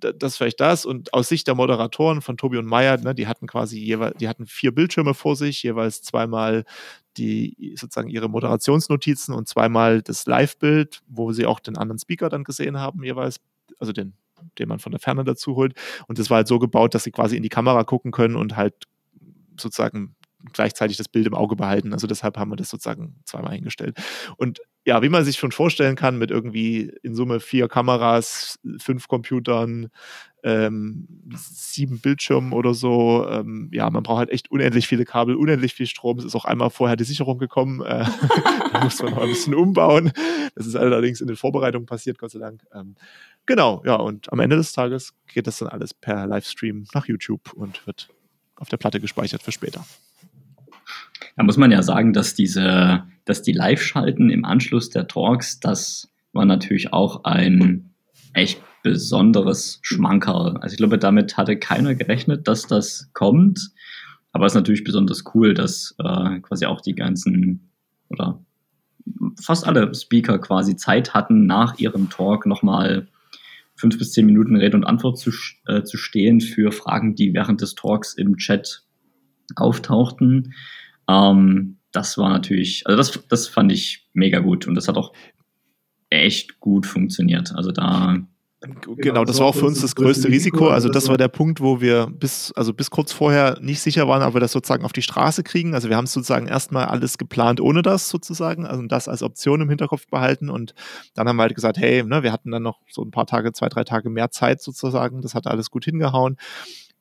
das 0.00 0.36
vielleicht 0.36 0.60
das. 0.60 0.86
Und 0.86 1.12
aus 1.14 1.28
Sicht 1.28 1.46
der 1.46 1.54
Moderatoren 1.54 2.22
von 2.22 2.36
Tobi 2.36 2.58
und 2.58 2.66
Meyer, 2.66 2.98
ne, 2.98 3.14
die 3.14 3.26
hatten 3.26 3.46
quasi 3.46 3.78
jeweils, 3.78 4.16
die 4.18 4.28
hatten 4.28 4.46
vier 4.46 4.74
Bildschirme 4.74 5.14
vor 5.14 5.36
sich, 5.36 5.62
jeweils 5.62 6.02
zweimal 6.02 6.64
die 7.16 7.74
sozusagen 7.76 8.08
ihre 8.08 8.28
Moderationsnotizen 8.28 9.34
und 9.34 9.48
zweimal 9.48 10.02
das 10.02 10.26
Live-Bild, 10.26 11.02
wo 11.06 11.32
sie 11.32 11.46
auch 11.46 11.60
den 11.60 11.76
anderen 11.76 11.98
Speaker 11.98 12.28
dann 12.28 12.44
gesehen 12.44 12.78
haben, 12.78 13.04
jeweils, 13.04 13.40
also 13.78 13.92
den, 13.92 14.14
den 14.58 14.68
man 14.68 14.80
von 14.80 14.92
der 14.92 15.00
Ferne 15.00 15.24
dazu 15.24 15.54
holt. 15.54 15.74
Und 16.08 16.18
das 16.18 16.30
war 16.30 16.38
halt 16.38 16.48
so 16.48 16.58
gebaut, 16.58 16.94
dass 16.94 17.04
sie 17.04 17.12
quasi 17.12 17.36
in 17.36 17.42
die 17.42 17.48
Kamera 17.48 17.84
gucken 17.84 18.10
können 18.10 18.36
und 18.36 18.56
halt 18.56 18.74
sozusagen 19.56 20.16
gleichzeitig 20.52 20.96
das 20.96 21.08
Bild 21.08 21.26
im 21.26 21.34
Auge 21.34 21.56
behalten. 21.56 21.92
Also 21.92 22.06
deshalb 22.06 22.36
haben 22.36 22.50
wir 22.50 22.56
das 22.56 22.70
sozusagen 22.70 23.16
zweimal 23.24 23.54
hingestellt. 23.54 23.96
Und 24.36 24.60
ja, 24.86 25.02
wie 25.02 25.08
man 25.08 25.24
sich 25.24 25.38
schon 25.38 25.52
vorstellen 25.52 25.96
kann, 25.96 26.18
mit 26.18 26.30
irgendwie 26.30 26.92
in 27.02 27.14
Summe 27.14 27.40
vier 27.40 27.68
Kameras, 27.68 28.58
fünf 28.78 29.08
Computern, 29.08 29.88
ähm, 30.42 31.08
sieben 31.34 32.00
Bildschirmen 32.00 32.52
oder 32.52 32.74
so. 32.74 33.26
Ähm, 33.26 33.70
ja, 33.72 33.88
man 33.88 34.02
braucht 34.02 34.18
halt 34.18 34.30
echt 34.30 34.50
unendlich 34.50 34.86
viele 34.86 35.06
Kabel, 35.06 35.36
unendlich 35.36 35.72
viel 35.72 35.86
Strom. 35.86 36.18
Es 36.18 36.26
ist 36.26 36.34
auch 36.34 36.44
einmal 36.44 36.68
vorher 36.68 36.96
die 36.96 37.04
Sicherung 37.04 37.38
gekommen. 37.38 37.80
Äh, 37.80 38.04
da 38.72 38.84
muss 38.84 39.02
man 39.02 39.14
noch 39.14 39.22
ein 39.22 39.30
bisschen 39.30 39.54
umbauen. 39.54 40.12
Das 40.54 40.66
ist 40.66 40.76
allerdings 40.76 41.22
in 41.22 41.28
den 41.28 41.36
Vorbereitungen 41.36 41.86
passiert, 41.86 42.18
Gott 42.18 42.32
sei 42.32 42.40
Dank. 42.40 42.62
Ähm, 42.74 42.94
genau, 43.46 43.82
ja, 43.86 43.94
und 43.94 44.30
am 44.32 44.40
Ende 44.40 44.56
des 44.56 44.72
Tages 44.72 45.14
geht 45.32 45.46
das 45.46 45.58
dann 45.58 45.68
alles 45.68 45.94
per 45.94 46.26
Livestream 46.26 46.86
nach 46.92 47.06
YouTube 47.06 47.54
und 47.54 47.86
wird 47.86 48.10
auf 48.56 48.68
der 48.68 48.76
Platte 48.76 49.00
gespeichert 49.00 49.42
für 49.42 49.52
später. 49.52 49.86
Da 51.36 51.42
muss 51.42 51.56
man 51.56 51.70
ja 51.70 51.82
sagen, 51.82 52.12
dass 52.12 52.34
diese, 52.34 53.04
dass 53.24 53.42
die 53.42 53.52
Live-Schalten 53.52 54.30
im 54.30 54.44
Anschluss 54.44 54.90
der 54.90 55.06
Talks, 55.06 55.60
das 55.60 56.12
war 56.32 56.44
natürlich 56.44 56.92
auch 56.92 57.24
ein 57.24 57.94
echt 58.32 58.60
besonderes 58.82 59.78
Schmankerl. 59.82 60.58
Also 60.58 60.74
ich 60.74 60.78
glaube, 60.78 60.98
damit 60.98 61.36
hatte 61.36 61.56
keiner 61.56 61.94
gerechnet, 61.94 62.46
dass 62.48 62.66
das 62.66 63.10
kommt. 63.14 63.70
Aber 64.32 64.46
es 64.46 64.52
ist 64.52 64.56
natürlich 64.56 64.84
besonders 64.84 65.24
cool, 65.34 65.54
dass 65.54 65.94
äh, 65.98 66.40
quasi 66.40 66.66
auch 66.66 66.80
die 66.80 66.94
ganzen 66.94 67.70
oder 68.08 68.44
fast 69.40 69.66
alle 69.66 69.94
Speaker 69.94 70.38
quasi 70.38 70.76
Zeit 70.76 71.14
hatten, 71.14 71.46
nach 71.46 71.78
ihrem 71.78 72.10
Talk 72.10 72.46
nochmal 72.46 73.08
fünf 73.76 73.98
bis 73.98 74.12
zehn 74.12 74.26
Minuten 74.26 74.56
Rede 74.56 74.76
und 74.76 74.84
Antwort 74.84 75.18
zu, 75.18 75.30
äh, 75.66 75.82
zu 75.82 75.96
stehen 75.96 76.40
für 76.40 76.72
Fragen, 76.72 77.14
die 77.14 77.34
während 77.34 77.60
des 77.60 77.74
Talks 77.74 78.14
im 78.14 78.36
Chat 78.36 78.82
auftauchten. 79.56 80.54
Ähm, 81.08 81.78
das 81.92 82.18
war 82.18 82.28
natürlich, 82.28 82.86
also 82.86 82.96
das, 82.96 83.26
das 83.28 83.48
fand 83.48 83.72
ich 83.72 84.08
mega 84.12 84.40
gut 84.40 84.66
und 84.66 84.74
das 84.74 84.88
hat 84.88 84.96
auch 84.96 85.12
echt 86.10 86.60
gut 86.60 86.86
funktioniert. 86.86 87.52
Also 87.54 87.70
da 87.70 88.24
Genau, 88.64 88.96
genau, 88.96 89.24
das 89.24 89.40
war 89.40 89.46
auch 89.46 89.54
für 89.54 89.66
uns 89.66 89.80
das 89.80 89.94
größte 89.94 90.28
Risiko. 90.28 90.68
Also 90.68 90.88
das 90.88 91.08
war 91.08 91.16
der 91.16 91.28
Punkt, 91.28 91.60
wo 91.60 91.80
wir 91.80 92.06
bis, 92.06 92.52
also 92.52 92.72
bis 92.72 92.90
kurz 92.90 93.12
vorher 93.12 93.58
nicht 93.60 93.80
sicher 93.80 94.08
waren, 94.08 94.22
ob 94.22 94.34
wir 94.34 94.40
das 94.40 94.52
sozusagen 94.52 94.84
auf 94.84 94.92
die 94.92 95.02
Straße 95.02 95.42
kriegen. 95.42 95.74
Also 95.74 95.88
wir 95.88 95.96
haben 95.96 96.06
sozusagen 96.06 96.46
erstmal 96.46 96.86
alles 96.86 97.18
geplant 97.18 97.60
ohne 97.60 97.82
das 97.82 98.08
sozusagen, 98.08 98.66
also 98.66 98.82
das 98.86 99.08
als 99.08 99.22
Option 99.22 99.60
im 99.60 99.68
Hinterkopf 99.68 100.06
behalten. 100.06 100.48
Und 100.48 100.74
dann 101.14 101.28
haben 101.28 101.36
wir 101.36 101.42
halt 101.42 101.54
gesagt, 101.54 101.76
hey, 101.76 102.02
ne, 102.04 102.22
wir 102.22 102.32
hatten 102.32 102.50
dann 102.50 102.62
noch 102.62 102.80
so 102.88 103.02
ein 103.02 103.10
paar 103.10 103.26
Tage, 103.26 103.52
zwei, 103.52 103.68
drei 103.68 103.84
Tage 103.84 104.08
mehr 104.08 104.30
Zeit 104.30 104.62
sozusagen. 104.62 105.20
Das 105.20 105.34
hat 105.34 105.46
alles 105.46 105.70
gut 105.70 105.84
hingehauen. 105.84 106.36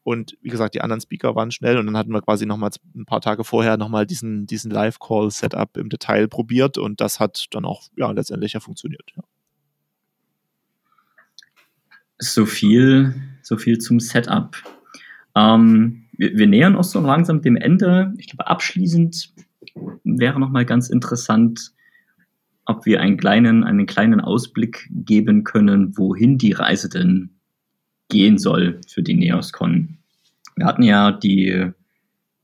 Und 0.04 0.38
wie 0.42 0.50
gesagt, 0.50 0.76
die 0.76 0.82
anderen 0.82 1.00
Speaker 1.00 1.34
waren 1.36 1.52
schnell 1.52 1.78
und 1.78 1.86
dann 1.86 1.96
hatten 1.96 2.12
wir 2.12 2.22
quasi 2.22 2.46
nochmal 2.46 2.72
ein 2.94 3.06
paar 3.06 3.22
Tage 3.22 3.46
vorher 3.46 3.78
nochmal 3.78 4.06
diesen, 4.06 4.46
diesen 4.46 4.70
Live-Call-Setup 4.70 5.78
im 5.78 5.90
Detail 5.90 6.28
probiert 6.28 6.78
und 6.78 7.00
das 7.00 7.22
hat 7.22 7.48
dann 7.52 7.64
auch 7.64 7.84
ja, 7.96 8.12
letztendlich 8.12 8.54
ja 8.54 8.60
funktioniert. 8.60 9.14
Ja. 9.16 9.24
So 12.20 12.46
viel, 12.46 13.16
so 13.42 13.58
viel 13.58 13.78
zum 13.78 14.02
Setup. 14.02 14.58
Ähm, 15.36 16.06
wir, 16.18 16.38
wir, 16.38 16.48
nähern 16.48 16.76
uns 16.76 16.92
so 16.92 17.00
langsam 17.00 17.42
dem 17.42 17.56
Ende. 17.56 18.14
Ich 18.18 18.28
glaube, 18.28 18.48
abschließend 18.48 19.34
wäre 20.04 20.40
nochmal 20.40 20.66
ganz 20.66 20.90
interessant, 20.90 21.72
ob 22.66 22.86
wir 22.86 23.02
einen 23.02 23.18
kleinen, 23.18 23.64
einen 23.64 23.86
kleinen 23.86 24.22
Ausblick 24.22 24.90
geben 24.92 25.44
können, 25.44 25.98
wohin 25.98 26.38
die 26.38 26.52
Reise 26.52 26.90
denn 26.90 27.33
gehen 28.14 28.38
soll 28.38 28.80
für 28.88 29.02
die 29.02 29.16
NeosCon. 29.16 29.98
Wir 30.56 30.66
hatten 30.68 30.84
ja 30.84 31.12
die 31.12 31.72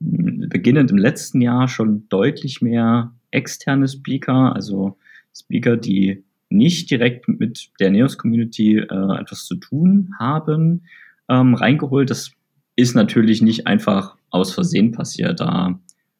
beginnend 0.00 0.90
im 0.90 0.98
letzten 0.98 1.40
Jahr 1.40 1.68
schon 1.68 2.08
deutlich 2.08 2.60
mehr 2.60 3.14
externe 3.30 3.86
Speaker, 3.86 4.54
also 4.54 4.98
Speaker, 5.34 5.76
die 5.76 6.24
nicht 6.48 6.90
direkt 6.90 7.28
mit 7.28 7.70
der 7.78 7.90
Neos-Community 7.90 8.78
äh, 8.78 9.20
etwas 9.20 9.44
zu 9.44 9.54
tun 9.54 10.12
haben, 10.18 10.82
ähm, 11.28 11.54
reingeholt. 11.54 12.10
Das 12.10 12.32
ist 12.74 12.96
natürlich 12.96 13.40
nicht 13.40 13.68
einfach 13.68 14.16
aus 14.30 14.52
Versehen 14.52 14.90
passiert. 14.90 15.38
Da 15.38 15.78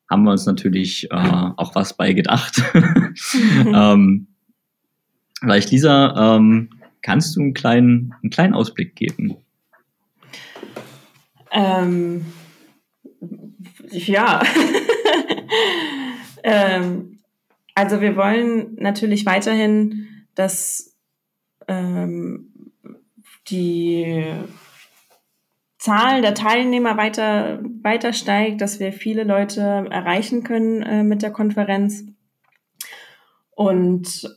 haben 0.09 0.23
wir 0.23 0.31
uns 0.31 0.47
natürlich 0.47 1.11
äh, 1.11 1.17
auch 1.57 1.75
was 1.75 1.97
bei 1.97 2.13
gedacht. 2.13 2.63
ähm, 3.67 4.29
vielleicht, 5.41 5.73
Lisa, 5.73 6.37
ähm, 6.37 6.71
kannst 7.03 7.37
du 7.37 7.41
einen 7.41 7.55
kleinen, 7.55 8.15
einen 8.23 8.31
kleinen 8.31 8.55
Ausblick 8.55 8.97
geben? 8.97 9.37
Ähm, 11.53 12.27
ja. 13.91 14.43
ähm, 16.43 17.19
also 17.75 18.01
wir 18.01 18.17
wollen 18.17 18.77
natürlich 18.77 19.27
weiterhin 19.27 20.07
dass 20.35 20.97
ähm, 21.69 22.73
die 23.49 24.25
Zahl 25.79 26.23
der 26.23 26.35
Teilnehmer 26.35 26.97
weiter, 26.97 27.61
weiter 27.83 28.13
steigt, 28.13 28.61
dass 28.61 28.81
wir 28.81 28.93
viele 28.93 29.25
Leute 29.25 29.61
erreichen 29.91 30.43
können 30.43 30.83
äh, 30.83 31.03
mit 31.03 31.23
der 31.23 31.31
Konferenz 31.31 32.05
und 33.51 34.35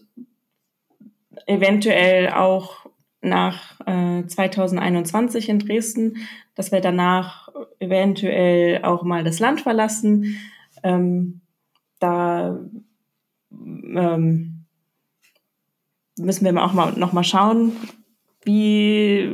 eventuell 1.46 2.30
auch 2.30 2.86
nach 3.22 3.80
äh, 3.86 4.26
2021 4.26 5.50
in 5.50 5.60
Dresden, 5.60 6.18
dass 6.56 6.72
wir 6.72 6.82
danach 6.82 7.50
eventuell 7.80 8.84
auch 8.84 9.04
mal 9.04 9.24
das 9.24 9.40
Land 9.40 9.62
verlassen. 9.62 10.38
Ähm, 10.84 11.42
da 12.00 12.60
ähm, 13.52 14.66
müssen 16.18 16.46
wir 16.46 16.64
auch 16.64 16.74
mal 16.74 16.94
noch 16.94 17.14
mal 17.14 17.24
schauen, 17.24 17.72
wie, 18.44 19.32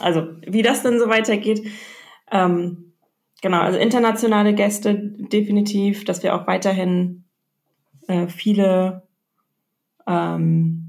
also 0.00 0.28
wie 0.46 0.62
das 0.62 0.82
dann 0.82 0.98
so 0.98 1.08
weitergeht. 1.08 1.66
Ähm, 2.30 2.92
genau, 3.42 3.60
also 3.60 3.78
internationale 3.78 4.54
Gäste 4.54 4.94
definitiv, 4.94 6.04
dass 6.04 6.22
wir 6.22 6.34
auch 6.34 6.46
weiterhin 6.46 7.24
äh, 8.06 8.28
viele, 8.28 9.07
ähm, 10.08 10.88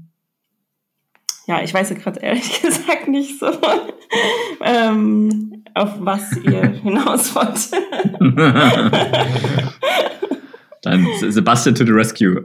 ja, 1.46 1.62
ich 1.62 1.74
weiß 1.74 1.92
gerade 1.94 2.20
ehrlich 2.20 2.62
gesagt 2.62 3.08
nicht 3.08 3.38
so, 3.38 3.46
ähm, 4.64 5.64
auf 5.74 5.94
was 5.98 6.36
ihr 6.36 6.68
hinaus 6.82 7.34
wollt. 7.34 7.70
Dann 10.82 11.06
Sebastian 11.18 11.74
to 11.74 11.84
the 11.84 11.92
rescue. 11.92 12.42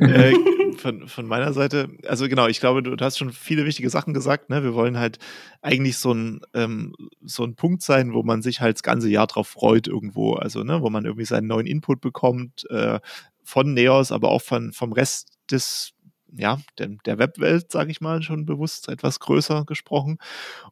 Äh, 0.00 0.34
von, 0.76 1.06
von 1.06 1.26
meiner 1.26 1.52
Seite, 1.52 1.88
also 2.06 2.28
genau, 2.28 2.48
ich 2.48 2.58
glaube, 2.58 2.82
du, 2.82 2.96
du, 2.96 3.04
hast 3.04 3.16
schon 3.16 3.30
viele 3.30 3.64
wichtige 3.64 3.88
Sachen 3.88 4.12
gesagt. 4.12 4.50
Ne? 4.50 4.64
Wir 4.64 4.74
wollen 4.74 4.98
halt 4.98 5.18
eigentlich 5.62 5.96
so 5.96 6.12
ein, 6.12 6.40
ähm, 6.52 6.94
so 7.22 7.44
ein 7.44 7.54
Punkt 7.54 7.82
sein, 7.82 8.12
wo 8.12 8.24
man 8.24 8.42
sich 8.42 8.60
halt 8.60 8.76
das 8.76 8.82
ganze 8.82 9.08
Jahr 9.08 9.28
drauf 9.28 9.46
freut 9.48 9.86
irgendwo. 9.86 10.34
Also, 10.34 10.64
ne, 10.64 10.82
wo 10.82 10.90
man 10.90 11.04
irgendwie 11.04 11.24
seinen 11.24 11.46
neuen 11.46 11.66
Input 11.66 12.00
bekommt 12.00 12.68
äh, 12.70 12.98
von 13.44 13.72
Neos, 13.72 14.10
aber 14.10 14.30
auch 14.30 14.42
von, 14.42 14.72
vom 14.72 14.92
Rest 14.92 15.28
des 15.50 15.92
ja, 16.32 16.60
der, 16.78 16.88
der 17.04 17.18
Webwelt, 17.18 17.70
sage 17.70 17.90
ich 17.90 18.00
mal, 18.00 18.22
schon 18.22 18.46
bewusst 18.46 18.88
etwas 18.88 19.20
größer 19.20 19.64
gesprochen. 19.64 20.18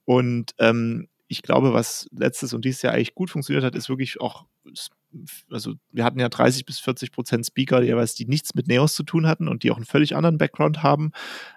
Und 0.05 0.53
ähm, 0.59 1.09
ich 1.29 1.43
glaube, 1.43 1.73
was 1.73 2.09
letztes 2.11 2.53
und 2.55 2.65
dieses 2.65 2.83
Jahr 2.83 2.95
eigentlich 2.95 3.15
gut 3.15 3.31
funktioniert 3.31 3.65
hat, 3.65 3.77
ist 3.77 3.89
wirklich 3.89 4.21
auch, 4.21 4.47
also 5.51 5.75
wir 5.93 6.05
hatten 6.05 6.19
ja 6.19 6.29
30 6.29 6.65
bis 6.67 6.81
40 6.81 7.13
Prozent 7.13 7.47
Speaker, 7.47 7.81
die 7.81 7.87
jeweils 7.87 8.15
die 8.15 8.27
nichts 8.27 8.55
mit 8.55 8.67
Neos 8.67 8.95
zu 8.95 9.05
tun 9.05 9.27
hatten 9.27 9.47
und 9.47 9.63
die 9.63 9.71
auch 9.71 9.77
einen 9.77 9.85
völlig 9.85 10.17
anderen 10.17 10.39
Background 10.39 10.83
haben, 10.83 11.13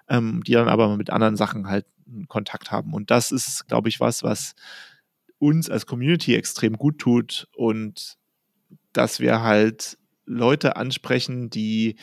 ähm, 0.08 0.42
die 0.44 0.52
dann 0.52 0.68
aber 0.68 0.96
mit 0.96 1.10
anderen 1.10 1.36
Sachen 1.36 1.66
halt 1.66 1.86
Kontakt 2.28 2.70
haben. 2.70 2.92
Und 2.94 3.10
das 3.10 3.32
ist, 3.32 3.66
glaube 3.66 3.88
ich, 3.88 3.98
was, 3.98 4.22
was 4.22 4.54
uns 5.38 5.68
als 5.68 5.86
Community 5.86 6.34
extrem 6.34 6.74
gut 6.74 6.98
tut 6.98 7.48
und 7.56 8.16
dass 8.92 9.18
wir 9.18 9.42
halt 9.42 9.98
Leute 10.26 10.76
ansprechen, 10.76 11.50
die 11.50 11.96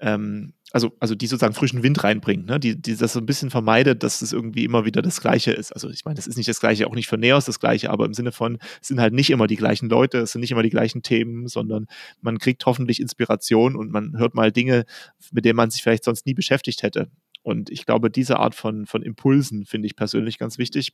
ähm, 0.00 0.54
also, 0.72 0.92
also 1.00 1.14
die 1.14 1.26
sozusagen 1.26 1.54
frischen 1.54 1.82
Wind 1.82 2.04
reinbringt, 2.04 2.46
ne? 2.46 2.60
die, 2.60 2.80
die 2.80 2.96
das 2.96 3.14
so 3.14 3.20
ein 3.20 3.26
bisschen 3.26 3.50
vermeidet, 3.50 4.02
dass 4.02 4.20
es 4.20 4.32
irgendwie 4.32 4.64
immer 4.64 4.84
wieder 4.84 5.00
das 5.00 5.20
Gleiche 5.20 5.52
ist. 5.52 5.72
Also 5.72 5.88
ich 5.88 6.04
meine, 6.04 6.16
das 6.16 6.26
ist 6.26 6.36
nicht 6.36 6.48
das 6.48 6.60
Gleiche, 6.60 6.86
auch 6.86 6.94
nicht 6.94 7.08
für 7.08 7.16
Neos 7.16 7.46
das 7.46 7.58
Gleiche, 7.58 7.90
aber 7.90 8.04
im 8.04 8.12
Sinne 8.12 8.32
von, 8.32 8.58
es 8.80 8.88
sind 8.88 9.00
halt 9.00 9.14
nicht 9.14 9.30
immer 9.30 9.46
die 9.46 9.56
gleichen 9.56 9.88
Leute, 9.88 10.18
es 10.18 10.32
sind 10.32 10.40
nicht 10.42 10.50
immer 10.50 10.62
die 10.62 10.70
gleichen 10.70 11.02
Themen, 11.02 11.48
sondern 11.48 11.86
man 12.20 12.38
kriegt 12.38 12.66
hoffentlich 12.66 13.00
Inspiration 13.00 13.76
und 13.76 13.90
man 13.90 14.18
hört 14.18 14.34
mal 14.34 14.52
Dinge, 14.52 14.84
mit 15.32 15.44
denen 15.44 15.56
man 15.56 15.70
sich 15.70 15.82
vielleicht 15.82 16.04
sonst 16.04 16.26
nie 16.26 16.34
beschäftigt 16.34 16.82
hätte. 16.82 17.10
Und 17.42 17.70
ich 17.70 17.86
glaube, 17.86 18.10
diese 18.10 18.38
Art 18.38 18.54
von, 18.54 18.84
von 18.84 19.02
Impulsen 19.02 19.64
finde 19.64 19.86
ich 19.86 19.96
persönlich 19.96 20.38
ganz 20.38 20.58
wichtig. 20.58 20.92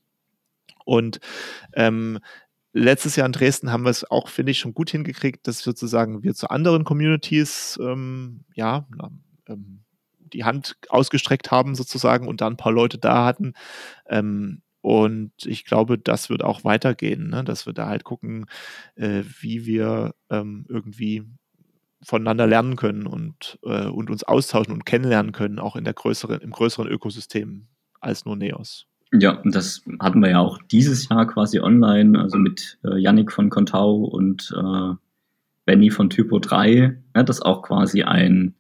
Und 0.85 1.19
ähm, 1.73 2.21
letztes 2.73 3.17
Jahr 3.17 3.27
in 3.27 3.33
Dresden 3.33 3.73
haben 3.73 3.85
wir 3.85 3.91
es 3.91 4.09
auch, 4.09 4.29
finde 4.29 4.53
ich, 4.53 4.59
schon 4.59 4.75
gut 4.75 4.91
hingekriegt, 4.91 5.49
dass 5.49 5.61
sozusagen 5.61 6.23
wir 6.23 6.35
zu 6.35 6.51
anderen 6.51 6.85
Communities, 6.85 7.79
ähm, 7.83 8.45
ja, 8.55 8.87
ähm, 9.49 9.85
die 10.19 10.45
Hand 10.45 10.77
ausgestreckt 10.89 11.51
haben 11.51 11.75
sozusagen 11.75 12.29
und 12.29 12.41
dann 12.41 12.55
ein 12.55 12.59
paar 12.59 12.73
Leute 12.73 12.99
da 12.99 13.25
hatten. 13.25 13.55
Ähm, 14.07 14.63
und 14.81 15.33
ich 15.47 15.65
glaube, 15.65 15.99
das 15.99 16.29
wird 16.29 16.45
auch 16.45 16.65
weitergehen, 16.65 17.31
ne? 17.31 17.43
dass 17.43 17.65
wir 17.65 17.73
da 17.73 17.89
halt 17.89 18.05
gucken, 18.05 18.47
äh, 18.97 19.23
wie 19.41 19.65
wir 19.65 20.15
ähm, 20.29 20.67
irgendwie 20.69 21.25
voneinander 22.03 22.47
lernen 22.47 22.77
können 22.77 23.07
und, 23.07 23.59
äh, 23.63 23.87
und 23.87 24.11
uns 24.11 24.25
austauschen 24.25 24.75
und 24.75 24.85
kennenlernen 24.85 25.33
können, 25.33 25.59
auch 25.59 25.77
in 25.77 25.85
der 25.85 25.95
größeren, 25.95 26.41
im 26.41 26.51
größeren 26.51 26.87
Ökosystem 26.87 27.67
als 28.01 28.27
nur 28.27 28.37
Neos. 28.37 28.87
Ja, 29.13 29.41
und 29.41 29.55
das 29.55 29.83
hatten 30.01 30.21
wir 30.21 30.31
ja 30.31 30.41
auch 30.41 30.59
dieses 30.71 31.09
Jahr 31.09 31.27
quasi 31.27 31.61
online, 31.61 32.21
also 32.21 32.37
mit 32.37 32.79
äh, 32.85 32.99
Yannick 32.99 33.33
von 33.33 33.49
Contau 33.49 33.95
und 34.05 34.53
äh, 34.55 34.95
Benny 35.65 35.91
von 35.91 36.11
Typo 36.11 36.41
3, 36.41 36.95
ne, 37.15 37.25
das 37.25 37.41
auch 37.41 37.63
quasi 37.63 38.03
ein 38.03 38.55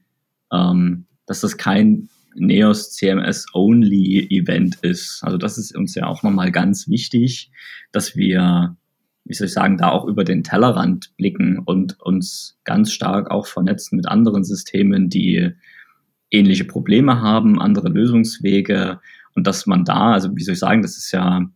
ähm, 0.54 1.06
dass 1.26 1.40
das 1.40 1.56
kein 1.56 2.08
Neos 2.36 2.92
CMS 2.92 3.46
Only 3.54 4.26
Event 4.30 4.76
ist. 4.82 5.22
Also 5.22 5.38
das 5.38 5.56
ist 5.56 5.76
uns 5.76 5.94
ja 5.94 6.06
auch 6.06 6.22
nochmal 6.22 6.50
ganz 6.50 6.88
wichtig, 6.88 7.50
dass 7.92 8.16
wir 8.16 8.76
wie 9.24 9.34
soll 9.34 9.46
ich 9.46 9.54
sagen, 9.54 9.78
da 9.78 9.88
auch 9.88 10.04
über 10.04 10.22
den 10.22 10.44
Tellerrand 10.44 11.16
blicken 11.16 11.58
und 11.58 11.98
uns 12.00 12.58
ganz 12.64 12.92
stark 12.92 13.30
auch 13.30 13.46
vernetzen 13.46 13.96
mit 13.96 14.06
anderen 14.06 14.44
Systemen, 14.44 15.08
die 15.08 15.52
ähnliche 16.30 16.64
Probleme 16.64 17.20
haben, 17.22 17.60
andere 17.60 17.88
Lösungswege 17.88 19.00
und 19.34 19.46
dass 19.46 19.66
man 19.66 19.84
da, 19.84 20.12
also 20.12 20.36
wie 20.36 20.42
soll 20.42 20.54
ich 20.54 20.58
sagen, 20.58 20.82
das 20.82 20.98
ist 20.98 21.10
ja 21.12 21.48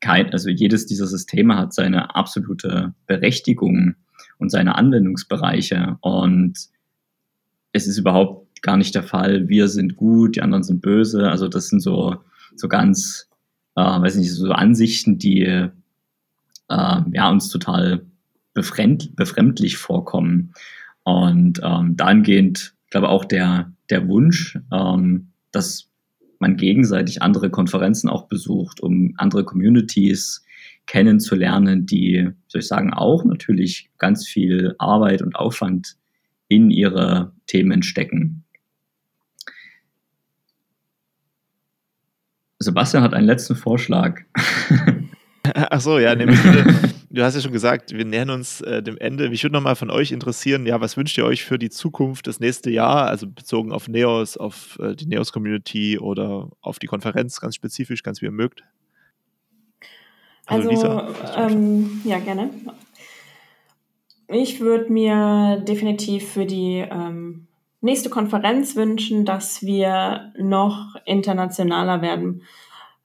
kein, 0.00 0.30
also 0.30 0.50
jedes 0.50 0.86
dieser 0.86 1.06
Systeme 1.06 1.56
hat 1.56 1.72
seine 1.72 2.14
absolute 2.14 2.94
Berechtigung 3.06 3.96
und 4.38 4.50
seine 4.50 4.76
Anwendungsbereiche 4.76 5.96
und 6.00 6.54
es 7.74 7.88
ist 7.88 7.98
überhaupt 7.98 8.62
gar 8.62 8.78
nicht 8.78 8.94
der 8.94 9.02
Fall, 9.02 9.48
wir 9.48 9.68
sind 9.68 9.96
gut, 9.96 10.36
die 10.36 10.42
anderen 10.42 10.62
sind 10.62 10.80
böse, 10.80 11.28
also 11.28 11.48
das 11.48 11.68
sind 11.68 11.80
so, 11.80 12.16
so 12.54 12.68
ganz, 12.68 13.28
äh, 13.76 13.82
weiß 13.82 14.16
nicht, 14.16 14.32
so 14.32 14.50
Ansichten, 14.52 15.18
die 15.18 15.42
äh, 15.42 15.68
ja, 16.68 17.30
uns 17.30 17.48
total 17.48 18.06
befremd, 18.54 19.14
befremdlich 19.16 19.76
vorkommen. 19.76 20.54
Und 21.02 21.60
ähm, 21.62 21.96
dahingehend, 21.96 22.74
ich 22.84 22.90
glaube 22.90 23.08
auch 23.08 23.24
der, 23.24 23.72
der 23.90 24.08
Wunsch, 24.08 24.58
ähm, 24.72 25.32
dass 25.50 25.90
man 26.38 26.56
gegenseitig 26.56 27.22
andere 27.22 27.50
Konferenzen 27.50 28.08
auch 28.08 28.28
besucht, 28.28 28.80
um 28.80 29.14
andere 29.18 29.44
Communities 29.44 30.44
kennenzulernen, 30.86 31.86
die, 31.86 32.30
soll 32.46 32.60
ich 32.60 32.68
sagen, 32.68 32.94
auch 32.94 33.24
natürlich 33.24 33.90
ganz 33.98 34.26
viel 34.26 34.76
Arbeit 34.78 35.22
und 35.22 35.34
Aufwand 35.34 35.96
in 36.48 36.70
ihre 36.70 37.32
Themen 37.46 37.82
stecken. 37.82 38.44
Sebastian 42.58 43.02
hat 43.02 43.14
einen 43.14 43.26
letzten 43.26 43.56
Vorschlag. 43.56 44.20
Ach 45.54 45.80
so, 45.80 45.98
ja, 45.98 46.14
nämlich, 46.14 46.38
du 47.10 47.22
hast 47.22 47.34
ja 47.34 47.40
schon 47.42 47.52
gesagt, 47.52 47.92
wir 47.92 48.04
nähern 48.04 48.30
uns 48.30 48.62
äh, 48.62 48.82
dem 48.82 48.96
Ende. 48.96 49.28
Mich 49.28 49.42
würde 49.42 49.52
nochmal 49.52 49.76
von 49.76 49.90
euch 49.90 50.10
interessieren, 50.10 50.64
ja, 50.64 50.80
was 50.80 50.96
wünscht 50.96 51.18
ihr 51.18 51.26
euch 51.26 51.44
für 51.44 51.58
die 51.58 51.68
Zukunft, 51.68 52.26
das 52.26 52.40
nächste 52.40 52.70
Jahr, 52.70 53.08
also 53.08 53.26
bezogen 53.26 53.72
auf 53.72 53.88
Neos, 53.88 54.36
auf 54.38 54.78
äh, 54.80 54.94
die 54.94 55.06
Neos-Community 55.06 55.98
oder 55.98 56.50
auf 56.60 56.78
die 56.78 56.86
Konferenz, 56.86 57.40
ganz 57.40 57.56
spezifisch, 57.56 58.02
ganz 58.02 58.22
wie 58.22 58.26
ihr 58.26 58.32
mögt? 58.32 58.62
Also, 60.46 60.70
also 60.70 61.14
ähm, 61.36 62.02
ja, 62.04 62.18
gerne. 62.18 62.50
Ich 64.34 64.58
würde 64.58 64.92
mir 64.92 65.62
definitiv 65.64 66.32
für 66.32 66.44
die 66.44 66.84
ähm, 66.90 67.46
nächste 67.80 68.10
Konferenz 68.10 68.74
wünschen, 68.74 69.24
dass 69.24 69.62
wir 69.62 70.32
noch 70.36 70.96
internationaler 71.04 72.02
werden. 72.02 72.42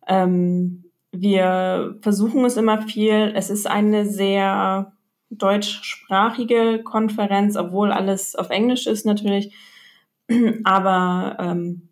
Ähm, 0.07 0.85
wir 1.11 1.99
versuchen 2.01 2.43
es 2.45 2.57
immer 2.57 2.81
viel. 2.81 3.31
Es 3.35 3.51
ist 3.51 3.67
eine 3.67 4.07
sehr 4.07 4.91
deutschsprachige 5.29 6.81
Konferenz, 6.83 7.57
obwohl 7.57 7.91
alles 7.91 8.35
auf 8.35 8.49
Englisch 8.49 8.87
ist 8.87 9.05
natürlich. 9.05 9.53
Aber 10.63 11.37
ähm, 11.39 11.89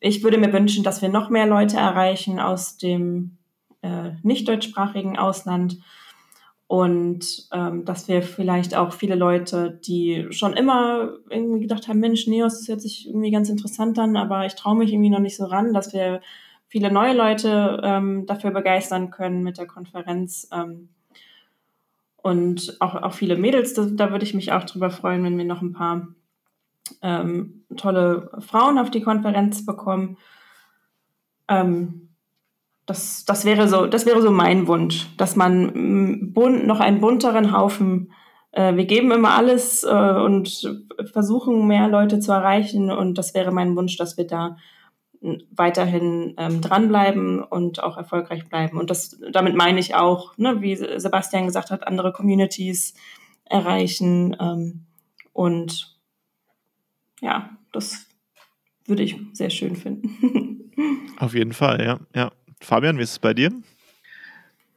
ich 0.00 0.24
würde 0.24 0.38
mir 0.38 0.52
wünschen, 0.52 0.82
dass 0.82 1.02
wir 1.02 1.08
noch 1.08 1.30
mehr 1.30 1.46
Leute 1.46 1.76
erreichen 1.76 2.40
aus 2.40 2.78
dem 2.78 3.38
äh, 3.82 4.10
nicht 4.24 4.48
deutschsprachigen 4.48 5.16
Ausland 5.16 5.78
und 6.70 7.48
ähm, 7.50 7.84
dass 7.84 8.06
wir 8.06 8.22
vielleicht 8.22 8.76
auch 8.76 8.92
viele 8.92 9.16
Leute, 9.16 9.80
die 9.84 10.28
schon 10.30 10.52
immer 10.52 11.14
irgendwie 11.28 11.62
gedacht 11.62 11.88
haben, 11.88 11.98
Mensch, 11.98 12.28
Neos, 12.28 12.60
das 12.60 12.68
hört 12.68 12.80
sich 12.80 13.08
irgendwie 13.08 13.32
ganz 13.32 13.48
interessant 13.48 13.98
an, 13.98 14.16
aber 14.16 14.46
ich 14.46 14.54
traue 14.54 14.76
mich 14.76 14.92
irgendwie 14.92 15.10
noch 15.10 15.18
nicht 15.18 15.36
so 15.36 15.46
ran, 15.46 15.74
dass 15.74 15.92
wir 15.92 16.20
viele 16.68 16.92
neue 16.92 17.12
Leute 17.12 17.80
ähm, 17.82 18.24
dafür 18.26 18.52
begeistern 18.52 19.10
können 19.10 19.42
mit 19.42 19.58
der 19.58 19.66
Konferenz. 19.66 20.48
Ähm, 20.52 20.90
und 22.18 22.76
auch, 22.78 22.94
auch 22.94 23.14
viele 23.14 23.36
Mädels, 23.36 23.74
da, 23.74 23.86
da 23.86 24.12
würde 24.12 24.24
ich 24.24 24.34
mich 24.34 24.52
auch 24.52 24.62
drüber 24.62 24.90
freuen, 24.90 25.24
wenn 25.24 25.38
wir 25.38 25.46
noch 25.46 25.62
ein 25.62 25.72
paar 25.72 26.06
ähm, 27.02 27.64
tolle 27.76 28.30
Frauen 28.38 28.78
auf 28.78 28.92
die 28.92 29.02
Konferenz 29.02 29.66
bekommen. 29.66 30.18
Ähm, 31.48 32.09
das, 32.90 33.24
das, 33.24 33.44
wäre 33.44 33.68
so, 33.68 33.86
das 33.86 34.04
wäre 34.04 34.20
so 34.20 34.32
mein 34.32 34.66
Wunsch, 34.66 35.06
dass 35.16 35.36
man 35.36 35.66
mm, 35.66 36.32
bunt, 36.32 36.66
noch 36.66 36.80
einen 36.80 37.00
bunteren 37.00 37.56
Haufen, 37.56 38.12
äh, 38.50 38.74
wir 38.74 38.84
geben 38.84 39.12
immer 39.12 39.34
alles 39.34 39.84
äh, 39.84 39.88
und 39.88 40.68
versuchen 41.12 41.68
mehr 41.68 41.86
Leute 41.86 42.18
zu 42.18 42.32
erreichen 42.32 42.90
und 42.90 43.16
das 43.16 43.32
wäre 43.32 43.52
mein 43.52 43.76
Wunsch, 43.76 43.96
dass 43.96 44.16
wir 44.16 44.26
da 44.26 44.56
weiterhin 45.50 46.34
ähm, 46.38 46.62
dranbleiben 46.62 47.44
und 47.44 47.82
auch 47.82 47.96
erfolgreich 47.96 48.48
bleiben. 48.48 48.78
Und 48.78 48.90
das, 48.90 49.20
damit 49.30 49.54
meine 49.54 49.78
ich 49.78 49.94
auch, 49.94 50.36
ne, 50.38 50.62
wie 50.62 50.74
Sebastian 50.76 51.44
gesagt 51.44 51.70
hat, 51.70 51.86
andere 51.86 52.10
Communities 52.10 52.94
erreichen. 53.44 54.34
Ähm, 54.40 54.86
und 55.32 55.98
ja, 57.20 57.50
das 57.72 58.06
würde 58.86 59.02
ich 59.02 59.16
sehr 59.34 59.50
schön 59.50 59.76
finden. 59.76 60.72
Auf 61.18 61.34
jeden 61.34 61.52
Fall, 61.52 61.84
ja. 61.84 62.00
ja. 62.14 62.32
Fabian, 62.60 62.98
wie 62.98 63.02
ist 63.02 63.12
es 63.12 63.18
bei 63.18 63.34
dir? 63.34 63.50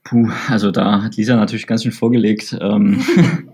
Puh, 0.03 0.29
also 0.49 0.71
da 0.71 1.03
hat 1.03 1.15
Lisa 1.15 1.35
natürlich 1.35 1.67
ganz 1.67 1.83
schön 1.83 1.91
vorgelegt. 1.91 2.57
Ähm, 2.59 3.03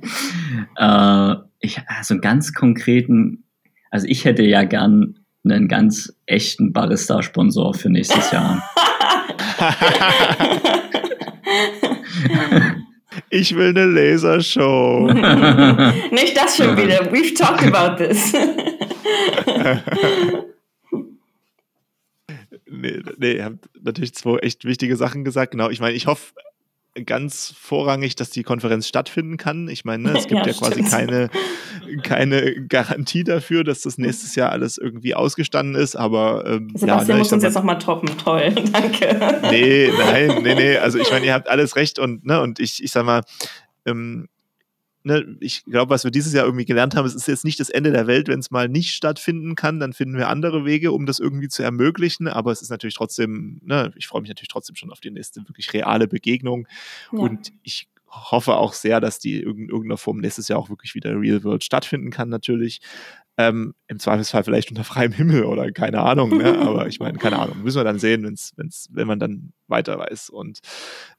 äh, 0.78 1.36
ich, 1.60 1.82
also 1.88 2.14
einen 2.14 2.22
ganz 2.22 2.54
konkreten, 2.54 3.44
also 3.92 4.08
ich 4.08 4.26
hätte 4.26 4.44
ja 4.44 4.64
gern 4.64 5.20
einen 5.44 5.68
ganz 5.68 6.14
echten 6.26 6.74
Barista-Sponsor 6.74 7.74
für 7.74 7.90
nächstes 7.90 8.32
Jahr. 8.32 8.64
ich 13.30 13.56
will 13.56 13.70
eine 13.70 13.86
Lasershow. 13.86 15.12
Nicht 16.12 16.38
das 16.38 16.58
schon 16.58 16.78
wieder. 16.78 17.12
We've 17.12 17.36
talked 17.36 17.74
about 17.74 18.04
this. 18.04 18.34
Nee, 22.80 23.02
nee, 23.18 23.34
ihr 23.34 23.46
habt 23.46 23.70
natürlich 23.82 24.14
zwei 24.14 24.38
echt 24.40 24.66
wichtige 24.66 24.96
Sachen 24.96 25.24
gesagt. 25.24 25.52
Genau, 25.52 25.70
ich 25.70 25.80
meine, 25.80 25.96
ich 25.96 26.08
hoffe, 26.08 26.34
ganz 27.06 27.54
vorrangig, 27.58 28.16
dass 28.16 28.30
die 28.30 28.44
Konferenz 28.44 28.88
stattfinden 28.88 29.38
kann. 29.38 29.68
Ich 29.68 29.86
meine, 29.86 30.04
ne, 30.04 30.18
es 30.18 30.28
gibt 30.28 30.42
ja, 30.46 30.52
ja 30.52 30.54
quasi 30.54 30.84
keine, 30.84 31.30
keine 32.04 32.66
Garantie 32.68 33.24
dafür, 33.24 33.64
dass 33.64 33.82
das 33.82 33.98
nächstes 33.98 34.36
Jahr 34.36 34.52
alles 34.52 34.78
irgendwie 34.78 35.16
ausgestanden 35.16 35.76
ist, 35.76 35.96
aber 35.96 36.46
ähm, 36.46 36.70
Sebastian 36.74 37.08
ja, 37.08 37.14
ne, 37.14 37.20
muss 37.20 37.34
uns 37.34 37.44
jetzt 37.44 37.56
nochmal 37.56 37.80
toppen. 37.80 38.10
Toll, 38.18 38.52
danke. 38.74 39.40
Nee, 39.50 39.92
nein, 39.98 40.42
nee, 40.44 40.56
nee. 40.56 40.78
Also 40.78 41.00
ich 41.00 41.10
meine, 41.12 41.26
ihr 41.26 41.34
habt 41.34 41.48
alles 41.48 41.76
recht 41.76 42.00
und, 42.00 42.26
ne, 42.26 42.42
und 42.42 42.60
ich, 42.60 42.84
ich 42.84 42.92
sag 42.92 43.06
mal, 43.06 43.24
ähm, 43.86 44.28
ne, 45.04 45.38
ich 45.40 45.64
glaube, 45.66 45.90
was 45.92 46.04
wir 46.04 46.12
dieses 46.12 46.34
Jahr 46.34 46.46
irgendwie 46.46 46.66
gelernt 46.66 46.96
haben, 46.96 47.06
es 47.06 47.16
ist 47.16 47.28
jetzt 47.28 47.46
nicht 47.46 47.60
das 47.60 47.70
Ende 47.70 47.92
der 47.92 48.08
Welt, 48.08 48.28
wenn 48.28 48.40
es 48.40 48.52
mal 48.52 48.68
nicht 48.68 48.94
stattfinden 48.94 49.56
kann, 49.56 49.80
dann 49.80 49.94
finden 49.94 50.18
wir 50.18 50.30
andere 50.30 50.66
Wege, 50.66 50.92
um 50.92 51.06
das 51.06 51.20
irgendwie 51.20 51.48
zu 51.48 51.64
ermöglichen. 51.64 52.28
Aber 52.28 52.52
es 52.52 52.62
ist 52.62 52.70
natürlich 52.70 52.96
trotzdem, 52.96 53.60
ne, 53.64 53.92
ich 53.96 54.08
freue 54.08 54.22
mich 54.22 54.30
natürlich 54.30 54.50
trotzdem 54.50 54.76
schon 54.76 54.92
auf 54.92 55.00
die 55.00 55.12
nächste 55.12 55.48
wirklich 55.48 55.74
reale 55.74 56.08
Begegnung. 56.08 56.68
Ja. 57.12 57.20
Und 57.20 57.54
ich 57.64 57.88
hoffe 58.10 58.56
auch 58.56 58.74
sehr, 58.74 59.00
dass 59.00 59.20
die 59.20 59.42
in 59.42 59.70
irgendeiner 59.70 59.98
Form 59.98 60.18
nächstes 60.18 60.48
Jahr 60.48 60.60
auch 60.60 60.70
wirklich 60.70 60.96
wieder 60.96 61.12
Real 61.20 61.44
World 61.44 61.64
stattfinden 61.64 62.10
kann, 62.10 62.30
natürlich. 62.30 62.82
Ähm, 63.38 63.74
Im 63.88 64.00
Zweifelsfall 64.00 64.44
vielleicht 64.44 64.70
unter 64.70 64.84
freiem 64.84 65.14
Himmel 65.14 65.46
oder 65.46 65.72
keine 65.72 66.02
Ahnung, 66.02 66.38
ne? 66.38 66.60
aber 66.60 66.88
ich 66.88 67.00
meine, 67.00 67.18
keine 67.18 67.40
Ahnung, 67.40 67.64
müssen 67.64 67.80
wir 67.80 67.86
dann 67.86 68.00
sehen, 68.00 68.24
wenn's, 68.24 68.52
wenn's, 68.58 68.90
wenn 68.92 69.08
man 69.08 69.20
dann 69.20 69.54
weiter 69.68 69.98
weiß. 69.98 70.30
Und 70.30 70.60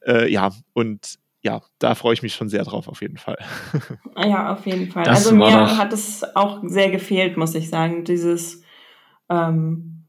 äh, 0.05 0.31
ja, 0.31 0.51
und 0.73 1.17
ja, 1.41 1.61
da 1.79 1.95
freue 1.95 2.13
ich 2.13 2.21
mich 2.21 2.35
schon 2.35 2.49
sehr 2.49 2.63
drauf, 2.63 2.87
auf 2.87 3.01
jeden 3.01 3.17
Fall. 3.17 3.37
Ja, 4.23 4.53
auf 4.53 4.65
jeden 4.67 4.91
Fall. 4.91 5.03
Das 5.03 5.25
also 5.25 5.35
mir 5.35 5.77
hat 5.77 5.93
es 5.93 6.23
auch 6.35 6.59
sehr 6.63 6.91
gefehlt, 6.91 7.37
muss 7.37 7.55
ich 7.55 7.69
sagen, 7.69 8.03
dieses 8.03 8.61
ähm, 9.29 10.03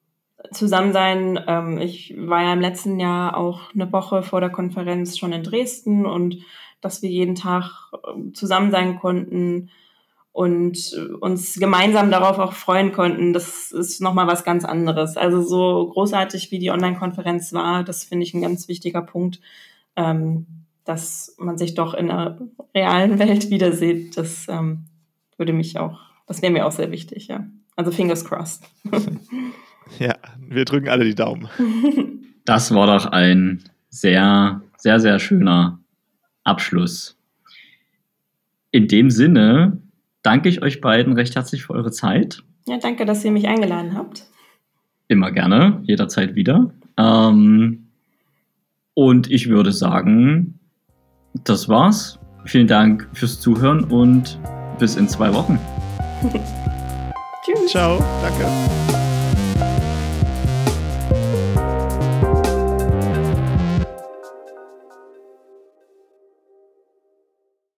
Zusammensein. 0.51 1.41
Ähm, 1.47 1.79
ich 1.79 2.15
war 2.19 2.43
ja 2.43 2.53
im 2.53 2.61
letzten 2.61 3.01
Jahr 3.01 3.37
auch 3.37 3.73
eine 3.73 3.91
Woche 3.93 4.23
vor 4.23 4.41
der 4.41 4.51
Konferenz 4.51 5.17
schon 5.17 5.33
in 5.33 5.43
Dresden 5.43 6.05
und 6.05 6.39
dass 6.83 7.01
wir 7.01 7.09
jeden 7.09 7.35
Tag 7.35 7.93
ähm, 8.07 8.35
zusammen 8.35 8.71
sein 8.71 8.99
konnten 8.99 9.71
und 10.33 10.95
uns 11.21 11.55
gemeinsam 11.55 12.11
darauf 12.11 12.39
auch 12.39 12.55
freuen 12.55 12.93
konnten, 12.93 13.33
das 13.33 13.71
ist 13.71 14.01
nochmal 14.01 14.27
was 14.27 14.45
ganz 14.45 14.65
anderes. 14.65 15.17
Also 15.17 15.43
so 15.43 15.89
großartig 15.89 16.51
wie 16.51 16.59
die 16.59 16.71
Online-Konferenz 16.71 17.53
war, 17.53 17.85
das 17.85 18.05
finde 18.05 18.25
ich 18.25 18.35
ein 18.35 18.43
ganz 18.43 18.67
wichtiger 18.67 19.03
Punkt. 19.03 19.41
Ähm, 19.95 20.62
dass 20.85 21.35
man 21.39 21.59
sich 21.59 21.75
doch 21.75 21.95
in 21.95 22.09
der 22.09 22.39
realen 22.75 23.19
Welt 23.19 23.51
wieder 23.51 23.73
sieht, 23.73 24.17
das 24.17 24.47
ähm, 24.49 24.85
würde 25.37 25.53
mich 25.53 25.79
auch, 25.79 26.01
das 26.27 26.43
wäre 26.43 26.53
mir 26.53 26.67
auch 26.67 26.73
sehr 26.73 26.91
wichtig, 26.91 27.29
ja. 27.29 27.47
Also 27.77 27.91
fingers 27.91 28.25
crossed. 28.25 28.65
ja, 29.99 30.17
wir 30.39 30.65
drücken 30.65 30.89
alle 30.89 31.05
die 31.05 31.15
Daumen. 31.15 31.49
Das 32.45 32.75
war 32.75 32.89
doch 32.89 33.07
ein 33.07 33.63
sehr, 33.89 34.63
sehr, 34.77 34.99
sehr 34.99 35.21
schöner 35.21 35.79
Abschluss. 36.43 37.17
In 38.73 38.89
dem 38.89 39.11
Sinne 39.11 39.81
danke 40.23 40.49
ich 40.49 40.61
euch 40.61 40.81
beiden 40.81 41.13
recht 41.13 41.37
herzlich 41.37 41.63
für 41.63 41.75
eure 41.75 41.93
Zeit. 41.93 42.43
Ja, 42.67 42.79
danke, 42.79 43.05
dass 43.05 43.25
ihr 43.25 43.31
mich 43.31 43.47
eingeladen 43.47 43.95
habt. 43.95 44.25
Immer 45.07 45.31
gerne, 45.31 45.83
jederzeit 45.85 46.35
wieder. 46.35 46.73
Ähm, 46.97 47.87
und 48.95 49.31
ich 49.31 49.49
würde 49.49 49.73
sagen, 49.73 50.59
das 51.45 51.69
war's. 51.69 52.19
Vielen 52.45 52.67
Dank 52.67 53.09
fürs 53.13 53.41
Zuhören 53.41 53.85
und 53.85 54.39
bis 54.79 54.97
in 54.97 55.09
zwei 55.09 55.33
Wochen. 55.33 55.59
Tschüss. 57.45 57.71
Ciao. 57.71 57.99
Danke. 58.23 58.92